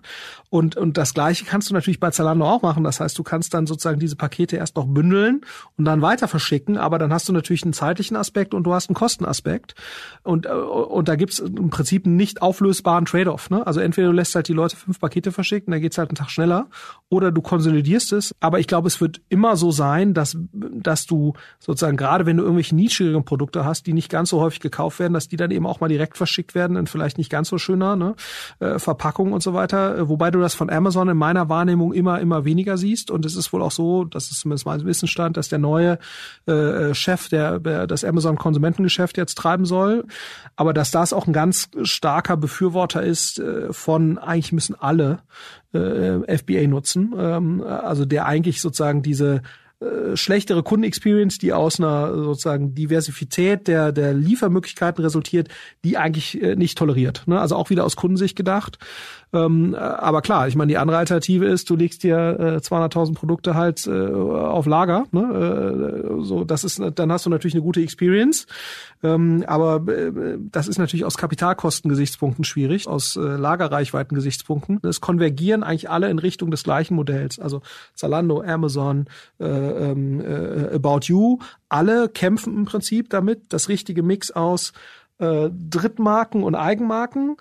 Und, 0.49 0.77
und 0.77 0.97
das 0.97 1.13
Gleiche 1.13 1.45
kannst 1.45 1.71
du 1.71 1.75
natürlich 1.75 1.99
bei 1.99 2.11
Zalando 2.11 2.45
auch 2.45 2.63
machen. 2.63 2.85
Das 2.85 3.01
heißt, 3.01 3.19
du 3.19 3.25
kannst 3.25 3.53
dann 3.53 3.67
sozusagen 3.67 3.99
diese 3.99 4.15
Pakete 4.15 4.57
erst 4.57 4.77
noch 4.77 4.87
bündeln 4.87 5.41
und 5.77 5.85
dann 5.85 6.03
weiter 6.03 6.29
verschicken, 6.29 6.79
aber 6.79 6.99
dann 6.99 7.13
hast 7.13 7.29
du 7.29 7.33
natürlich 7.33 7.65
einen 7.65 7.73
zeitlichen 7.73 8.17
Aspekt 8.17 8.55
und 8.55 8.63
du 8.65 8.73
hast 8.73 8.89
einen 8.89 8.95
Kostenaspekt. 8.95 9.75
Und, 10.23 10.47
und 10.47 11.09
da 11.09 11.17
gibt's 11.17 11.41
im 11.41 11.71
Prinzip 11.71 12.07
einen 12.07 12.17
nicht 12.17 12.41
auflösbaren 12.41 13.07
Trade-off. 13.07 13.51
Ne? 13.51 13.67
Also 13.67 13.81
entweder 13.81 14.09
du 14.09 14.13
lässt 14.13 14.37
halt 14.37 14.47
die 14.47 14.53
Leute 14.53 14.77
fünf 14.77 15.01
Pakete 15.01 15.33
verschicken, 15.33 15.73
dann 15.73 15.81
geht's 15.81 15.99
halt 15.99 16.11
einen 16.11 16.17
Tag 16.17 16.31
schneller, 16.31 16.69
oder 17.09 17.33
du 17.33 17.43
konsolidierst 17.43 18.13
es. 18.13 18.35
Aber 18.39 18.61
ich 18.61 18.69
glaube, 18.69 18.87
es 18.87 19.01
wird 19.01 19.21
immer 19.29 19.57
so 19.57 19.73
sein, 19.73 20.15
dass, 20.15 20.37
dass 20.53 21.07
du 21.07 21.35
sozusagen, 21.59 21.97
gerade 21.97 22.25
wenn 22.25 22.37
du 22.37 22.45
irgendwelche 22.45 22.77
niedrigeren 22.77 23.25
Produkte 23.25 23.65
hast, 23.65 23.87
die 23.89 23.93
nicht 23.93 24.11
ganz 24.11 24.31
so 24.31 24.44
häufig 24.45 24.61
gekauft 24.61 24.99
werden, 24.99 25.13
dass 25.15 25.29
die 25.29 25.37
dann 25.37 25.51
eben 25.51 25.67
auch 25.67 25.81
mal 25.81 25.89
direkt 25.89 26.17
verschickt 26.17 26.55
werden 26.55 26.77
in 26.77 26.87
vielleicht 26.87 27.19
nicht 27.19 27.31
ganz 27.31 27.49
so 27.49 27.59
schöner 27.59 27.97
ne, 27.97 28.15
äh, 28.61 28.79
Verpackung 28.79 29.33
und 29.33 29.43
so 29.43 29.55
weiter. 29.55 29.99
Äh, 29.99 30.09
wobei 30.09 30.31
du 30.31 30.41
das 30.41 30.55
von 30.55 30.71
Amazon 30.71 31.09
in 31.09 31.17
meiner 31.17 31.49
Wahrnehmung 31.49 31.93
immer, 31.93 32.21
immer 32.21 32.45
weniger 32.45 32.77
siehst. 32.77 33.11
Und 33.11 33.25
es 33.27 33.37
ist 33.37 33.53
wohl 33.53 33.63
auch 33.63 33.71
so, 33.71 34.05
das 34.05 34.31
ist 34.31 34.41
zumindest 34.41 34.67
mein 34.67 34.85
Wissensstand, 34.85 35.37
dass 35.37 35.49
der 35.49 35.59
neue 35.59 35.99
äh, 36.47 36.95
Chef, 36.95 37.29
der, 37.29 37.61
der 37.61 37.87
das 37.87 38.05
Amazon-Konsumentengeschäft 38.05 39.17
jetzt 39.17 39.37
treiben 39.37 39.65
soll, 39.65 40.05
aber 40.57 40.73
dass 40.73 40.91
das 40.91 41.13
auch 41.13 41.27
ein 41.27 41.33
ganz 41.33 41.69
starker 41.83 42.37
Befürworter 42.37 43.03
ist 43.03 43.39
äh, 43.39 43.73
von, 43.73 44.19
eigentlich 44.19 44.53
müssen 44.53 44.75
alle 44.79 45.21
äh, 45.73 46.39
FBA 46.39 46.67
nutzen. 46.69 47.15
Ähm, 47.19 47.63
also 47.63 48.05
der 48.05 48.27
eigentlich 48.27 48.61
sozusagen 48.61 49.03
diese 49.03 49.43
äh, 49.85 50.17
schlechtere 50.17 50.63
Kundenexperience, 50.63 51.39
die 51.39 51.53
aus 51.53 51.79
einer 51.79 52.15
sozusagen 52.15 52.75
Diversität 52.75 53.69
der, 53.69 53.93
der 53.93 54.15
Liefermöglichkeiten 54.15 55.03
resultiert, 55.03 55.49
die 55.85 55.97
eigentlich 55.97 56.41
äh, 56.43 56.57
nicht 56.57 56.79
toleriert. 56.79 57.23
Ne? 57.27 57.41
Also 57.41 57.57
auch 57.57 57.71
wieder 57.71 57.85
aus 57.85 57.97
Kundensicht 57.97 58.37
gedacht. 58.37 58.79
Ähm, 59.35 59.75
aber 59.75 60.23
klar, 60.23 60.47
ich 60.47 60.55
meine, 60.55 60.69
die 60.69 60.79
andere 60.79 60.97
Alternative 60.97 61.47
ist, 61.47 61.69
du 61.69 61.75
legst 61.75 62.05
dir 62.05 62.17
äh, 62.39 62.57
200.000 62.59 63.15
Produkte 63.15 63.55
halt 63.55 63.87
äh, 63.87 63.91
auf 63.91 64.67
Lager. 64.67 65.07
Ne? 65.11 66.15
Äh, 66.19 66.23
so, 66.23 66.45
das 66.45 66.63
ist, 66.63 66.81
dann 66.95 67.11
hast 67.11 67.27
du 67.27 67.31
natürlich 67.31 67.55
eine 67.55 67.65
gute 67.65 67.83
Experience. 67.83 68.47
Ähm, 69.03 69.45
aber 69.47 69.87
äh, 69.93 70.39
das 70.39 70.69
ist 70.69 70.79
natürlich 70.79 71.05
aus 71.05 71.17
Kapitalkostengesichtspunkten 71.17 72.45
schwierig, 72.45 72.87
aus 72.87 73.17
äh, 73.17 73.21
Lagerreichweiten-Gesichtspunkten. 73.21 74.79
Es 74.85 75.01
konvergieren 75.01 75.65
eigentlich 75.65 75.91
alle 75.91 76.09
in 76.11 76.21
Richtung 76.21 76.53
des 76.53 76.63
gleichen 76.63 76.95
Modells. 76.95 77.41
Also 77.41 77.61
Zalando, 77.95 78.41
Amazon, 78.41 79.07
äh, 79.41 79.45
äh, 79.75 80.75
About 80.75 81.01
You, 81.07 81.39
alle 81.69 82.09
kämpfen 82.09 82.57
im 82.57 82.65
Prinzip 82.65 83.11
damit, 83.11 83.53
das 83.53 83.69
richtige 83.69 84.03
Mix 84.03 84.31
aus 84.31 84.73
äh, 85.19 85.51
Drittmarken 85.51 86.43
und 86.43 86.55
Eigenmarken 86.55 87.37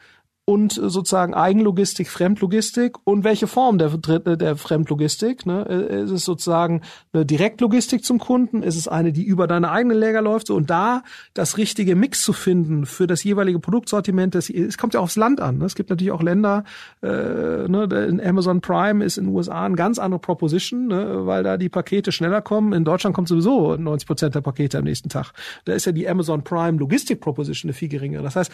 und 0.46 0.74
sozusagen 0.74 1.34
Eigenlogistik, 1.34 2.10
Fremdlogistik 2.10 2.98
und 3.06 3.24
welche 3.24 3.48
Form 3.48 3.78
der, 3.78 3.92
der 3.98 4.58
Fremdlogistik. 4.58 5.46
Ne? 5.46 5.64
Ist 5.64 6.12
es 6.12 6.26
sozusagen 6.26 6.82
eine 7.14 7.26
Direktlogistik 7.26 8.04
zum 8.04 8.20
Kunden? 8.20 8.62
Ist 8.62 8.76
es 8.76 8.90
eine, 8.90 9.14
die 9.14 9.24
über 9.24 9.48
deine 9.48 9.72
eigene 9.72 9.94
Läger 9.94 10.22
läuft? 10.22 10.48
So, 10.48 10.56
und 10.56 10.70
da 10.70 11.04
das 11.34 11.58
richtige 11.58 11.96
Mix 11.96 12.22
zu 12.22 12.34
finden 12.34 12.86
für 12.86 13.08
das 13.08 13.24
jeweilige 13.24 13.60
Produktsortiment, 13.60 14.36
das, 14.36 14.50
es 14.50 14.78
kommt 14.78 14.96
ja 14.96 15.00
aufs 15.00 15.16
Land 15.16 15.40
an. 15.40 15.60
Ne? 15.60 15.66
Es 15.66 15.76
gibt 15.76 15.90
natürlich 15.90 16.12
auch 16.12 16.22
Länder, 16.22 16.66
äh, 17.02 17.08
ne, 17.08 17.88
in 18.10 18.20
Amazon 18.20 18.60
Prime 18.60 19.04
ist 19.06 19.18
in 19.18 19.26
den 19.26 19.34
USA 19.34 19.66
eine 19.66 19.76
ganz 19.76 19.98
andere 19.98 20.20
Proposition, 20.20 20.88
ne, 20.88 21.26
weil 21.26 21.44
da 21.44 21.56
die 21.56 21.70
Pakete 21.70 22.12
schneller 22.12 22.42
kommen. 22.42 22.74
In 22.74 22.84
Deutschland 22.84 23.16
kommt 23.16 23.30
sowieso 23.30 23.78
90 23.78 24.08
Prozent 24.08 24.36
der 24.36 24.42
Pakete 24.42 24.80
am 24.80 24.84
nächsten 24.84 25.08
Tag. 25.08 25.32
Da 25.64 25.72
ist 25.72 25.86
ja 25.86 25.94
die 25.94 26.10
Amazon 26.10 26.44
Prime 26.44 26.78
Logistik 26.78 27.22
Proposition 27.22 27.70
eine 27.70 27.74
viel 27.74 27.88
geringere. 27.88 28.24
Das 28.24 28.36
heißt, 28.36 28.52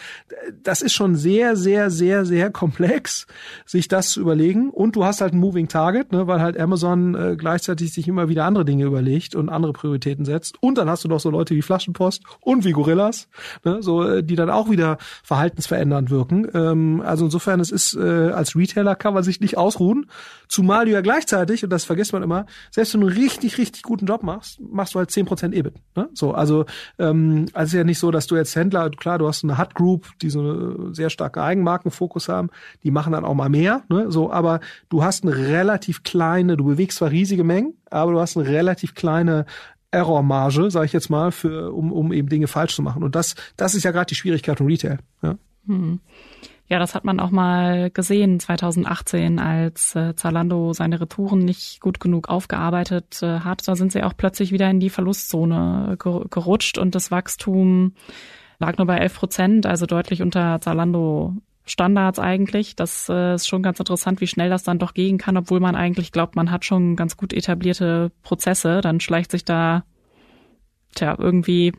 das 0.62 0.82
ist 0.82 0.92
schon 0.92 1.16
sehr, 1.16 1.56
sehr 1.56 1.79
sehr, 1.88 2.10
sehr, 2.10 2.26
sehr 2.26 2.50
komplex, 2.50 3.26
sich 3.64 3.88
das 3.88 4.10
zu 4.10 4.20
überlegen. 4.20 4.70
Und 4.70 4.96
du 4.96 5.04
hast 5.04 5.20
halt 5.20 5.32
ein 5.32 5.38
Moving 5.38 5.68
Target, 5.68 6.12
ne, 6.12 6.26
weil 6.26 6.40
halt 6.40 6.58
Amazon 6.58 7.14
äh, 7.14 7.36
gleichzeitig 7.36 7.92
sich 7.92 8.08
immer 8.08 8.28
wieder 8.28 8.44
andere 8.44 8.64
Dinge 8.64 8.84
überlegt 8.84 9.34
und 9.34 9.48
andere 9.48 9.72
Prioritäten 9.72 10.24
setzt. 10.24 10.60
Und 10.60 10.76
dann 10.76 10.90
hast 10.90 11.04
du 11.04 11.08
noch 11.08 11.20
so 11.20 11.30
Leute 11.30 11.54
wie 11.54 11.62
Flaschenpost 11.62 12.22
und 12.40 12.64
wie 12.64 12.72
Gorillas, 12.72 13.28
ne, 13.64 13.82
so 13.82 14.02
äh, 14.02 14.24
die 14.24 14.36
dann 14.36 14.50
auch 14.50 14.70
wieder 14.70 14.98
verhaltensverändernd 15.22 16.10
wirken. 16.10 16.48
Ähm, 16.52 17.02
also 17.04 17.26
insofern, 17.26 17.60
es 17.60 17.70
ist 17.70 17.94
äh, 17.94 18.30
als 18.30 18.56
Retailer 18.56 18.96
kann 18.96 19.14
man 19.14 19.22
sich 19.22 19.40
nicht 19.40 19.56
ausruhen, 19.56 20.06
zumal 20.48 20.84
du 20.84 20.90
ja 20.90 21.00
gleichzeitig 21.00 21.62
und 21.62 21.70
das 21.70 21.84
vergisst 21.84 22.12
man 22.12 22.22
immer, 22.22 22.46
selbst 22.70 22.94
wenn 22.94 23.02
du 23.02 23.06
einen 23.06 23.16
richtig, 23.16 23.58
richtig 23.58 23.82
guten 23.82 24.06
Job 24.06 24.22
machst, 24.22 24.60
machst 24.60 24.94
du 24.94 24.98
halt 24.98 25.10
zehn 25.10 25.26
Prozent 25.26 25.54
EBIT. 25.54 25.74
Ne? 25.96 26.08
So, 26.14 26.32
also 26.32 26.64
ähm, 26.98 27.46
also 27.52 27.62
es 27.62 27.72
ist 27.72 27.78
ja 27.78 27.84
nicht 27.84 27.98
so, 27.98 28.10
dass 28.10 28.26
du 28.26 28.36
jetzt 28.36 28.56
Händler, 28.56 28.90
klar, 28.90 29.18
du 29.18 29.28
hast 29.28 29.44
eine 29.44 29.58
Hut 29.58 29.74
Group, 29.74 30.08
die 30.22 30.30
so 30.30 30.40
eine 30.40 30.94
sehr 30.94 31.10
starke 31.10 31.40
Eigenmarkenfokus 31.70 32.28
haben, 32.28 32.50
die 32.82 32.90
machen 32.90 33.12
dann 33.12 33.24
auch 33.24 33.34
mal 33.34 33.48
mehr, 33.48 33.82
ne? 33.88 34.10
So, 34.10 34.32
aber 34.32 34.60
du 34.88 35.02
hast 35.02 35.24
eine 35.24 35.36
relativ 35.36 36.02
kleine, 36.02 36.56
du 36.56 36.64
bewegst 36.64 36.98
zwar 36.98 37.10
riesige 37.10 37.44
Mengen, 37.44 37.74
aber 37.90 38.12
du 38.12 38.20
hast 38.20 38.36
eine 38.36 38.46
relativ 38.46 38.94
kleine 38.94 39.46
Errormarge, 39.90 40.70
sage 40.70 40.86
ich 40.86 40.92
jetzt 40.92 41.10
mal, 41.10 41.32
für 41.32 41.72
um, 41.72 41.92
um 41.92 42.12
eben 42.12 42.28
Dinge 42.28 42.46
falsch 42.46 42.74
zu 42.74 42.82
machen. 42.82 43.02
Und 43.02 43.14
das, 43.14 43.34
das 43.56 43.74
ist 43.74 43.84
ja 43.84 43.90
gerade 43.90 44.06
die 44.06 44.14
Schwierigkeit 44.14 44.58
von 44.58 44.66
Retail. 44.66 44.98
Ja. 45.22 45.36
Hm. 45.66 46.00
Ja, 46.68 46.78
das 46.78 46.94
hat 46.94 47.04
man 47.04 47.18
auch 47.18 47.32
mal 47.32 47.90
gesehen 47.90 48.38
2018, 48.38 49.40
als 49.40 49.96
äh, 49.96 50.14
Zalando 50.14 50.72
seine 50.72 51.00
Retouren 51.00 51.40
nicht 51.40 51.80
gut 51.80 51.98
genug 51.98 52.28
aufgearbeitet 52.28 53.20
äh, 53.22 53.40
hat. 53.40 53.66
Da 53.66 53.74
sind 53.74 53.90
sie 53.90 54.04
auch 54.04 54.16
plötzlich 54.16 54.52
wieder 54.52 54.70
in 54.70 54.78
die 54.78 54.90
Verlustzone 54.90 55.96
ger 56.00 56.26
gerutscht 56.30 56.78
und 56.78 56.94
das 56.94 57.10
Wachstum 57.10 57.94
lag 58.60 58.76
nur 58.76 58.86
bei 58.86 58.98
11 58.98 59.14
Prozent, 59.14 59.66
also 59.66 59.86
deutlich 59.86 60.22
unter 60.22 60.60
Zalando 60.60 61.34
Standards 61.70 62.18
eigentlich. 62.18 62.76
Das 62.76 63.08
äh, 63.08 63.34
ist 63.34 63.48
schon 63.48 63.62
ganz 63.62 63.78
interessant, 63.78 64.20
wie 64.20 64.26
schnell 64.26 64.50
das 64.50 64.62
dann 64.62 64.78
doch 64.78 64.94
gehen 64.94 65.18
kann, 65.18 65.36
obwohl 65.36 65.60
man 65.60 65.76
eigentlich 65.76 66.12
glaubt, 66.12 66.36
man 66.36 66.50
hat 66.50 66.64
schon 66.64 66.96
ganz 66.96 67.16
gut 67.16 67.32
etablierte 67.32 68.10
Prozesse. 68.22 68.80
Dann 68.80 69.00
schleicht 69.00 69.30
sich 69.30 69.44
da 69.44 69.84
tja, 70.94 71.16
irgendwie 71.18 71.72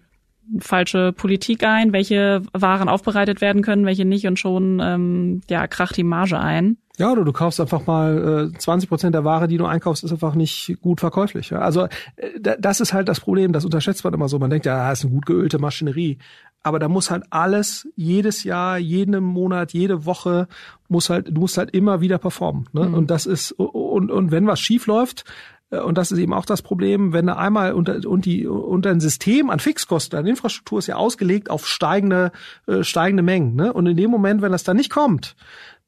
falsche 0.60 1.14
Politik 1.14 1.64
ein, 1.64 1.94
welche 1.94 2.42
Waren 2.54 2.89
aufbereitet 2.89 3.42
werden 3.42 3.62
können, 3.62 3.86
welche 3.86 4.06
nicht 4.06 4.28
und 4.28 4.39
schon 4.39 4.80
ähm, 4.84 5.42
ja 5.50 5.68
kracht 5.68 5.98
die 5.98 6.04
Marge 6.04 6.39
ein. 6.39 6.78
Ja, 6.98 7.12
oder 7.12 7.24
du 7.24 7.32
kaufst 7.32 7.60
einfach 7.60 7.88
mal 7.88 8.52
äh, 8.54 8.58
20 8.58 8.89
Prozent 8.89 9.16
der 9.16 9.24
Ware, 9.24 9.48
die 9.48 9.58
du 9.58 9.66
einkaufst, 9.66 10.04
ist 10.04 10.12
einfach 10.12 10.36
nicht 10.36 10.78
gut 10.82 11.00
verkäuflich. 11.00 11.50
Ja? 11.50 11.60
Also 11.60 11.88
äh, 12.18 12.58
das 12.60 12.82
ist 12.82 12.94
halt 12.94 13.08
das 13.08 13.20
Problem, 13.20 13.54
das 13.54 13.66
unterschätzt 13.66 14.04
man 14.04 14.14
immer 14.14 14.28
so. 14.28 14.39
Man 14.39 14.50
denkt, 14.50 14.66
ja, 14.66 14.89
das 14.89 15.00
ist 15.00 15.06
eine 15.06 15.14
gut 15.14 15.26
geölte 15.26 15.58
Maschinerie. 15.58 16.18
Aber 16.64 16.80
da 16.80 16.88
muss 16.88 17.09
halt 17.09 17.24
alles, 17.32 17.88
jedes 17.95 18.43
Jahr, 18.43 18.78
jeden 18.78 19.24
Monat, 19.24 19.74
jede 19.74 20.05
Woche, 20.05 20.47
muss 20.88 21.09
halt, 21.09 21.30
du 21.30 21.41
musst 21.41 21.57
halt 21.57 21.72
immer 21.72 22.01
wieder 22.01 22.18
performen. 22.18 22.70
Ne? 22.72 22.88
Mhm. 22.88 22.93
Und 22.93 23.12
das 23.12 23.26
ist, 23.26 23.51
und, 23.53 24.12
und 24.12 24.32
wenn 24.32 24.47
was 24.47 24.59
schief 24.59 24.86
läuft, 24.86 25.26
äh, 25.72 25.80
und 25.80 25.97
das 25.97 26.12
ist 26.12 26.20
eben 26.20 26.34
auch 26.34 26.45
das 26.45 26.62
Problem, 26.62 27.14
wenn 27.14 27.28
da 27.28 27.36
einmal 27.38 27.74
unter, 27.74 28.07
und 28.07 28.26
die, 28.26 28.45
unter 28.45 28.91
ein 28.91 28.99
System 28.99 29.49
an 29.49 29.59
Fixkosten, 29.59 30.20
an 30.20 30.28
Infrastruktur 30.28 30.80
ist 30.80 30.88
ja 30.88 30.95
ausgelegt 30.95 31.49
auf 31.49 31.68
steigende, 31.68 32.32
äh, 32.68 32.84
steigende 32.84 33.24
Mengen. 33.24 33.55
Ne? 33.55 33.74
Und 33.74 33.88
in 33.88 33.97
dem 33.97 34.12
Moment, 34.12 34.41
wenn 34.41 34.51
das 34.51 34.64
da 34.64 34.74
nicht 34.74 34.91
kommt, 34.91 35.36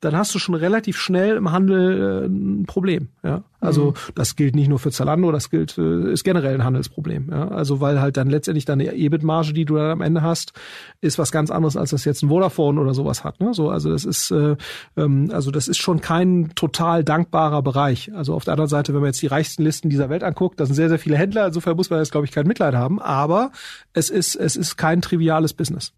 dann 0.04 0.16
hast 0.16 0.36
du 0.36 0.40
schon 0.40 0.56
relativ 0.56 0.98
schnell 0.98 1.38
im 1.38 1.52
Handel 1.52 2.24
äh, 2.24 2.26
ein 2.26 2.66
Problem. 2.66 3.08
Ja? 3.24 3.44
Also 3.62 3.92
mhm. 3.92 4.14
das 4.16 4.36
gilt 4.36 4.56
nicht 4.56 4.68
nur 4.68 4.80
für 4.80 4.92
Zalando, 4.92 5.32
das 5.32 5.50
gilt 5.50 5.78
äh, 5.78 6.12
ist 6.12 6.24
generell 6.24 6.56
ein 6.56 6.64
Handelsproblem. 6.66 7.30
Ja? 7.32 7.48
Also 7.48 7.80
weil 7.80 8.02
halt 8.02 8.18
dann 8.18 8.30
letztendlich 8.30 8.66
deine 8.66 8.94
EBIT-Marge, 8.94 9.54
die 9.54 9.64
du 9.64 9.76
dann 9.76 9.92
am 9.92 10.02
Ende 10.02 10.22
hast, 10.22 10.54
ist 11.00 11.18
was 11.18 11.32
ganz 11.32 11.52
anderes, 11.52 11.78
als 11.78 11.92
das 11.92 12.04
jetzt 12.04 12.22
ein 12.22 12.30
Vodafone 12.30 12.82
oder 12.82 12.94
sowas 12.94 13.24
hat. 13.24 13.40
Ne? 13.40 13.54
So, 13.54 13.70
also 13.70 13.92
das 13.92 14.04
ist 14.04 14.32
äh, 14.32 14.58
ähm, 14.98 15.30
also 15.32 15.52
das 15.52 15.68
ist 15.68 15.78
schon 15.78 16.02
kein 16.02 16.52
total 16.56 17.04
dankbarer 17.04 17.62
Bereich. 17.62 18.12
Also 18.14 18.34
auf 18.34 18.44
der 18.44 18.54
anderen 18.54 18.70
Seite, 18.70 18.94
wenn 18.94 19.02
man 19.02 19.10
jetzt 19.10 19.22
die 19.22 19.28
reichsten 19.28 19.64
Listen 19.64 19.90
dieser 19.90 20.10
Welt 20.10 20.24
anguckt, 20.24 20.60
da 20.60 20.66
sind 20.66 20.76
sehr 20.76 20.90
sehr 20.90 21.00
viele 21.00 21.18
Händler. 21.18 21.48
Insofern 21.48 21.78
muss 21.78 21.90
man 21.90 22.00
jetzt 22.00 22.12
glaube 22.12 22.26
ich 22.26 22.32
kein 22.32 22.48
Mitleid 22.48 22.76
haben. 22.76 23.02
Aber 23.02 23.52
es 23.94 24.10
ist 24.10 24.36
es 24.36 24.58
ist 24.58 24.76
kein 24.76 25.02
triviales 25.02 25.54
Business. 25.54 25.94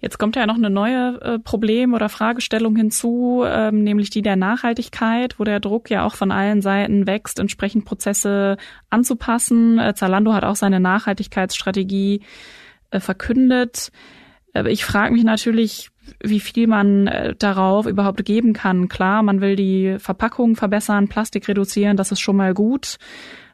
Jetzt 0.00 0.18
kommt 0.18 0.36
ja 0.36 0.46
noch 0.46 0.54
eine 0.54 0.70
neue 0.70 1.20
äh, 1.20 1.38
Problem- 1.40 1.92
oder 1.92 2.08
Fragestellung 2.08 2.76
hinzu, 2.76 3.42
ähm, 3.44 3.82
nämlich 3.82 4.10
die 4.10 4.22
der 4.22 4.36
Nachhaltigkeit, 4.36 5.40
wo 5.40 5.44
der 5.44 5.58
Druck 5.58 5.90
ja 5.90 6.04
auch 6.04 6.14
von 6.14 6.30
allen 6.30 6.62
Seiten 6.62 7.08
wächst, 7.08 7.40
entsprechend 7.40 7.84
Prozesse 7.84 8.58
anzupassen. 8.90 9.78
Äh, 9.80 9.94
Zalando 9.94 10.34
hat 10.34 10.44
auch 10.44 10.54
seine 10.54 10.78
Nachhaltigkeitsstrategie 10.78 12.20
äh, 12.90 13.00
verkündet. 13.00 13.90
Äh, 14.54 14.70
ich 14.70 14.84
frage 14.84 15.12
mich 15.12 15.24
natürlich, 15.24 15.90
wie 16.22 16.40
viel 16.40 16.68
man 16.68 17.08
äh, 17.08 17.34
darauf 17.36 17.86
überhaupt 17.86 18.24
geben 18.24 18.52
kann. 18.52 18.88
Klar, 18.88 19.24
man 19.24 19.40
will 19.40 19.56
die 19.56 19.96
Verpackung 19.98 20.54
verbessern, 20.54 21.08
Plastik 21.08 21.48
reduzieren, 21.48 21.96
das 21.96 22.12
ist 22.12 22.20
schon 22.20 22.36
mal 22.36 22.54
gut. 22.54 22.98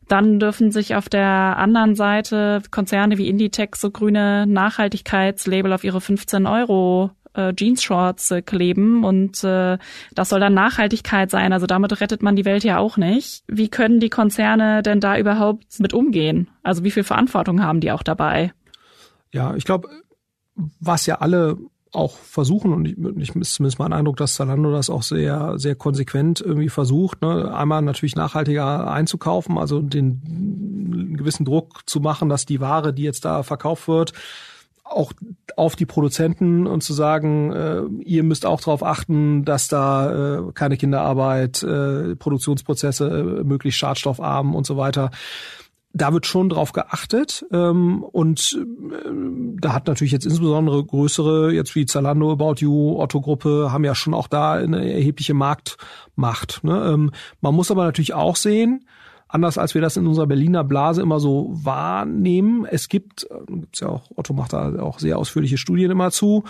Dann 0.09 0.39
dürfen 0.39 0.71
sich 0.71 0.95
auf 0.95 1.09
der 1.09 1.27
anderen 1.27 1.95
Seite 1.95 2.63
Konzerne 2.71 3.19
wie 3.19 3.29
Inditex 3.29 3.81
so 3.81 3.91
grüne 3.91 4.47
Nachhaltigkeitslabel 4.47 5.73
auf 5.73 5.85
ihre 5.85 6.01
15 6.01 6.47
Euro 6.47 7.11
äh, 7.35 7.53
Jeans-Shorts 7.55 8.31
äh, 8.31 8.43
kleben 8.43 9.05
und 9.05 9.43
äh, 9.45 9.79
das 10.15 10.29
soll 10.29 10.41
dann 10.41 10.55
Nachhaltigkeit 10.55 11.31
sein. 11.31 11.53
Also 11.53 11.67
damit 11.67 12.01
rettet 12.01 12.23
man 12.23 12.37
die 12.37 12.45
Welt 12.45 12.65
ja 12.65 12.79
auch 12.79 12.97
nicht. 12.97 13.45
Wie 13.47 13.69
können 13.69 14.01
die 14.01 14.11
Konzerne 14.11 14.83
denn 14.83 15.01
da 15.01 15.19
überhaupt 15.19 15.81
mit 15.81 15.93
umgehen? 15.93 16.49
Also 16.63 16.85
wie 16.85 16.91
viel 16.91 17.05
Verantwortung 17.05 17.63
haben 17.63 17.81
die 17.81 17.93
auch 17.93 18.03
dabei? 18.03 18.53
Ja, 19.33 19.55
ich 19.57 19.65
glaube, 19.65 19.89
was 20.81 21.07
ja 21.07 21.17
alle 21.17 21.59
auch 21.95 22.17
versuchen 22.17 22.73
und 22.73 22.87
ich, 22.87 22.97
ich 22.97 23.33
zumindest 23.33 23.79
mein 23.79 23.93
Eindruck, 23.93 24.17
dass 24.17 24.35
Zalando 24.35 24.71
das 24.73 24.91
auch 24.91 25.03
sehr 25.03 25.59
sehr 25.59 25.75
konsequent 25.75 26.41
irgendwie 26.41 26.69
versucht, 26.69 27.23
ne? 27.23 27.55
einmal 27.55 27.83
natürlich 27.83 28.17
nachhaltiger 28.17 28.91
einzukaufen, 28.91 29.59
also 29.59 29.81
den 29.81 31.15
gewissen 31.17 31.45
Druck 31.45 31.83
zu 31.87 32.01
machen, 32.01 32.29
dass 32.29 32.47
die 32.47 32.61
Ware, 32.61 32.93
die 32.93 33.03
jetzt 33.03 33.25
da 33.25 33.43
verkauft 33.43 33.89
wird, 33.89 34.13
auch 34.85 35.13
auf 35.57 35.77
die 35.77 35.87
Produzenten 35.87 36.67
und 36.67 36.83
zu 36.83 36.93
sagen, 36.93 37.53
äh, 37.53 37.83
ihr 38.05 38.23
müsst 38.23 38.45
auch 38.45 38.61
darauf 38.61 38.83
achten, 38.83 39.45
dass 39.45 39.69
da 39.69 40.39
äh, 40.39 40.53
keine 40.53 40.77
Kinderarbeit, 40.77 41.63
äh, 41.63 42.15
Produktionsprozesse 42.17 43.09
äh, 43.09 43.45
möglichst 43.45 43.79
schadstoffarm 43.79 44.55
und 44.55 44.67
so 44.67 44.77
weiter 44.77 45.11
da 45.95 46.13
wird 46.13 46.27
schon 46.27 46.49
drauf 46.49 46.73
geachtet 46.73 47.47
ähm, 47.53 48.03
und 48.03 48.59
äh, 48.61 49.11
da 49.61 49.73
hat 49.73 49.87
natürlich 49.87 50.13
jetzt 50.13 50.27
insbesondere 50.27 50.85
größere, 50.85 51.53
jetzt 51.53 51.75
wie 51.77 51.87
Zalando, 51.87 52.33
About 52.33 52.57
You, 52.59 52.99
Otto 53.01 53.21
Gruppe, 53.21 53.69
haben 53.71 53.85
ja 53.85 53.95
schon 53.95 54.13
auch 54.13 54.27
da 54.27 54.55
eine 54.55 54.93
erhebliche 54.93 55.35
Marktmacht. 55.35 56.65
Ne? 56.65 56.93
Ähm, 56.93 57.13
man 57.41 57.55
muss 57.55 57.71
aber 57.71 57.85
natürlich 57.85 58.13
auch 58.13 58.35
sehen, 58.35 58.87
anders 59.29 59.57
als 59.57 59.75
wir 59.75 59.81
das 59.81 59.97
in 59.97 60.09
unserer 60.09 60.27
Berliner 60.27 60.65
Blase 60.65 61.01
immer 61.01 61.21
so 61.21 61.51
wahrnehmen, 61.53 62.67
es 62.69 62.89
gibt, 62.89 63.29
äh, 63.31 63.53
gibt's 63.61 63.79
ja 63.79 63.89
auch, 63.89 64.11
Otto 64.17 64.35
macht 64.35 64.53
da 64.53 64.81
auch 64.81 64.99
sehr 64.99 65.17
ausführliche 65.17 65.59
Studien 65.59 65.93
immer 65.93 66.11
zu, 66.11 66.43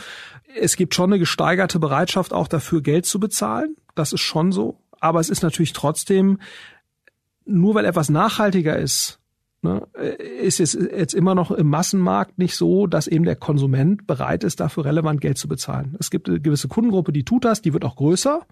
es 0.59 0.77
gibt 0.77 0.95
schon 0.95 1.13
eine 1.13 1.19
gesteigerte 1.19 1.79
Bereitschaft 1.79 2.33
auch 2.33 2.49
dafür 2.49 2.81
Geld 2.81 3.05
zu 3.05 3.21
bezahlen, 3.21 3.77
das 3.95 4.15
ist 4.15 4.23
schon 4.23 4.53
so, 4.53 4.81
aber 5.01 5.21
es 5.21 5.29
ist 5.29 5.43
natürlich 5.43 5.75
trotzdem, 5.75 6.39
nur 7.45 7.75
weil 7.75 7.85
etwas 7.85 8.09
nachhaltiger 8.09 8.79
ist, 8.79 9.21
ist 10.41 10.61
es 10.61 10.75
jetzt 10.75 11.15
immer 11.15 11.35
noch 11.35 11.51
im 11.51 11.69
Massenmarkt 11.69 12.39
nicht 12.39 12.57
so, 12.57 12.87
dass 12.87 13.07
eben 13.07 13.25
der 13.25 13.37
Konsument 13.37 14.07
bereit 14.07 14.45
ist, 14.45 14.61
dafür 14.61 14.85
relevant 14.85 15.21
Geld 15.21 15.39
zu 15.39 15.49
bezahlen. 15.49 15.97
Es 15.99 16.11
gibt 16.11 16.29
eine 16.29 16.41
gewisse 16.41 16.69
Kundengruppe, 16.69 17.13
die 17.13 17.25
tut 17.25 17.45
das, 17.45 17.63
die 17.63 17.73
wird 17.73 17.85
auch 17.85 17.97
größer, 17.97 18.43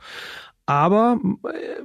aber 0.67 1.19
äh, 1.45 1.83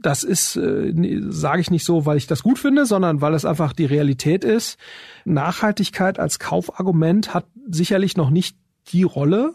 das 0.00 0.24
ist, 0.24 0.56
äh, 0.56 0.92
sage 1.28 1.60
ich 1.60 1.70
nicht 1.70 1.84
so, 1.84 2.06
weil 2.06 2.16
ich 2.16 2.26
das 2.26 2.42
gut 2.42 2.58
finde, 2.58 2.86
sondern 2.86 3.20
weil 3.20 3.34
es 3.34 3.44
einfach 3.44 3.72
die 3.72 3.86
Realität 3.86 4.44
ist. 4.44 4.78
Nachhaltigkeit 5.24 6.18
als 6.18 6.38
Kaufargument 6.38 7.34
hat 7.34 7.46
sicherlich 7.68 8.16
noch 8.16 8.30
nicht 8.30 8.56
die 8.92 9.02
Rolle, 9.02 9.54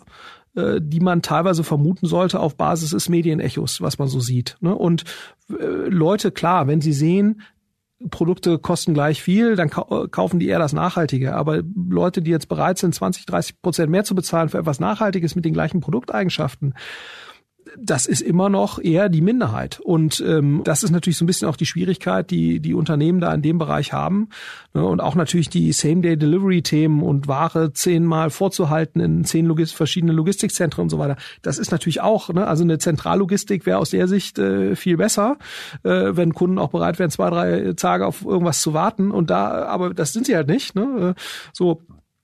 äh, 0.55 0.79
die 0.81 0.99
man 0.99 1.21
teilweise 1.21 1.63
vermuten 1.63 2.07
sollte 2.07 2.39
auf 2.39 2.55
Basis 2.55 2.91
des 2.91 3.07
Medienechos, 3.07 3.81
was 3.81 3.97
man 3.99 4.07
so 4.07 4.19
sieht. 4.19 4.57
Ne? 4.61 4.75
Und 4.75 5.03
Leute, 5.47 6.31
klar, 6.31 6.67
wenn 6.67 6.79
sie 6.79 6.93
sehen, 6.93 7.41
Produkte 8.09 8.57
kosten 8.59 8.93
gleich 8.93 9.21
viel, 9.21 9.55
dann 9.55 9.69
kaufen 9.69 10.39
die 10.39 10.47
eher 10.47 10.59
das 10.59 10.73
Nachhaltige. 10.73 11.35
Aber 11.35 11.61
Leute, 11.89 12.21
die 12.21 12.31
jetzt 12.31 12.49
bereit 12.49 12.77
sind, 12.77 12.95
20, 12.95 13.25
30 13.25 13.61
Prozent 13.61 13.91
mehr 13.91 14.03
zu 14.03 14.15
bezahlen 14.15 14.49
für 14.49 14.57
etwas 14.57 14.79
Nachhaltiges 14.79 15.35
mit 15.35 15.45
den 15.45 15.53
gleichen 15.53 15.81
Produkteigenschaften, 15.81 16.73
das 17.77 18.05
ist 18.05 18.21
immer 18.21 18.49
noch 18.49 18.79
eher 18.79 19.09
die 19.09 19.21
Minderheit. 19.21 19.79
Und 19.79 20.23
ähm, 20.25 20.61
das 20.63 20.83
ist 20.83 20.91
natürlich 20.91 21.17
so 21.17 21.23
ein 21.23 21.27
bisschen 21.27 21.47
auch 21.47 21.55
die 21.55 21.65
Schwierigkeit, 21.65 22.29
die 22.29 22.59
die 22.59 22.73
Unternehmen 22.73 23.21
da 23.21 23.33
in 23.33 23.41
dem 23.41 23.57
Bereich 23.57 23.93
haben. 23.93 24.29
Ne? 24.73 24.85
Und 24.85 24.99
auch 24.99 25.15
natürlich 25.15 25.49
die 25.49 25.71
Same-Day-Delivery-Themen 25.71 27.01
und 27.01 27.27
Ware 27.27 27.73
zehnmal 27.73 28.29
vorzuhalten 28.29 28.99
in 28.99 29.23
zehn 29.23 29.45
Logis 29.45 29.71
verschiedene 29.71 30.11
Logistikzentren 30.11 30.83
und 30.83 30.89
so 30.89 30.99
weiter. 30.99 31.15
Das 31.41 31.57
ist 31.57 31.71
natürlich 31.71 32.01
auch, 32.01 32.29
ne? 32.29 32.47
also 32.47 32.63
eine 32.63 32.77
Zentrallogistik 32.77 33.65
wäre 33.65 33.77
aus 33.77 33.91
der 33.91 34.07
Sicht 34.07 34.37
äh, 34.37 34.75
viel 34.75 34.97
besser, 34.97 35.37
äh, 35.83 35.89
wenn 35.89 36.33
Kunden 36.33 36.59
auch 36.59 36.69
bereit 36.69 36.99
wären, 36.99 37.11
zwei, 37.11 37.29
drei 37.29 37.73
Tage 37.73 38.05
auf 38.05 38.25
irgendwas 38.25 38.61
zu 38.61 38.73
warten. 38.73 39.11
Und 39.11 39.29
da, 39.29 39.65
aber 39.65 39.93
das 39.93 40.13
sind 40.13 40.25
sie 40.25 40.35
halt 40.35 40.47
nicht. 40.47 40.75
Ne? 40.75 41.15
Äh, 41.15 41.21
so 41.53 41.81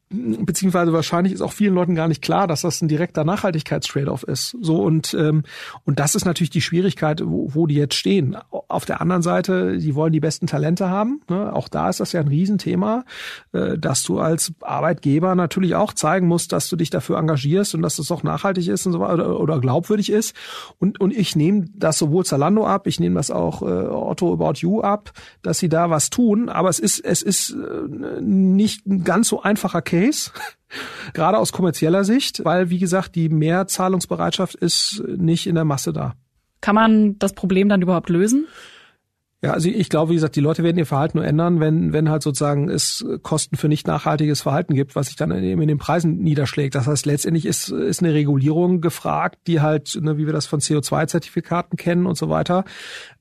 beziehungsweise 0.10 0.94
wahrscheinlich 0.94 1.34
ist 1.34 1.42
auch 1.42 1.52
vielen 1.52 1.74
Leuten 1.74 1.94
gar 1.94 2.08
nicht 2.08 2.22
klar, 2.22 2.48
dass 2.48 2.62
das 2.62 2.82
ein 2.82 2.88
direkter 2.88 3.26
Nachhaltigkeitstrade-off 3.26 4.24
ist. 4.24 4.56
So 4.62 4.82
und 4.82 5.14
ähm, 5.14 5.44
und 5.84 6.00
das 6.00 6.16
ist 6.16 6.24
natürlich 6.24 6.50
die 6.50 6.62
Schwierigkeit, 6.62 7.22
wo, 7.26 7.54
wo 7.54 7.68
die 7.68 7.76
jetzt 7.76 7.96
stehen. 7.96 8.38
Auf 8.50 8.86
der 8.86 9.02
anderen 9.02 9.22
Seite, 9.22 9.78
die 9.78 9.96
wollen 9.96 10.14
die 10.14 10.22
besten 10.22 10.48
Talente 10.48 10.90
haben. 10.90 11.22
Ne? 11.30 11.52
Auch 11.54 11.68
da 11.68 11.90
ist 11.90 12.00
das 12.00 12.14
ja 12.14 12.22
ein 12.22 12.30
Riesenthema, 12.30 13.04
äh, 13.52 13.78
dass 13.78 14.04
du 14.04 14.20
als 14.20 14.54
Arbeitgeber 14.62 15.36
natürlich 15.36 15.76
auch 15.76 15.92
zeigen 15.92 16.28
musst, 16.28 16.54
dass 16.54 16.70
du 16.70 16.78
dich 16.78 16.90
dafür 16.90 17.18
engagierst 17.18 17.76
und 17.76 17.82
dass 17.82 17.98
das 17.98 18.10
auch 18.10 18.24
nachhaltig 18.24 18.70
ist 18.70 18.86
und 18.86 18.94
so 18.94 19.06
oder, 19.06 19.40
oder 19.40 19.60
glaubwürdig 19.60 20.10
ist. 20.10 20.34
Und 20.80 21.02
und 21.02 21.16
ich 21.16 21.36
nehme 21.36 21.66
das 21.76 21.98
sowohl 21.98 22.24
Zalando 22.24 22.66
ab, 22.66 22.88
ich 22.88 23.02
nehme 23.02 23.16
das 23.16 23.30
auch 23.30 23.62
äh, 23.62 23.66
Otto 23.66 24.32
About 24.32 24.60
You 24.60 24.82
ab, 24.82 25.12
dass 25.42 25.60
sie 25.60 25.70
da 25.70 25.90
was 25.90 26.10
tun. 26.10 26.48
Aber 26.48 26.70
es 26.70 26.80
ist 26.80 27.00
es 27.00 27.22
ist 27.22 27.50
äh, 27.52 28.22
nicht 28.22 28.86
ein 28.86 29.04
ganz 29.04 29.28
so 29.28 29.42
einfacher 29.42 29.82
Case 29.82 29.97
Case, 29.98 30.32
gerade 31.14 31.38
aus 31.38 31.52
kommerzieller 31.52 32.04
Sicht, 32.04 32.44
weil, 32.46 32.70
wie 32.70 32.80
gesagt, 32.80 33.16
die 33.16 33.30
Mehrzahlungsbereitschaft 33.30 34.56
ist 34.56 35.04
nicht 35.08 35.48
in 35.48 35.56
der 35.56 35.66
Masse 35.66 35.94
da. 35.94 36.14
Kann 36.62 36.76
man 36.76 37.20
das 37.20 37.34
Problem 37.34 37.70
dann 37.70 37.82
überhaupt 37.82 38.10
lösen? 38.10 38.48
Ja, 39.44 39.54
also 39.54 39.70
ich 39.70 39.90
glaube, 39.90 40.10
wie 40.10 40.16
gesagt, 40.16 40.36
die 40.36 40.42
Leute 40.42 40.64
werden 40.64 40.80
ihr 40.80 40.88
Verhalten 40.88 41.20
nur 41.20 41.26
ändern, 41.28 41.60
wenn, 41.60 41.94
wenn 41.94 42.10
halt 42.10 42.24
sozusagen 42.24 42.70
es 42.70 43.06
Kosten 43.22 43.56
für 43.56 43.68
nicht 43.68 43.86
nachhaltiges 43.86 44.42
Verhalten 44.42 44.74
gibt, 44.74 44.96
was 44.96 45.08
sich 45.08 45.16
dann 45.16 45.32
eben 45.44 45.62
in 45.62 45.68
den 45.68 45.78
Preisen 45.78 46.18
niederschlägt. 46.18 46.74
Das 46.74 46.88
heißt, 46.88 47.06
letztendlich 47.06 47.46
ist, 47.46 47.70
ist 47.70 48.02
eine 48.02 48.16
Regulierung 48.16 48.82
gefragt, 48.82 49.38
die 49.46 49.62
halt, 49.62 49.96
ne, 50.02 50.18
wie 50.18 50.26
wir 50.26 50.34
das 50.34 50.48
von 50.48 50.60
CO2-Zertifikaten 50.60 51.78
kennen 51.78 52.08
und 52.08 52.18
so 52.18 52.30
weiter, 52.30 52.66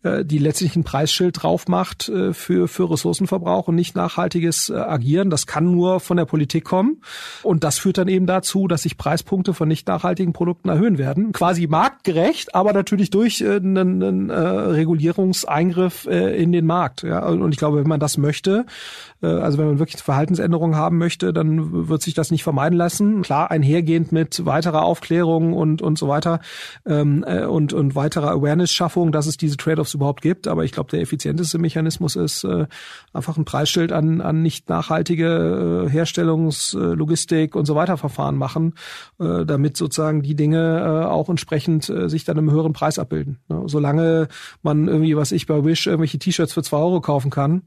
äh, 0.02 0.24
die 0.24 0.38
letztlich 0.38 0.76
ein 0.76 0.84
Preisschild 0.84 1.42
drauf 1.42 1.68
macht 1.68 2.08
äh, 2.08 2.32
für, 2.32 2.68
für 2.68 2.90
Ressourcenverbrauch 2.90 3.68
und 3.68 3.74
nicht 3.74 3.96
nachhaltiges 3.96 4.68
äh, 4.68 4.74
Agieren. 4.74 5.30
Das 5.30 5.46
kann 5.46 5.70
nur 5.70 6.00
von 6.00 6.16
der 6.16 6.24
Politik 6.24 6.64
kommen. 6.64 7.02
Und 7.42 7.64
das 7.64 7.78
führt 7.78 7.98
dann 7.98 8.08
eben 8.08 8.26
dazu, 8.26 8.68
dass 8.68 8.82
sich 8.82 8.96
Preispunkte 8.96 9.54
von 9.54 9.68
nicht 9.68 9.88
nachhaltigen 9.88 10.32
Produkten 10.32 10.68
erhöhen 10.68 10.98
werden. 10.98 11.32
Quasi 11.32 11.66
marktgerecht, 11.66 12.54
aber 12.54 12.72
natürlich 12.72 13.10
durch 13.10 13.44
einen, 13.44 14.02
einen 14.02 14.30
äh, 14.30 14.38
Regulierungseingriff 14.38 16.06
äh, 16.06 16.40
in 16.42 16.52
den 16.52 16.66
Markt. 16.66 17.02
Ja? 17.02 17.26
Und 17.26 17.52
ich 17.52 17.58
glaube, 17.58 17.78
wenn 17.78 17.88
man 17.88 18.00
das 18.00 18.18
möchte, 18.18 18.66
äh, 19.15 19.15
also 19.26 19.58
wenn 19.58 19.66
man 19.66 19.78
wirklich 19.78 20.02
Verhaltensänderungen 20.02 20.76
haben 20.76 20.98
möchte, 20.98 21.32
dann 21.32 21.88
wird 21.88 22.02
sich 22.02 22.14
das 22.14 22.30
nicht 22.30 22.42
vermeiden 22.42 22.76
lassen. 22.76 23.22
Klar, 23.22 23.50
einhergehend 23.50 24.12
mit 24.12 24.44
weiterer 24.44 24.82
Aufklärung 24.82 25.52
und 25.52 25.82
und 25.82 25.98
so 25.98 26.08
weiter 26.08 26.40
ähm, 26.86 27.24
äh, 27.26 27.44
und 27.44 27.72
und 27.72 27.94
weiterer 27.94 28.30
Awareness-Schaffung, 28.30 29.12
dass 29.12 29.26
es 29.26 29.36
diese 29.36 29.56
Trade-offs 29.56 29.94
überhaupt 29.94 30.22
gibt. 30.22 30.48
Aber 30.48 30.64
ich 30.64 30.72
glaube, 30.72 30.90
der 30.90 31.00
effizienteste 31.00 31.58
Mechanismus 31.58 32.16
ist 32.16 32.44
äh, 32.44 32.66
einfach 33.12 33.36
ein 33.36 33.44
Preisschild 33.44 33.92
an 33.92 34.20
an 34.20 34.42
nicht 34.42 34.68
nachhaltige 34.68 35.86
äh, 35.86 35.90
Herstellungs-, 35.90 36.74
äh, 36.74 36.94
Logistik 36.94 37.54
und 37.56 37.66
so 37.66 37.74
weiter 37.74 37.96
Verfahren 37.96 38.36
machen, 38.36 38.74
äh, 39.18 39.44
damit 39.44 39.76
sozusagen 39.76 40.22
die 40.22 40.34
Dinge 40.34 40.80
äh, 40.80 41.06
auch 41.06 41.28
entsprechend 41.28 41.88
äh, 41.88 42.08
sich 42.08 42.24
dann 42.24 42.36
im 42.38 42.50
höheren 42.50 42.72
Preis 42.72 42.98
abbilden. 42.98 43.38
Ne? 43.48 43.62
Solange 43.66 44.28
man 44.62 44.88
irgendwie, 44.88 45.16
was 45.16 45.32
ich 45.32 45.46
bei 45.46 45.64
Wish 45.64 45.86
irgendwelche 45.86 46.18
T-Shirts 46.18 46.52
für 46.52 46.62
zwei 46.62 46.78
Euro 46.78 47.00
kaufen 47.00 47.30
kann 47.30 47.62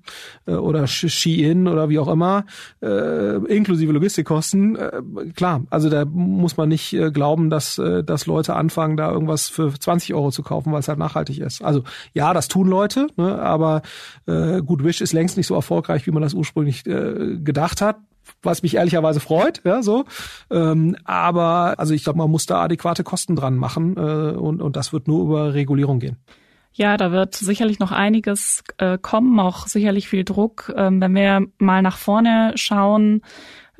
äh, 0.46 0.54
oder 0.54 0.88
Ski-In 1.40 1.68
oder 1.68 1.90
wie 1.90 2.00
auch 2.00 2.08
immer, 2.08 2.46
äh, 2.82 3.38
inklusive 3.46 3.92
Logistikkosten, 3.92 4.76
äh, 4.76 5.02
klar, 5.36 5.64
also 5.70 5.90
da 5.90 6.06
muss 6.06 6.58
man 6.58 6.70
nicht 6.70 6.94
äh, 6.94 7.12
glauben, 7.12 7.50
dass, 7.50 7.78
äh, 7.78 8.04
dass 8.04 8.26
Leute 8.26 8.56
anfangen, 8.56 8.98
da 8.98 9.12
irgendwas 9.12 9.48
für 9.48 9.74
20 9.74 10.14
Euro 10.14 10.32
zu 10.32 10.44
kaufen, 10.44 10.72
weil 10.72 10.80
es 10.80 10.88
halt 10.88 11.00
nachhaltig 11.00 11.40
ist. 11.40 11.64
Also 11.64 11.84
ja, 12.14 12.34
das 12.34 12.48
tun 12.48 12.68
Leute, 12.68 13.08
ne, 13.16 13.40
aber 13.42 13.82
äh, 14.28 14.62
gut, 14.62 14.84
Wish 14.84 15.02
ist 15.02 15.14
längst 15.14 15.38
nicht 15.38 15.48
so 15.48 15.56
erfolgreich, 15.56 16.06
wie 16.06 16.12
man 16.12 16.22
das 16.22 16.34
ursprünglich 16.34 16.86
äh, 16.86 17.38
gedacht 17.38 17.82
hat 17.82 17.98
was 18.44 18.62
mich 18.62 18.76
ehrlicherweise 18.76 19.20
freut, 19.20 19.60
ja, 19.66 19.82
so. 19.82 20.06
Ähm, 20.52 20.96
aber 21.04 21.74
also 21.80 21.96
ich 21.96 22.04
glaube, 22.04 22.20
man 22.20 22.30
muss 22.30 22.46
da 22.46 22.62
adäquate 22.62 23.04
Kosten 23.04 23.36
dran 23.36 23.56
machen 23.56 23.98
äh, 23.98 24.38
und, 24.38 24.62
und 24.62 24.76
das 24.76 24.94
wird 24.94 25.08
nur 25.08 25.24
über 25.24 25.56
Regulierung 25.56 25.98
gehen. 25.98 26.18
Ja, 26.74 26.98
da 26.98 27.12
wird 27.12 27.36
sicherlich 27.36 27.80
noch 27.80 27.92
einiges 27.92 28.64
äh, 28.78 28.98
kommen, 28.98 29.40
auch 29.40 29.68
sicherlich 29.68 30.08
viel 30.08 30.24
Druck. 30.24 30.74
Ähm, 30.76 31.02
wenn 31.02 31.16
wir 31.16 31.48
mal 31.58 31.82
nach 31.82 31.98
vorne 31.98 32.54
schauen, 32.56 33.22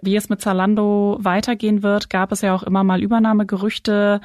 wie 0.02 0.16
es 0.16 0.30
mit 0.30 0.42
Zalando 0.42 1.18
weitergehen 1.22 1.84
wird, 1.84 2.10
gab 2.10 2.32
es 2.32 2.42
ja 2.42 2.54
auch 2.54 2.64
immer 2.64 2.84
mal 2.84 3.02
Übernahmegerüchte. 3.02 4.22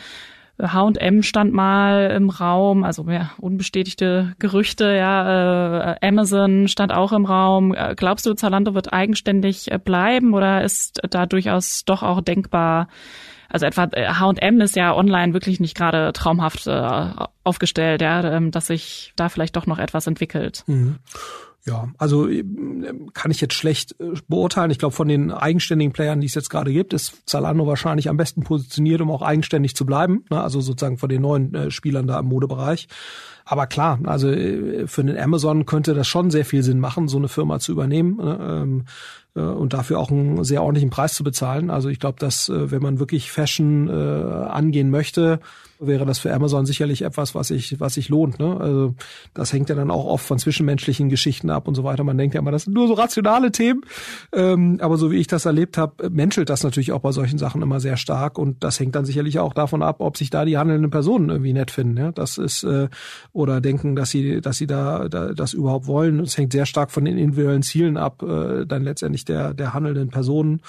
H&M 0.61 1.23
stand 1.25 1.53
mal 1.53 2.12
im 2.17 2.31
Raum, 2.31 2.85
also 2.85 3.03
mehr 3.03 3.31
unbestätigte 3.39 4.35
Gerüchte, 4.39 4.95
ja, 4.95 5.95
äh, 5.95 6.07
Amazon 6.07 6.69
stand 6.69 6.93
auch 6.93 7.12
im 7.12 7.25
Raum. 7.25 7.75
Äh, 7.75 7.95
glaubst 7.97 8.25
du, 8.25 8.35
Zalando 8.35 8.73
wird 8.75 8.93
eigenständig 8.93 9.73
äh, 9.73 9.79
bleiben 9.79 10.33
oder 10.33 10.62
ist 10.62 11.01
da 11.11 11.27
durchaus 11.27 11.85
doch 11.85 12.05
auch 12.05 12.21
denkbar, 12.21 12.87
also 13.55 13.67
etwa 13.67 13.89
H&M 13.95 14.61
ist 14.61 14.75
ja 14.75 14.97
online 14.97 15.33
wirklich 15.33 15.61
nicht 15.61 15.77
gerade 15.77 16.13
traumhaft 16.13 16.67
äh, 16.67 17.11
aufgestellt, 17.45 18.03
ja, 18.03 18.21
ähm, 18.25 18.51
dass 18.51 18.67
sich 18.67 19.13
da 19.15 19.29
vielleicht 19.29 19.55
doch 19.55 19.69
noch 19.69 19.79
etwas 19.79 20.09
entwickelt. 20.09 20.65
Mhm. 20.67 20.97
Ja, 21.65 21.89
also 21.97 22.29
äh, 22.29 22.43
kann 23.13 23.31
ich 23.31 23.41
jetzt 23.41 23.55
schlecht 23.55 23.95
äh, 24.01 24.15
beurteilen. 24.27 24.73
Ich 24.73 24.81
glaube, 24.81 24.97
von 24.97 25.07
den 25.07 25.31
eigenständigen 25.31 25.93
Playern, 25.93 26.21
die 26.21 26.27
es 26.27 26.35
jetzt 26.35 26.51
gerade 26.51 26.73
gibt, 26.73 26.95
ist 26.95 27.23
Zalando 27.27 27.65
wahrscheinlich 27.65 28.09
am 28.09 28.17
besten 28.17 28.43
positioniert, 28.43 29.01
um 29.01 29.13
auch 29.13 29.23
eigenständig 29.23 29.77
zu 29.77 29.87
bleiben. 29.87 30.25
Ne? 30.31 30.43
Also 30.43 30.61
sozusagen 30.61 30.99
von 30.99 31.09
den 31.09 31.23
neuen 31.23 31.71
Spielern 31.71 32.09
da 32.09 32.19
im 32.19 32.27
Modebereich. 32.27 32.89
Aber 33.45 33.69
klar, 33.69 34.01
also 34.05 34.29
für 34.29 35.05
den 35.05 35.17
Amazon 35.17 35.65
könnte 35.65 35.95
das 35.95 36.09
schon 36.09 36.31
sehr 36.31 36.47
viel 36.47 36.65
Sinn 36.65 36.81
machen, 36.81 37.09
so 37.09 37.19
eine 37.19 37.29
Firma 37.29 37.61
zu 37.61 37.73
übernehmen. 37.73 38.87
Äh, 39.35 39.41
und 39.41 39.72
dafür 39.72 39.99
auch 39.99 40.11
einen 40.11 40.45
sehr 40.45 40.62
ordentlichen 40.62 40.91
Preis 40.91 41.14
zu 41.14 41.24
bezahlen. 41.24 41.70
Also 41.70 41.89
ich 41.89 41.99
glaube, 41.99 42.18
dass 42.18 42.49
äh, 42.49 42.70
wenn 42.70 42.82
man 42.82 42.99
wirklich 42.99 43.30
Fashion 43.30 43.89
äh, 43.89 43.93
angehen 43.93 44.91
möchte, 44.91 45.41
wäre 45.79 46.07
das 46.07 46.18
für 46.18 46.33
Amazon 46.33 46.66
sicherlich 46.66 47.03
etwas, 47.03 47.35
was 47.35 47.49
sich 47.49 47.81
was 47.81 47.95
sich 47.95 48.09
lohnt. 48.09 48.39
Ne? 48.39 48.59
Also 48.59 48.95
das 49.35 49.53
hängt 49.53 49.68
ja 49.68 49.75
dann 49.75 49.91
auch 49.91 50.07
oft 50.07 50.25
von 50.25 50.39
zwischenmenschlichen 50.39 51.09
Geschichten 51.09 51.51
ab 51.51 51.68
und 51.68 51.75
so 51.75 51.85
weiter. 51.85 52.05
Man 52.05 52.18
denkt 52.18 52.35
ja 52.35 52.41
immer, 52.41 52.51
das 52.51 52.64
sind 52.64 52.75
nur 52.75 52.87
so 52.87 52.95
rationale 52.95 53.53
Themen, 53.53 53.83
ähm, 54.33 54.79
aber 54.81 54.97
so 54.97 55.11
wie 55.11 55.16
ich 55.16 55.27
das 55.27 55.45
erlebt 55.45 55.79
habe, 55.79 56.11
menschelt 56.11 56.51
das 56.51 56.62
natürlich 56.62 56.93
auch 56.93 57.01
bei 57.01 57.12
solchen 57.12 57.39
Sachen 57.39 57.62
immer 57.62 57.81
sehr 57.81 57.97
stark 57.97 58.39
und 58.39 58.62
das 58.62 58.79
hängt 58.79 58.95
dann 58.95 59.05
sicherlich 59.05 59.39
auch 59.39 59.55
davon 59.55 59.83
ab, 59.83 59.97
ob 60.01 60.16
sich 60.16 60.31
da 60.31 60.45
die 60.45 60.59
handelnden 60.59 60.91
Personen 60.91 61.31
irgendwie 61.31 61.53
nett 61.53 61.70
finden. 61.70 61.97
Ja? 61.97 62.12
Das 62.12 62.39
ist 62.39 62.62
äh, 62.64 62.89
oder 63.33 63.61
denken, 63.61 63.97
dass 63.97 64.11
sie 64.11 64.41
dass 64.41 64.57
sie 64.57 64.66
da, 64.66 65.09
da 65.09 65.33
das 65.33 65.53
überhaupt 65.53 65.87
wollen. 65.87 66.20
Es 66.20 66.37
hängt 66.39 66.53
sehr 66.53 66.66
stark 66.66 66.91
von 66.91 67.05
den 67.05 67.18
individuellen 67.18 67.62
Zielen 67.62 67.97
ab, 67.97 68.22
äh, 68.22 68.66
dann 68.66 68.83
letztendlich 68.83 69.25
der 69.25 69.55
der 69.55 69.75
handelnden 69.75 70.11
Personen. 70.11 70.61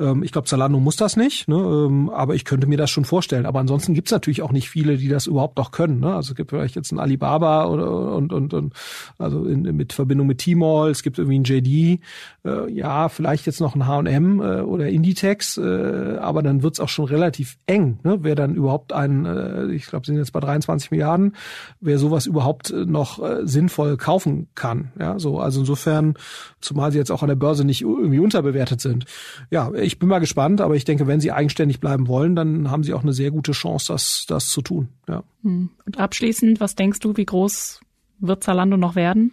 Ähm, 0.00 0.22
ich 0.22 0.32
glaube, 0.32 0.48
Zalando 0.48 0.80
muss 0.80 0.96
das 0.96 1.16
nicht, 1.16 1.46
ne? 1.46 1.56
Ähm, 1.56 2.10
aber 2.10 2.34
ich 2.34 2.44
könnte 2.44 2.66
mir 2.66 2.78
das 2.78 2.90
schon 2.90 3.04
vorstellen. 3.04 3.46
Aber 3.46 3.60
ansonsten 3.60 3.94
gibt 3.94 4.08
es 4.08 4.12
natürlich 4.12 4.42
auch 4.42 4.52
nicht 4.52 4.70
viele, 4.70 4.96
die 4.96 5.08
das 5.08 5.26
überhaupt 5.26 5.58
noch 5.58 5.70
können. 5.70 6.00
Ne? 6.00 6.14
Also 6.14 6.32
es 6.32 6.36
gibt 6.36 6.50
vielleicht 6.50 6.76
jetzt 6.76 6.90
ein 6.92 6.98
Alibaba 6.98 7.66
oder, 7.66 8.14
und, 8.16 8.32
und, 8.32 8.54
und 8.54 8.74
also 9.18 9.44
in, 9.44 9.62
mit 9.62 9.92
Verbindung 9.92 10.26
mit 10.26 10.38
Tmall, 10.38 10.90
es 10.90 11.02
gibt 11.02 11.18
irgendwie 11.18 11.38
ein 11.38 11.44
JD, 11.44 12.00
äh, 12.44 12.70
ja, 12.72 13.08
vielleicht 13.08 13.46
jetzt 13.46 13.60
noch 13.60 13.74
ein 13.74 13.86
H&M 13.86 14.40
äh, 14.40 14.60
oder 14.60 14.88
Inditex, 14.88 15.58
äh, 15.58 16.16
aber 16.20 16.42
dann 16.42 16.62
wird's 16.62 16.80
auch 16.80 16.88
schon 16.88 17.04
relativ 17.04 17.58
eng, 17.66 17.98
ne? 18.02 18.18
wer 18.22 18.34
dann 18.34 18.54
überhaupt 18.54 18.92
ein, 18.92 19.26
äh, 19.26 19.66
ich 19.72 19.86
glaube, 19.86 20.06
sind 20.06 20.16
jetzt 20.16 20.32
bei 20.32 20.40
23 20.40 20.90
Milliarden, 20.90 21.36
wer 21.80 21.98
sowas 21.98 22.26
überhaupt 22.26 22.72
noch 22.72 23.22
äh, 23.22 23.46
sinnvoll 23.46 23.96
kaufen 23.96 24.48
kann. 24.54 24.92
Ja, 24.98 25.18
so 25.18 25.40
also 25.40 25.60
insofern, 25.60 26.14
zumal 26.60 26.92
sie 26.92 26.98
jetzt 26.98 27.10
auch 27.10 27.22
an 27.22 27.28
der 27.28 27.36
Börse 27.36 27.64
nicht 27.64 27.82
irgendwie 27.82 28.18
unterbewertet 28.18 28.80
sind. 28.80 29.04
Ja, 29.50 29.72
ich 29.74 29.89
ich 29.90 29.98
bin 29.98 30.08
mal 30.08 30.20
gespannt, 30.20 30.60
aber 30.60 30.76
ich 30.76 30.84
denke, 30.84 31.08
wenn 31.08 31.18
sie 31.18 31.32
eigenständig 31.32 31.80
bleiben 31.80 32.06
wollen, 32.06 32.36
dann 32.36 32.70
haben 32.70 32.84
sie 32.84 32.94
auch 32.94 33.02
eine 33.02 33.12
sehr 33.12 33.32
gute 33.32 33.50
Chance, 33.50 33.92
das, 33.92 34.24
das 34.28 34.48
zu 34.48 34.62
tun. 34.62 34.88
Ja. 35.08 35.24
Hm. 35.42 35.70
Und 35.84 35.98
abschließend, 35.98 36.60
was 36.60 36.76
denkst 36.76 37.00
du, 37.00 37.16
wie 37.16 37.24
groß 37.24 37.80
wird 38.20 38.44
Zalando 38.44 38.76
noch 38.76 38.94
werden? 38.94 39.32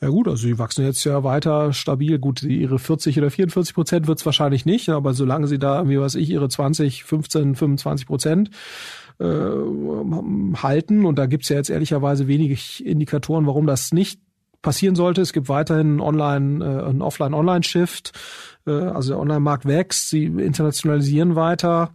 Ja 0.00 0.08
gut, 0.08 0.26
also 0.26 0.48
die 0.48 0.58
wachsen 0.58 0.84
jetzt 0.84 1.04
ja 1.04 1.22
weiter 1.22 1.72
stabil. 1.72 2.18
Gut, 2.18 2.42
ihre 2.42 2.80
40 2.80 3.16
oder 3.18 3.30
44 3.30 3.72
Prozent 3.72 4.08
wird 4.08 4.18
es 4.18 4.26
wahrscheinlich 4.26 4.66
nicht, 4.66 4.88
aber 4.88 5.14
solange 5.14 5.46
sie 5.46 5.60
da, 5.60 5.88
wie 5.88 6.00
weiß 6.00 6.16
ich, 6.16 6.28
ihre 6.30 6.48
20, 6.48 7.04
15, 7.04 7.54
25 7.54 8.08
Prozent 8.08 8.50
äh, 9.20 9.24
halten, 9.24 11.04
und 11.04 11.20
da 11.20 11.26
gibt's 11.26 11.50
ja 11.50 11.56
jetzt 11.56 11.70
ehrlicherweise 11.70 12.26
wenig 12.26 12.84
Indikatoren, 12.84 13.46
warum 13.46 13.68
das 13.68 13.92
nicht 13.92 14.20
passieren 14.62 14.94
sollte. 14.94 15.20
Es 15.20 15.32
gibt 15.32 15.48
weiterhin 15.48 16.00
Online, 16.00 16.64
äh, 16.64 16.88
ein 16.88 17.02
Offline-Online-Shift. 17.02 18.12
Äh, 18.66 18.70
also 18.70 19.12
der 19.12 19.20
Online-Markt 19.20 19.66
wächst, 19.66 20.08
sie 20.08 20.24
internationalisieren 20.24 21.36
weiter. 21.36 21.90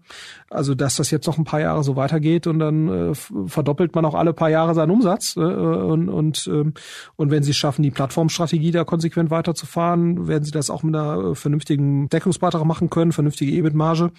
Also 0.49 0.75
dass 0.75 0.95
das 0.95 1.11
jetzt 1.11 1.27
noch 1.27 1.37
ein 1.37 1.43
paar 1.43 1.59
Jahre 1.59 1.83
so 1.83 1.97
weitergeht 1.97 2.47
und 2.47 2.59
dann 2.59 2.87
äh, 2.87 3.13
verdoppelt 3.47 3.93
man 3.93 4.05
auch 4.05 4.13
alle 4.13 4.31
paar 4.31 4.49
Jahre 4.49 4.73
seinen 4.75 4.91
Umsatz. 4.91 5.35
Äh, 5.35 5.41
und, 5.41 6.07
und, 6.09 6.47
ähm, 6.47 6.73
und 7.17 7.31
wenn 7.31 7.43
sie 7.43 7.51
es 7.51 7.57
schaffen, 7.57 7.83
die 7.83 7.91
Plattformstrategie 7.91 8.71
da 8.71 8.85
konsequent 8.85 9.29
weiterzufahren, 9.29 10.27
werden 10.27 10.45
sie 10.45 10.51
das 10.51 10.69
auch 10.69 10.83
mit 10.83 10.95
einer 10.95 11.35
vernünftigen 11.35 12.07
Deckungsbeitrag 12.09 12.63
machen 12.63 12.89
können, 12.89 13.11
vernünftige 13.11 13.51
EBIT-Marge. 13.51 14.11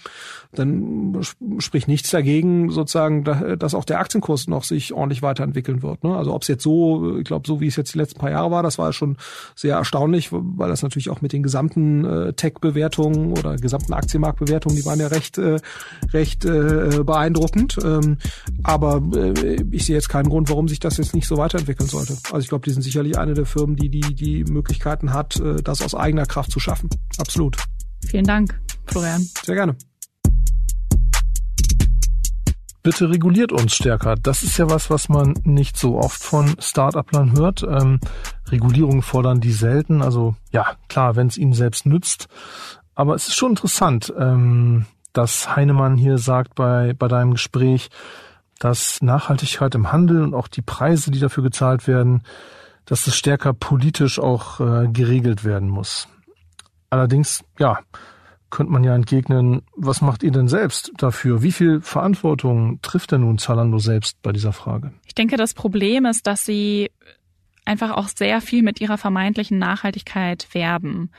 Dann 0.52 1.18
spricht 1.58 1.88
nichts 1.88 2.10
dagegen, 2.10 2.70
sozusagen, 2.70 3.24
dass 3.24 3.74
auch 3.74 3.84
der 3.84 4.00
Aktienkurs 4.00 4.48
noch 4.48 4.64
sich 4.64 4.92
ordentlich 4.92 5.22
weiterentwickeln 5.22 5.82
wird. 5.82 6.04
Ne? 6.04 6.14
Also 6.16 6.34
ob 6.34 6.42
es 6.42 6.48
jetzt 6.48 6.62
so, 6.62 7.16
ich 7.18 7.24
glaube, 7.24 7.46
so 7.46 7.60
wie 7.60 7.66
es 7.66 7.76
jetzt 7.76 7.94
die 7.94 7.98
letzten 7.98 8.18
paar 8.18 8.30
Jahre 8.30 8.50
war, 8.50 8.62
das 8.62 8.78
war 8.78 8.92
schon 8.92 9.16
sehr 9.54 9.76
erstaunlich, 9.76 10.28
weil 10.30 10.68
das 10.68 10.82
natürlich 10.82 11.10
auch 11.10 11.22
mit 11.22 11.32
den 11.32 11.42
gesamten 11.42 12.04
Tech-Bewertungen 12.38 13.32
oder 13.32 13.56
gesamten 13.56 13.92
Aktienmarktbewertungen, 13.92 14.76
die 14.76 14.86
waren 14.86 14.98
ja 15.00 15.08
recht, 15.08 15.36
äh, 15.36 15.56
recht 16.12 16.44
äh, 16.44 17.02
beeindruckend. 17.04 17.76
Ähm, 17.84 18.16
aber 18.62 19.02
äh, 19.14 19.62
ich 19.70 19.84
sehe 19.84 19.96
jetzt 19.96 20.08
keinen 20.08 20.30
Grund, 20.30 20.48
warum 20.48 20.68
sich 20.68 20.80
das 20.80 20.96
jetzt 20.96 21.14
nicht 21.14 21.26
so 21.26 21.36
weiterentwickeln 21.36 21.88
sollte. 21.88 22.16
Also 22.32 22.38
ich 22.38 22.48
glaube, 22.48 22.64
die 22.64 22.70
sind 22.70 22.82
sicherlich 22.82 23.18
eine 23.18 23.34
der 23.34 23.44
Firmen, 23.44 23.76
die 23.76 23.90
die, 23.90 24.14
die 24.14 24.44
Möglichkeiten 24.44 25.12
hat, 25.12 25.38
äh, 25.40 25.56
das 25.62 25.82
aus 25.82 25.94
eigener 25.94 26.24
Kraft 26.24 26.50
zu 26.50 26.60
schaffen. 26.60 26.88
Absolut. 27.18 27.58
Vielen 28.06 28.24
Dank, 28.24 28.58
Florian. 28.86 29.26
Sehr 29.44 29.56
gerne 29.56 29.76
bitte 32.88 33.10
reguliert 33.10 33.52
uns 33.52 33.74
stärker. 33.74 34.14
Das 34.14 34.42
ist 34.42 34.56
ja 34.56 34.70
was, 34.70 34.88
was 34.88 35.10
man 35.10 35.34
nicht 35.44 35.76
so 35.76 35.98
oft 35.98 36.22
von 36.22 36.54
Start-uplern 36.58 37.36
hört. 37.36 37.62
Ähm, 37.62 38.00
Regulierungen 38.50 39.02
fordern 39.02 39.42
die 39.42 39.52
selten. 39.52 40.00
Also 40.00 40.36
ja, 40.52 40.74
klar, 40.88 41.14
wenn 41.14 41.26
es 41.26 41.36
ihnen 41.36 41.52
selbst 41.52 41.84
nützt. 41.84 42.28
Aber 42.94 43.14
es 43.14 43.28
ist 43.28 43.34
schon 43.34 43.50
interessant, 43.50 44.10
ähm, 44.18 44.86
dass 45.12 45.54
Heinemann 45.54 45.98
hier 45.98 46.16
sagt 46.16 46.54
bei, 46.54 46.94
bei 46.98 47.08
deinem 47.08 47.32
Gespräch, 47.32 47.90
dass 48.58 49.02
Nachhaltigkeit 49.02 49.74
im 49.74 49.92
Handel 49.92 50.22
und 50.22 50.32
auch 50.32 50.48
die 50.48 50.62
Preise, 50.62 51.10
die 51.10 51.20
dafür 51.20 51.42
gezahlt 51.42 51.86
werden, 51.86 52.22
dass 52.86 53.06
es 53.06 53.14
stärker 53.14 53.52
politisch 53.52 54.18
auch 54.18 54.60
äh, 54.60 54.88
geregelt 54.88 55.44
werden 55.44 55.68
muss. 55.68 56.08
Allerdings, 56.88 57.44
ja, 57.58 57.80
könnte 58.50 58.72
man 58.72 58.84
ja 58.84 58.94
entgegnen, 58.94 59.62
was 59.76 60.00
macht 60.00 60.22
ihr 60.22 60.30
denn 60.30 60.48
selbst 60.48 60.92
dafür? 60.96 61.42
Wie 61.42 61.52
viel 61.52 61.80
Verantwortung 61.80 62.80
trifft 62.82 63.12
denn 63.12 63.20
nun 63.22 63.38
Zalando 63.38 63.78
selbst 63.78 64.20
bei 64.22 64.32
dieser 64.32 64.52
Frage? 64.52 64.92
Ich 65.06 65.14
denke, 65.14 65.36
das 65.36 65.54
Problem 65.54 66.06
ist, 66.06 66.26
dass 66.26 66.44
sie 66.44 66.90
einfach 67.64 67.90
auch 67.90 68.08
sehr 68.08 68.40
viel 68.40 68.62
mit 68.62 68.80
ihrer 68.80 68.98
vermeintlichen 68.98 69.58
Nachhaltigkeit 69.58 70.48
werben. 70.52 71.10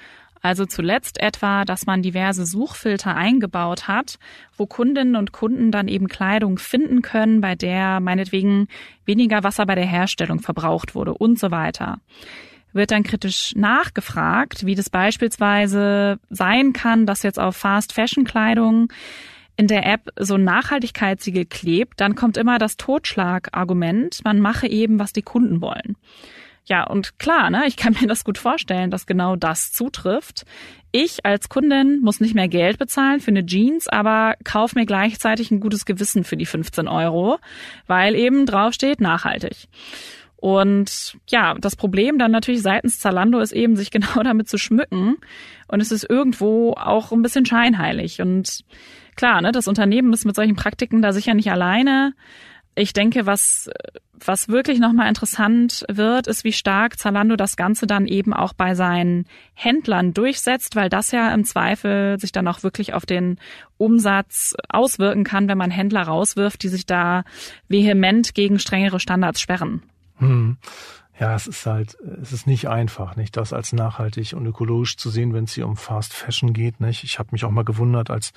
Also 0.42 0.66
zuletzt 0.66 1.20
etwa, 1.22 1.66
dass 1.66 1.86
man 1.86 2.02
diverse 2.02 2.46
Suchfilter 2.46 3.16
eingebaut 3.16 3.88
hat, 3.88 4.20
wo 4.58 4.66
Kundinnen 4.66 5.16
und 5.16 5.34
Kunden 5.34 5.70
dann 5.72 5.88
eben 5.88 6.08
Kleidung 6.08 6.58
finden 6.58 7.02
können, 7.02 7.42
bei 7.42 7.56
der 7.56 8.00
meinetwegen 8.00 8.68
weniger 9.06 9.44
Wasser 9.44 9.66
bei 9.66 9.76
der 9.76 9.86
Herstellung 9.86 10.40
verbraucht 10.40 10.96
wurde 10.96 11.14
und 11.14 11.38
so 11.38 11.52
weiter 11.52 12.00
wird 12.74 12.92
dann 12.92 13.04
kritisch 13.04 13.54
nachgefragt, 13.56 14.66
wie 14.66 14.76
das 14.76 14.90
beispielsweise 14.90 16.20
sein 16.30 16.74
kann, 16.74 17.06
dass 17.06 17.24
jetzt 17.24 17.40
auf 17.40 17.56
Fast 17.56 17.94
Fashion 17.94 18.26
Kleidung 18.26 18.92
in 19.58 19.68
der 19.68 19.86
App 19.86 20.10
so 20.18 20.36
ein 20.36 20.46
Nachhaltigkeitssiegel 20.46 21.46
klebt, 21.46 22.00
dann 22.00 22.16
kommt 22.16 22.38
immer 22.38 22.60
das 22.60 22.78
Totschlagargument, 22.78 24.24
man 24.24 24.40
mache 24.40 24.68
eben, 24.68 25.00
was 25.00 25.12
die 25.12 25.22
Kunden 25.22 25.62
wollen. 25.62 25.98
Ja, 26.66 26.84
und 26.86 27.18
klar, 27.18 27.50
ne, 27.50 27.64
ich 27.66 27.78
kann 27.78 27.98
mir 28.00 28.08
das 28.08 28.24
gut 28.24 28.38
vorstellen, 28.38 28.92
dass 28.92 29.08
genau 29.08 29.36
das 29.36 29.74
zutrifft. 29.74 30.46
Ich 30.92 31.26
als 31.26 31.50
Kundin 31.50 32.00
muss 32.00 32.20
nicht 32.20 32.36
mehr 32.36 32.48
Geld 32.48 32.78
bezahlen 32.78 33.20
für 33.20 33.32
eine 33.32 33.46
Jeans, 33.46 33.88
aber 33.88 34.36
kauf 34.44 34.76
mir 34.76 34.86
gleichzeitig 34.86 35.52
ein 35.52 35.60
gutes 35.60 35.86
Gewissen 35.86 36.24
für 36.24 36.38
die 36.38 36.46
15 36.46 36.88
Euro, 36.88 37.40
weil 37.88 38.16
eben 38.16 38.46
draufsteht 38.46 39.02
nachhaltig. 39.02 39.68
Und 40.40 41.18
ja, 41.28 41.54
das 41.56 41.76
Problem 41.76 42.18
dann 42.18 42.32
natürlich 42.32 42.62
seitens 42.62 43.00
Zalando 43.00 43.40
ist 43.40 43.52
eben, 43.52 43.76
sich 43.76 43.92
genau 43.92 44.24
damit 44.24 44.48
zu 44.48 44.58
schmücken. 44.58 45.18
Und 45.68 45.82
es 45.82 45.92
ist 45.92 46.10
irgendwo 46.10 46.74
auch 46.74 47.12
ein 47.12 47.22
bisschen 47.22 47.46
scheinheilig. 47.46 48.22
Und 48.22 48.64
klar, 49.16 49.42
ne, 49.42 49.52
das 49.52 49.68
Unternehmen 49.68 50.14
ist 50.14 50.26
mit 50.26 50.36
solchen 50.36 50.56
Praktiken 50.56 51.02
da 51.02 51.12
sicher 51.12 51.34
nicht 51.34 51.52
alleine. 51.52 52.14
Ich 52.76 52.94
denke, 52.94 53.26
was, 53.26 53.70
was 54.14 54.48
wirklich 54.48 54.80
nochmal 54.80 55.10
interessant 55.10 55.84
wird, 55.90 56.28
ist, 56.28 56.46
wie 56.46 56.54
stark 56.54 56.98
Zalando 56.98 57.36
das 57.36 57.58
Ganze 57.58 57.88
dann 57.88 58.08
eben 58.08 58.34
auch 58.34 58.54
bei 58.54 58.76
seinen 58.76 59.26
Händlern 59.54 60.14
durchsetzt, 60.14 60.78
weil 60.78 60.88
das 60.88 61.12
ja 61.12 61.34
im 61.34 61.44
Zweifel 61.44 62.18
sich 62.18 62.32
dann 62.32 62.48
auch 62.48 62.64
wirklich 62.64 62.94
auf 62.94 63.06
den 63.06 63.38
Umsatz 63.78 64.56
auswirken 64.70 65.26
kann, 65.26 65.50
wenn 65.50 65.58
man 65.58 65.72
Händler 65.72 66.04
rauswirft, 66.04 66.64
die 66.64 66.70
sich 66.70 66.86
da 66.86 67.26
vehement 67.68 68.34
gegen 68.34 68.60
strengere 68.60 69.02
Standards 69.02 69.42
sperren. 69.42 69.82
Hm. 70.20 70.58
Ja, 71.20 71.36
es 71.36 71.48
ist 71.48 71.66
halt, 71.66 71.98
es 72.22 72.32
ist 72.32 72.48
nicht 72.48 72.70
einfach, 72.70 73.18
nicht 73.18 73.36
das 73.36 73.52
als 73.52 73.74
nachhaltig 73.74 74.34
und 74.34 74.46
ökologisch 74.46 74.96
zu 74.96 75.10
sehen, 75.10 75.34
wenn 75.34 75.44
es 75.44 75.54
hier 75.54 75.68
um 75.68 75.76
Fast 75.76 76.14
Fashion 76.14 76.54
geht, 76.54 76.80
nicht? 76.80 77.04
Ich 77.04 77.20
habe 77.20 77.30
mich 77.34 77.44
auch 77.44 77.52
mal 77.52 77.66
gewundert, 77.66 78.10
als 78.10 78.32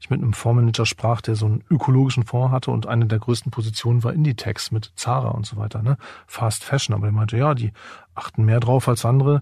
ich 0.00 0.10
mit 0.10 0.20
einem 0.20 0.34
Fondsmanager 0.34 0.84
sprach, 0.84 1.22
der 1.22 1.34
so 1.34 1.46
einen 1.46 1.64
ökologischen 1.70 2.24
Fonds 2.24 2.52
hatte 2.52 2.72
und 2.72 2.86
eine 2.86 3.06
der 3.06 3.20
größten 3.20 3.50
Positionen 3.50 4.04
war 4.04 4.12
Inditex 4.12 4.70
mit 4.70 4.92
Zara 4.96 5.28
und 5.28 5.46
so 5.46 5.56
weiter, 5.56 5.82
ne? 5.82 5.96
Fast 6.26 6.62
Fashion, 6.62 6.94
aber 6.94 7.06
er 7.06 7.12
meinte, 7.12 7.38
ja, 7.38 7.54
die 7.54 7.72
achten 8.14 8.44
mehr 8.44 8.60
drauf 8.60 8.86
als 8.86 9.06
andere. 9.06 9.40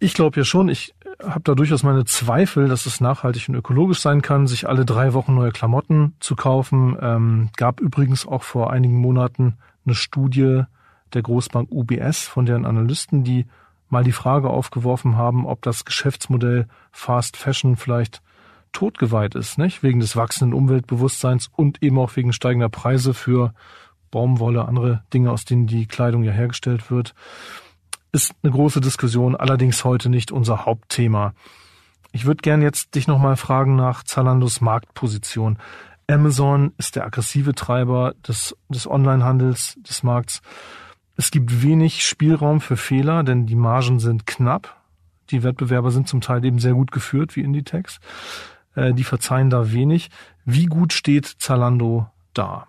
Ich 0.00 0.14
glaube 0.14 0.40
ja 0.40 0.44
schon, 0.44 0.68
ich 0.68 0.96
habe 1.22 1.42
da 1.44 1.54
durchaus 1.54 1.84
meine 1.84 2.04
Zweifel, 2.04 2.66
dass 2.66 2.86
es 2.86 3.00
nachhaltig 3.00 3.48
und 3.48 3.54
ökologisch 3.54 4.00
sein 4.00 4.22
kann, 4.22 4.48
sich 4.48 4.68
alle 4.68 4.84
drei 4.84 5.12
Wochen 5.12 5.36
neue 5.36 5.52
Klamotten 5.52 6.14
zu 6.18 6.34
kaufen. 6.34 6.96
Ähm, 7.00 7.50
gab 7.56 7.80
übrigens 7.80 8.26
auch 8.26 8.42
vor 8.42 8.72
einigen 8.72 8.96
Monaten 8.96 9.56
eine 9.88 9.94
Studie 9.94 10.62
der 11.14 11.22
Großbank 11.22 11.70
UBS 11.70 12.26
von 12.26 12.46
deren 12.46 12.66
Analysten, 12.66 13.24
die 13.24 13.46
mal 13.88 14.04
die 14.04 14.12
Frage 14.12 14.50
aufgeworfen 14.50 15.16
haben, 15.16 15.46
ob 15.46 15.62
das 15.62 15.84
Geschäftsmodell 15.84 16.68
Fast 16.92 17.36
Fashion 17.36 17.76
vielleicht 17.76 18.22
totgeweiht 18.72 19.34
ist, 19.34 19.56
nicht? 19.56 19.82
Wegen 19.82 20.00
des 20.00 20.14
wachsenden 20.14 20.52
Umweltbewusstseins 20.52 21.50
und 21.56 21.82
eben 21.82 21.98
auch 21.98 22.14
wegen 22.16 22.34
steigender 22.34 22.68
Preise 22.68 23.14
für 23.14 23.54
Baumwolle, 24.10 24.66
andere 24.66 25.02
Dinge, 25.12 25.30
aus 25.30 25.44
denen 25.44 25.66
die 25.66 25.86
Kleidung 25.86 26.22
ja 26.22 26.32
hergestellt 26.32 26.90
wird. 26.90 27.14
Ist 28.12 28.34
eine 28.42 28.52
große 28.52 28.80
Diskussion, 28.80 29.36
allerdings 29.36 29.84
heute 29.84 30.08
nicht 30.10 30.32
unser 30.32 30.66
Hauptthema. 30.66 31.32
Ich 32.12 32.24
würde 32.24 32.42
gern 32.42 32.62
jetzt 32.62 32.94
dich 32.94 33.06
nochmal 33.06 33.36
fragen 33.36 33.76
nach 33.76 34.02
Zalandos 34.02 34.60
Marktposition. 34.60 35.58
Amazon 36.08 36.72
ist 36.78 36.96
der 36.96 37.04
aggressive 37.04 37.54
Treiber 37.54 38.14
des, 38.26 38.56
des 38.68 38.86
Onlinehandels, 38.86 39.76
des 39.78 40.02
Markts. 40.02 40.40
Es 41.16 41.30
gibt 41.30 41.62
wenig 41.62 42.02
Spielraum 42.02 42.60
für 42.60 42.76
Fehler, 42.76 43.22
denn 43.24 43.46
die 43.46 43.56
Margen 43.56 44.00
sind 44.00 44.26
knapp. 44.26 44.76
Die 45.30 45.42
Wettbewerber 45.42 45.90
sind 45.90 46.08
zum 46.08 46.20
Teil 46.20 46.44
eben 46.44 46.58
sehr 46.58 46.72
gut 46.72 46.92
geführt, 46.92 47.36
wie 47.36 47.42
Inditex. 47.42 47.98
Äh, 48.74 48.94
die 48.94 49.04
verzeihen 49.04 49.50
da 49.50 49.72
wenig. 49.72 50.08
Wie 50.44 50.66
gut 50.66 50.92
steht 50.92 51.26
Zalando 51.26 52.06
da? 52.32 52.66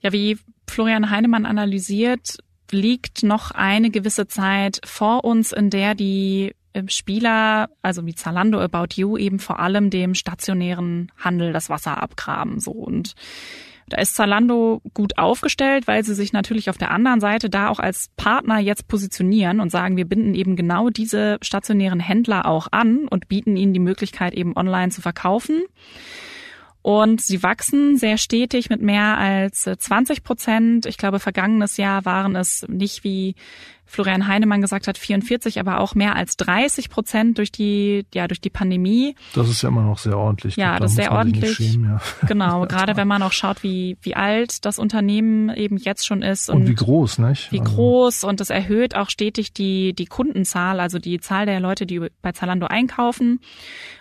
Ja, 0.00 0.12
wie 0.12 0.38
Florian 0.66 1.10
Heinemann 1.10 1.46
analysiert, 1.46 2.38
liegt 2.72 3.22
noch 3.22 3.52
eine 3.52 3.90
gewisse 3.90 4.26
Zeit 4.26 4.80
vor 4.84 5.24
uns, 5.24 5.52
in 5.52 5.70
der 5.70 5.94
die 5.94 6.54
Spieler, 6.86 7.68
also 7.82 8.06
wie 8.06 8.14
Zalando, 8.14 8.60
About 8.60 8.94
You, 8.94 9.16
eben 9.16 9.38
vor 9.38 9.58
allem 9.58 9.90
dem 9.90 10.14
stationären 10.14 11.10
Handel 11.16 11.52
das 11.52 11.68
Wasser 11.68 12.02
abgraben. 12.02 12.60
So 12.60 12.72
und 12.72 13.14
da 13.90 14.00
ist 14.00 14.14
Zalando 14.14 14.80
gut 14.94 15.18
aufgestellt, 15.18 15.88
weil 15.88 16.04
sie 16.04 16.14
sich 16.14 16.32
natürlich 16.32 16.70
auf 16.70 16.78
der 16.78 16.92
anderen 16.92 17.20
Seite 17.20 17.50
da 17.50 17.68
auch 17.68 17.80
als 17.80 18.08
Partner 18.16 18.60
jetzt 18.60 18.86
positionieren 18.86 19.58
und 19.58 19.70
sagen, 19.70 19.96
wir 19.96 20.04
binden 20.04 20.34
eben 20.34 20.54
genau 20.54 20.90
diese 20.90 21.38
stationären 21.42 21.98
Händler 21.98 22.46
auch 22.46 22.68
an 22.70 23.08
und 23.08 23.28
bieten 23.28 23.56
ihnen 23.56 23.74
die 23.74 23.80
Möglichkeit, 23.80 24.32
eben 24.34 24.56
online 24.56 24.90
zu 24.90 25.02
verkaufen. 25.02 25.64
Und 26.82 27.20
sie 27.20 27.42
wachsen 27.42 27.98
sehr 27.98 28.16
stetig 28.16 28.70
mit 28.70 28.80
mehr 28.80 29.18
als 29.18 29.64
20 29.64 30.22
Prozent. 30.22 30.86
Ich 30.86 30.96
glaube, 30.96 31.18
vergangenes 31.18 31.76
Jahr 31.76 32.04
waren 32.04 32.36
es 32.36 32.64
nicht 32.68 33.04
wie 33.04 33.34
Florian 33.90 34.28
Heinemann 34.28 34.60
gesagt 34.60 34.86
hat, 34.86 34.96
44, 34.96 35.58
aber 35.58 35.80
auch 35.80 35.96
mehr 35.96 36.14
als 36.14 36.36
30 36.36 36.90
Prozent 36.90 37.38
durch 37.38 37.50
die, 37.50 38.06
ja, 38.14 38.28
durch 38.28 38.40
die 38.40 38.48
Pandemie. 38.48 39.16
Das 39.34 39.48
ist 39.48 39.62
ja 39.62 39.68
immer 39.68 39.82
noch 39.82 39.98
sehr 39.98 40.16
ordentlich. 40.16 40.54
Ja, 40.54 40.78
das 40.78 40.92
ist 40.92 40.96
sehr 40.96 41.10
ordentlich. 41.10 41.56
Schämen, 41.56 41.90
ja. 41.90 42.00
Genau, 42.28 42.66
gerade 42.68 42.96
wenn 42.96 43.08
man 43.08 43.20
auch 43.22 43.32
schaut, 43.32 43.64
wie, 43.64 43.98
wie 44.02 44.14
alt 44.14 44.64
das 44.64 44.78
Unternehmen 44.78 45.52
eben 45.56 45.76
jetzt 45.76 46.06
schon 46.06 46.22
ist. 46.22 46.48
Und, 46.48 46.62
und 46.62 46.68
wie 46.68 46.74
groß, 46.74 47.18
nicht? 47.18 47.50
Wie 47.50 47.58
also. 47.58 47.74
groß 47.74 48.24
und 48.24 48.38
das 48.38 48.50
erhöht 48.50 48.94
auch 48.94 49.10
stetig 49.10 49.52
die, 49.52 49.92
die 49.92 50.06
Kundenzahl, 50.06 50.78
also 50.78 51.00
die 51.00 51.18
Zahl 51.18 51.46
der 51.46 51.58
Leute, 51.58 51.84
die 51.84 52.00
bei 52.22 52.30
Zalando 52.30 52.66
einkaufen. 52.66 53.40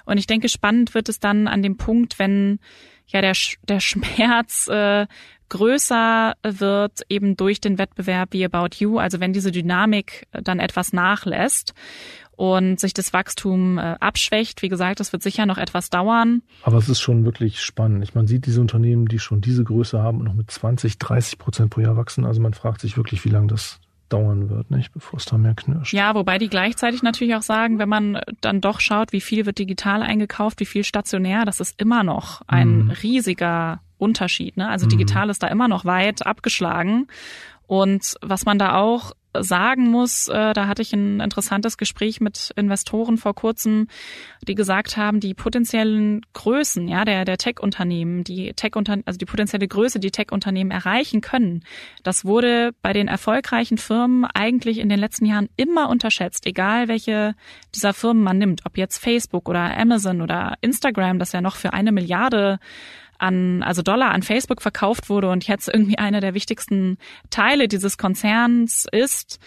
Und 0.06 0.20
ich 0.20 0.28
denke, 0.28 0.50
spannend 0.50 0.94
wird 0.94 1.10
es 1.10 1.20
dann 1.20 1.48
an 1.48 1.64
dem 1.64 1.78
Punkt, 1.78 2.20
wenn 2.20 2.60
ja 3.08 3.22
der, 3.22 3.34
der 3.68 3.80
Schmerz 3.80 4.68
äh, 4.68 5.08
größer 5.50 6.34
wird 6.44 7.02
eben 7.10 7.36
durch 7.36 7.60
den 7.60 7.78
Wettbewerb 7.78 8.30
wie 8.32 8.46
About 8.46 8.78
You. 8.78 9.00
Also 9.00 9.20
wenn 9.20 9.34
diese 9.34 9.52
Dynamik 9.52 10.28
äh, 10.32 10.42
dann 10.42 10.60
etwas 10.60 10.94
nachlässt 10.94 11.74
und 12.40 12.80
sich 12.80 12.94
das 12.94 13.12
Wachstum 13.12 13.78
äh, 13.78 13.98
abschwächt. 14.00 14.62
Wie 14.62 14.70
gesagt, 14.70 15.02
das 15.02 15.12
wird 15.12 15.22
sicher 15.22 15.46
noch 15.46 15.58
etwas 15.58 15.90
dauern. 15.90 16.42
Aber 16.64 16.78
es 16.78 16.88
ist 16.88 17.02
schon 17.02 17.26
wirklich 17.26 17.60
spannend. 17.60 18.02
Ich, 18.02 18.16
man 18.16 18.28
sieht 18.28 18.46
diese 18.46 18.62
Unternehmen, 18.62 19.08
die 19.08 19.20
schon 19.20 19.42
diese 19.42 19.66
Größe 19.66 20.02
haben 20.02 20.20
und 20.20 20.26
noch 20.26 20.34
mit 20.34 20.50
20, 20.50 20.98
30 21.00 21.38
Prozent 21.38 21.70
pro 21.70 21.82
Jahr 21.82 21.98
wachsen. 21.98 22.24
Also 22.24 22.40
man 22.40 22.54
fragt 22.54 22.80
sich 22.80 22.96
wirklich, 22.96 23.26
wie 23.26 23.30
lange 23.30 23.48
das 23.48 23.82
dauern 24.10 24.50
wird, 24.50 24.72
nicht, 24.72 24.92
bevor 24.92 25.18
es 25.20 25.26
da 25.26 25.38
mehr 25.38 25.54
knirscht. 25.54 25.94
Ja, 25.94 26.16
wobei 26.16 26.38
die 26.38 26.50
gleichzeitig 26.50 27.04
natürlich 27.04 27.36
auch 27.36 27.42
sagen, 27.42 27.80
wenn 27.80 27.90
man 27.90 28.20
dann 28.42 28.62
doch 28.62 28.80
schaut, 28.80 29.14
wie 29.14 29.22
viel 29.22 29.46
wird 29.46 29.60
digital 29.60 30.02
eingekauft, 30.02 30.60
wie 30.60 30.66
viel 30.66 30.84
stationär, 30.84 31.46
das 31.46 31.60
ist 31.60 31.80
immer 31.80 32.04
noch 32.04 32.42
ein 32.48 32.86
mhm. 32.86 32.92
riesiger 32.92 33.82
Unterschied. 33.98 34.58
Ne? 34.58 34.68
Also 34.68 34.86
mhm. 34.86 34.92
digital 34.92 35.30
ist 35.30 35.44
da 35.44 35.48
immer 35.48 35.68
noch 35.68 35.86
weit 35.86 36.26
abgeschlagen. 36.26 37.08
Und 37.68 38.16
was 38.22 38.46
man 38.46 38.58
da 38.58 38.76
auch 38.76 39.12
sagen 39.38 39.90
muss, 39.90 40.28
äh, 40.28 40.54
da 40.54 40.68
hatte 40.68 40.82
ich 40.82 40.94
ein 40.94 41.20
interessantes 41.20 41.78
Gespräch 41.78 42.20
mit 42.20 42.52
Investoren 42.56 43.18
vor 43.18 43.36
kurzem, 43.36 43.88
die 44.48 44.56
gesagt 44.56 44.98
haben, 44.98 45.20
die 45.20 45.34
potenziellen 45.34 46.22
Größen, 46.34 46.88
ja, 46.88 47.06
der, 47.06 47.26
der 47.26 47.38
Tech-Unternehmen, 47.38 48.24
die 48.24 48.54
tech 48.54 48.74
also 48.76 49.18
die 49.18 49.26
potenzielle 49.26 49.68
Größe, 49.68 50.00
die 50.00 50.12
Tech-Unternehmen 50.12 50.72
erreichen 50.72 51.22
können, 51.22 51.64
das 52.04 52.26
wurde 52.26 52.72
bei 52.82 52.94
den 52.94 53.08
erfolgreichen 53.08 53.78
Firmen 53.78 54.26
eigentlich 54.26 54.80
in 54.80 54.90
den 54.90 55.00
letzten 55.00 55.26
Jahren 55.26 55.50
immer 55.58 55.90
unterschätzt, 55.90 56.46
egal 56.46 56.88
welche 56.88 57.36
dieser 57.76 57.94
Firmen 57.94 58.24
man 58.24 58.38
nimmt, 58.38 58.66
ob 58.66 58.78
jetzt 58.78 58.98
Facebook 58.98 59.48
oder 59.50 59.78
Amazon 59.78 60.22
oder 60.22 60.56
Instagram, 60.62 61.20
das 61.20 61.32
ja 61.34 61.42
noch 61.42 61.56
für 61.56 61.74
eine 61.74 61.92
Milliarde 61.92 62.60
an, 63.20 63.64
also 63.64 63.82
Dollar 63.82 64.12
an 64.12 64.24
Facebook 64.24 64.62
verkauft 64.62 65.10
wurde 65.10 65.30
und 65.30 65.48
jetzt 65.48 65.68
irgendwie 65.68 65.98
einer 65.98 66.22
der 66.22 66.34
wichtigsten 66.34 66.98
Teile 67.30 67.68
dieses 67.68 67.98
Konzerns 67.98 68.88
ist. 68.92 69.40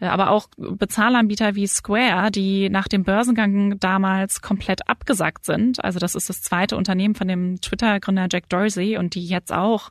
Äh, 0.00 0.06
aber 0.06 0.30
auch 0.30 0.48
Bezahlanbieter 0.56 1.54
wie 1.54 1.66
Square, 1.66 2.30
die 2.30 2.68
nach 2.70 2.88
dem 2.88 3.04
Börsengang 3.04 3.78
damals 3.80 4.42
komplett 4.42 4.88
abgesagt 4.88 5.44
sind. 5.44 5.82
Also 5.82 5.98
das 5.98 6.14
ist 6.14 6.28
das 6.28 6.42
zweite 6.42 6.76
Unternehmen 6.76 7.14
von 7.14 7.28
dem 7.28 7.60
Twitter-Gründer 7.60 8.28
Jack 8.30 8.48
Dorsey 8.48 8.96
und 8.96 9.14
die 9.14 9.26
jetzt 9.26 9.52
auch 9.52 9.90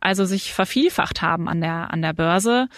also 0.00 0.24
sich 0.24 0.52
vervielfacht 0.52 1.22
haben 1.22 1.48
an 1.48 1.60
der, 1.60 1.92
an 1.92 2.02
der 2.02 2.12
Börse 2.12 2.68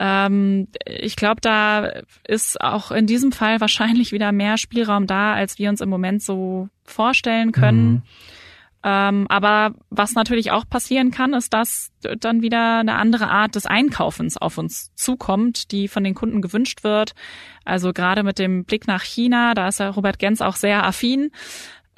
ähm, 0.00 0.68
ich 0.86 1.14
glaube, 1.14 1.42
da 1.42 1.90
ist 2.26 2.58
auch 2.58 2.90
in 2.90 3.06
diesem 3.06 3.32
Fall 3.32 3.60
wahrscheinlich 3.60 4.12
wieder 4.12 4.32
mehr 4.32 4.56
Spielraum 4.56 5.06
da, 5.06 5.34
als 5.34 5.58
wir 5.58 5.68
uns 5.68 5.82
im 5.82 5.90
Moment 5.90 6.22
so 6.22 6.70
vorstellen 6.84 7.52
können. 7.52 7.92
Mhm. 7.92 8.02
Ähm, 8.82 9.26
aber 9.28 9.74
was 9.90 10.14
natürlich 10.14 10.52
auch 10.52 10.66
passieren 10.68 11.10
kann, 11.10 11.34
ist, 11.34 11.52
dass 11.52 11.92
dann 12.00 12.40
wieder 12.40 12.78
eine 12.78 12.96
andere 12.96 13.28
Art 13.28 13.54
des 13.54 13.66
Einkaufens 13.66 14.38
auf 14.38 14.56
uns 14.56 14.94
zukommt, 14.94 15.70
die 15.70 15.86
von 15.86 16.02
den 16.02 16.14
Kunden 16.14 16.40
gewünscht 16.40 16.82
wird. 16.82 17.14
Also 17.64 17.92
gerade 17.92 18.22
mit 18.22 18.38
dem 18.38 18.64
Blick 18.64 18.86
nach 18.86 19.02
China, 19.02 19.52
da 19.54 19.68
ist 19.68 19.80
ja 19.80 19.90
Robert 19.90 20.18
Gens 20.18 20.40
auch 20.40 20.56
sehr 20.56 20.86
affin. 20.86 21.30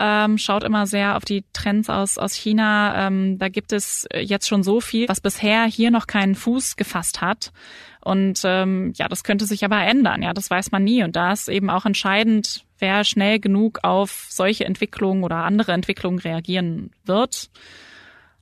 Ähm, 0.04 0.36
schaut 0.36 0.64
immer 0.64 0.88
sehr 0.88 1.16
auf 1.16 1.24
die 1.24 1.44
Trends 1.52 1.88
aus, 1.88 2.18
aus 2.18 2.34
China. 2.34 3.06
Ähm, 3.06 3.38
da 3.38 3.48
gibt 3.48 3.72
es 3.72 4.08
jetzt 4.12 4.48
schon 4.48 4.64
so 4.64 4.80
viel, 4.80 5.08
was 5.08 5.20
bisher 5.20 5.64
hier 5.66 5.92
noch 5.92 6.08
keinen 6.08 6.34
Fuß 6.34 6.74
gefasst 6.74 7.20
hat. 7.20 7.52
Und 8.00 8.40
ähm, 8.42 8.92
ja, 8.96 9.06
das 9.06 9.22
könnte 9.22 9.44
sich 9.44 9.64
aber 9.64 9.80
ändern. 9.80 10.22
Ja, 10.22 10.32
das 10.32 10.50
weiß 10.50 10.72
man 10.72 10.82
nie. 10.82 11.04
Und 11.04 11.14
da 11.14 11.30
ist 11.30 11.48
eben 11.48 11.70
auch 11.70 11.86
entscheidend, 11.86 12.64
wer 12.80 13.04
schnell 13.04 13.38
genug 13.38 13.78
auf 13.84 14.26
solche 14.28 14.64
Entwicklungen 14.64 15.22
oder 15.22 15.36
andere 15.36 15.70
Entwicklungen 15.70 16.18
reagieren 16.18 16.90
wird. 17.04 17.48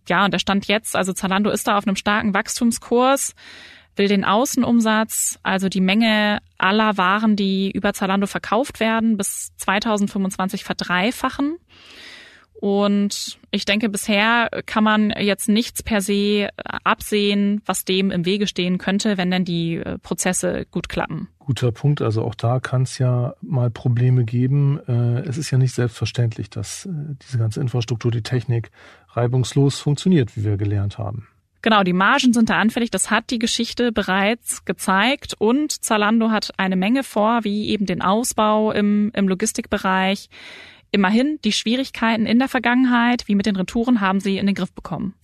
Ja, 0.08 0.24
und 0.24 0.32
der 0.32 0.38
Stand 0.38 0.66
jetzt, 0.66 0.96
also 0.96 1.12
Zalando 1.12 1.50
ist 1.50 1.68
da 1.68 1.76
auf 1.76 1.86
einem 1.86 1.96
starken 1.96 2.32
Wachstumskurs, 2.32 3.34
will 4.01 4.09
den 4.09 4.24
Außenumsatz, 4.24 5.38
also 5.42 5.68
die 5.68 5.82
Menge 5.82 6.38
aller 6.57 6.96
Waren, 6.96 7.36
die 7.36 7.70
über 7.70 7.92
Zalando 7.92 8.26
verkauft 8.26 8.80
werden, 8.80 9.18
bis 9.18 9.53
2025 9.59 10.64
verdreifachen. 10.64 11.59
Und 12.61 13.38
ich 13.51 13.66
denke, 13.66 13.90
bisher 13.90 14.48
kann 14.64 14.84
man 14.84 15.11
jetzt 15.18 15.48
nichts 15.51 15.82
per 15.82 16.01
se 16.01 16.48
absehen, 16.84 17.61
was 17.66 17.84
dem 17.84 18.11
im 18.11 18.24
Wege 18.24 18.46
stehen 18.46 18.78
könnte, 18.78 19.18
wenn 19.18 19.30
denn 19.30 19.44
die 19.44 19.76
äh, 19.76 19.98
Prozesse 19.98 20.66
gut 20.70 20.88
klappen. 20.88 21.28
Guter 21.38 21.72
Punkt. 21.72 22.03
Also 22.03 22.22
auch 22.22 22.34
da 22.34 22.61
kann 22.61 22.82
es 22.82 22.98
ja 22.98 23.34
mal 23.40 23.70
Probleme 23.70 24.24
geben. 24.24 24.78
Äh, 24.86 25.20
es 25.26 25.38
ist 25.38 25.51
ja 25.51 25.59
nicht 25.59 25.74
selbstverständlich, 25.74 26.51
dass 26.51 26.86
äh, 26.86 26.90
diese 27.22 27.38
ganze 27.38 27.61
Infrastruktur, 27.61 28.11
die 28.11 28.22
Technik 28.22 28.70
reibungslos 29.09 29.78
funktioniert, 29.80 30.36
wie 30.36 30.44
wir 30.44 30.59
gelernt 30.59 30.98
haben. 30.98 31.28
Genau, 31.62 31.82
die 31.82 31.92
Margen 31.92 32.32
sind 32.32 32.48
da 32.48 32.58
anfällig. 32.58 32.90
Das 32.90 33.11
hat 33.11 33.30
die 33.30 33.38
Geschichte 33.38 33.92
bereits 33.92 34.64
gezeigt. 34.64 35.34
Und 35.38 35.84
Zalando 35.84 36.30
hat 36.30 36.52
eine 36.56 36.76
Menge 36.76 37.04
vor, 37.04 37.44
wie 37.44 37.68
eben 37.68 37.86
den 37.86 38.02
Ausbau 38.02 38.72
im, 38.72 39.11
im 39.14 39.28
Logistikbereich, 39.28 40.28
Immerhin, 40.92 41.38
die 41.44 41.52
Schwierigkeiten 41.52 42.26
in 42.26 42.40
der 42.40 42.48
Vergangenheit, 42.48 43.28
wie 43.28 43.36
mit 43.36 43.46
den 43.46 43.54
Retouren, 43.54 44.00
haben 44.00 44.18
sie 44.18 44.38
in 44.38 44.46
den 44.46 44.56
Griff 44.56 44.72
bekommen. 44.72 45.14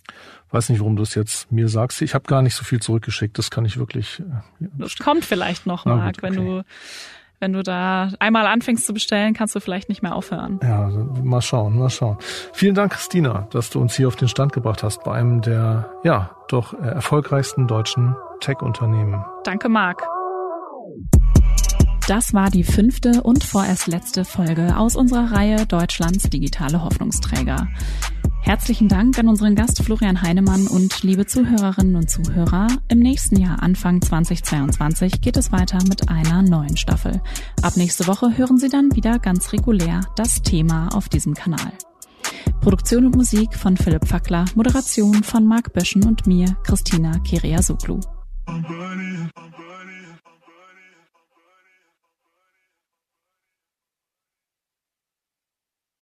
Weiß 0.50 0.68
nicht, 0.68 0.78
warum 0.78 0.94
du 0.94 1.02
es 1.02 1.16
jetzt 1.16 1.50
mir 1.50 1.68
sagst. 1.68 2.02
Ich 2.02 2.14
habe 2.14 2.28
gar 2.28 2.40
nicht 2.40 2.54
so 2.54 2.62
viel 2.62 2.78
zurückgeschickt. 2.78 3.36
Das 3.36 3.50
kann 3.50 3.64
ich 3.64 3.76
wirklich. 3.76 4.20
Äh, 4.20 4.68
das 4.78 4.96
kommt 4.96 5.24
vielleicht 5.24 5.66
noch, 5.66 5.84
Marc, 5.84 6.18
okay. 6.18 6.22
wenn 6.22 6.34
du 6.34 6.64
wenn 7.40 7.52
du 7.52 7.62
da 7.62 8.10
einmal 8.18 8.46
anfängst 8.46 8.86
zu 8.86 8.94
bestellen, 8.94 9.34
kannst 9.34 9.54
du 9.54 9.60
vielleicht 9.60 9.88
nicht 9.88 10.02
mehr 10.02 10.14
aufhören. 10.14 10.58
Ja, 10.62 10.88
mal 11.22 11.42
schauen, 11.42 11.78
mal 11.78 11.90
schauen. 11.90 12.16
Vielen 12.52 12.74
Dank, 12.74 12.92
Christina, 12.92 13.46
dass 13.50 13.70
du 13.70 13.80
uns 13.80 13.94
hier 13.94 14.08
auf 14.08 14.16
den 14.16 14.28
Stand 14.28 14.52
gebracht 14.52 14.82
hast 14.82 15.04
bei 15.04 15.12
einem 15.12 15.42
der, 15.42 15.90
ja, 16.02 16.30
doch 16.48 16.74
erfolgreichsten 16.74 17.66
deutschen 17.66 18.16
Tech-Unternehmen. 18.40 19.24
Danke, 19.44 19.68
Marc. 19.68 20.02
Das 22.08 22.32
war 22.32 22.50
die 22.50 22.62
fünfte 22.62 23.22
und 23.24 23.42
vorerst 23.42 23.88
letzte 23.88 24.24
Folge 24.24 24.76
aus 24.76 24.94
unserer 24.94 25.32
Reihe 25.32 25.66
Deutschlands 25.66 26.30
digitale 26.30 26.82
Hoffnungsträger. 26.84 27.66
Herzlichen 28.46 28.86
Dank 28.86 29.18
an 29.18 29.26
unseren 29.26 29.56
Gast 29.56 29.82
Florian 29.82 30.22
Heinemann 30.22 30.68
und 30.68 31.02
liebe 31.02 31.26
Zuhörerinnen 31.26 31.96
und 31.96 32.08
Zuhörer. 32.08 32.68
Im 32.86 33.00
nächsten 33.00 33.40
Jahr, 33.40 33.60
Anfang 33.60 34.00
2022, 34.00 35.20
geht 35.20 35.36
es 35.36 35.50
weiter 35.50 35.78
mit 35.88 36.08
einer 36.08 36.42
neuen 36.42 36.76
Staffel. 36.76 37.20
Ab 37.62 37.76
nächste 37.76 38.06
Woche 38.06 38.38
hören 38.38 38.56
Sie 38.58 38.68
dann 38.68 38.94
wieder 38.94 39.18
ganz 39.18 39.52
regulär 39.52 40.02
das 40.14 40.42
Thema 40.42 40.90
auf 40.94 41.08
diesem 41.08 41.34
Kanal. 41.34 41.72
Produktion 42.60 43.06
und 43.06 43.16
Musik 43.16 43.52
von 43.52 43.76
Philipp 43.76 44.06
Fackler, 44.06 44.44
Moderation 44.54 45.24
von 45.24 45.44
Marc 45.44 45.72
Böschen 45.72 46.04
und 46.04 46.28
mir, 46.28 46.56
Christina 46.62 47.18
Kiriasoglu. 47.18 47.98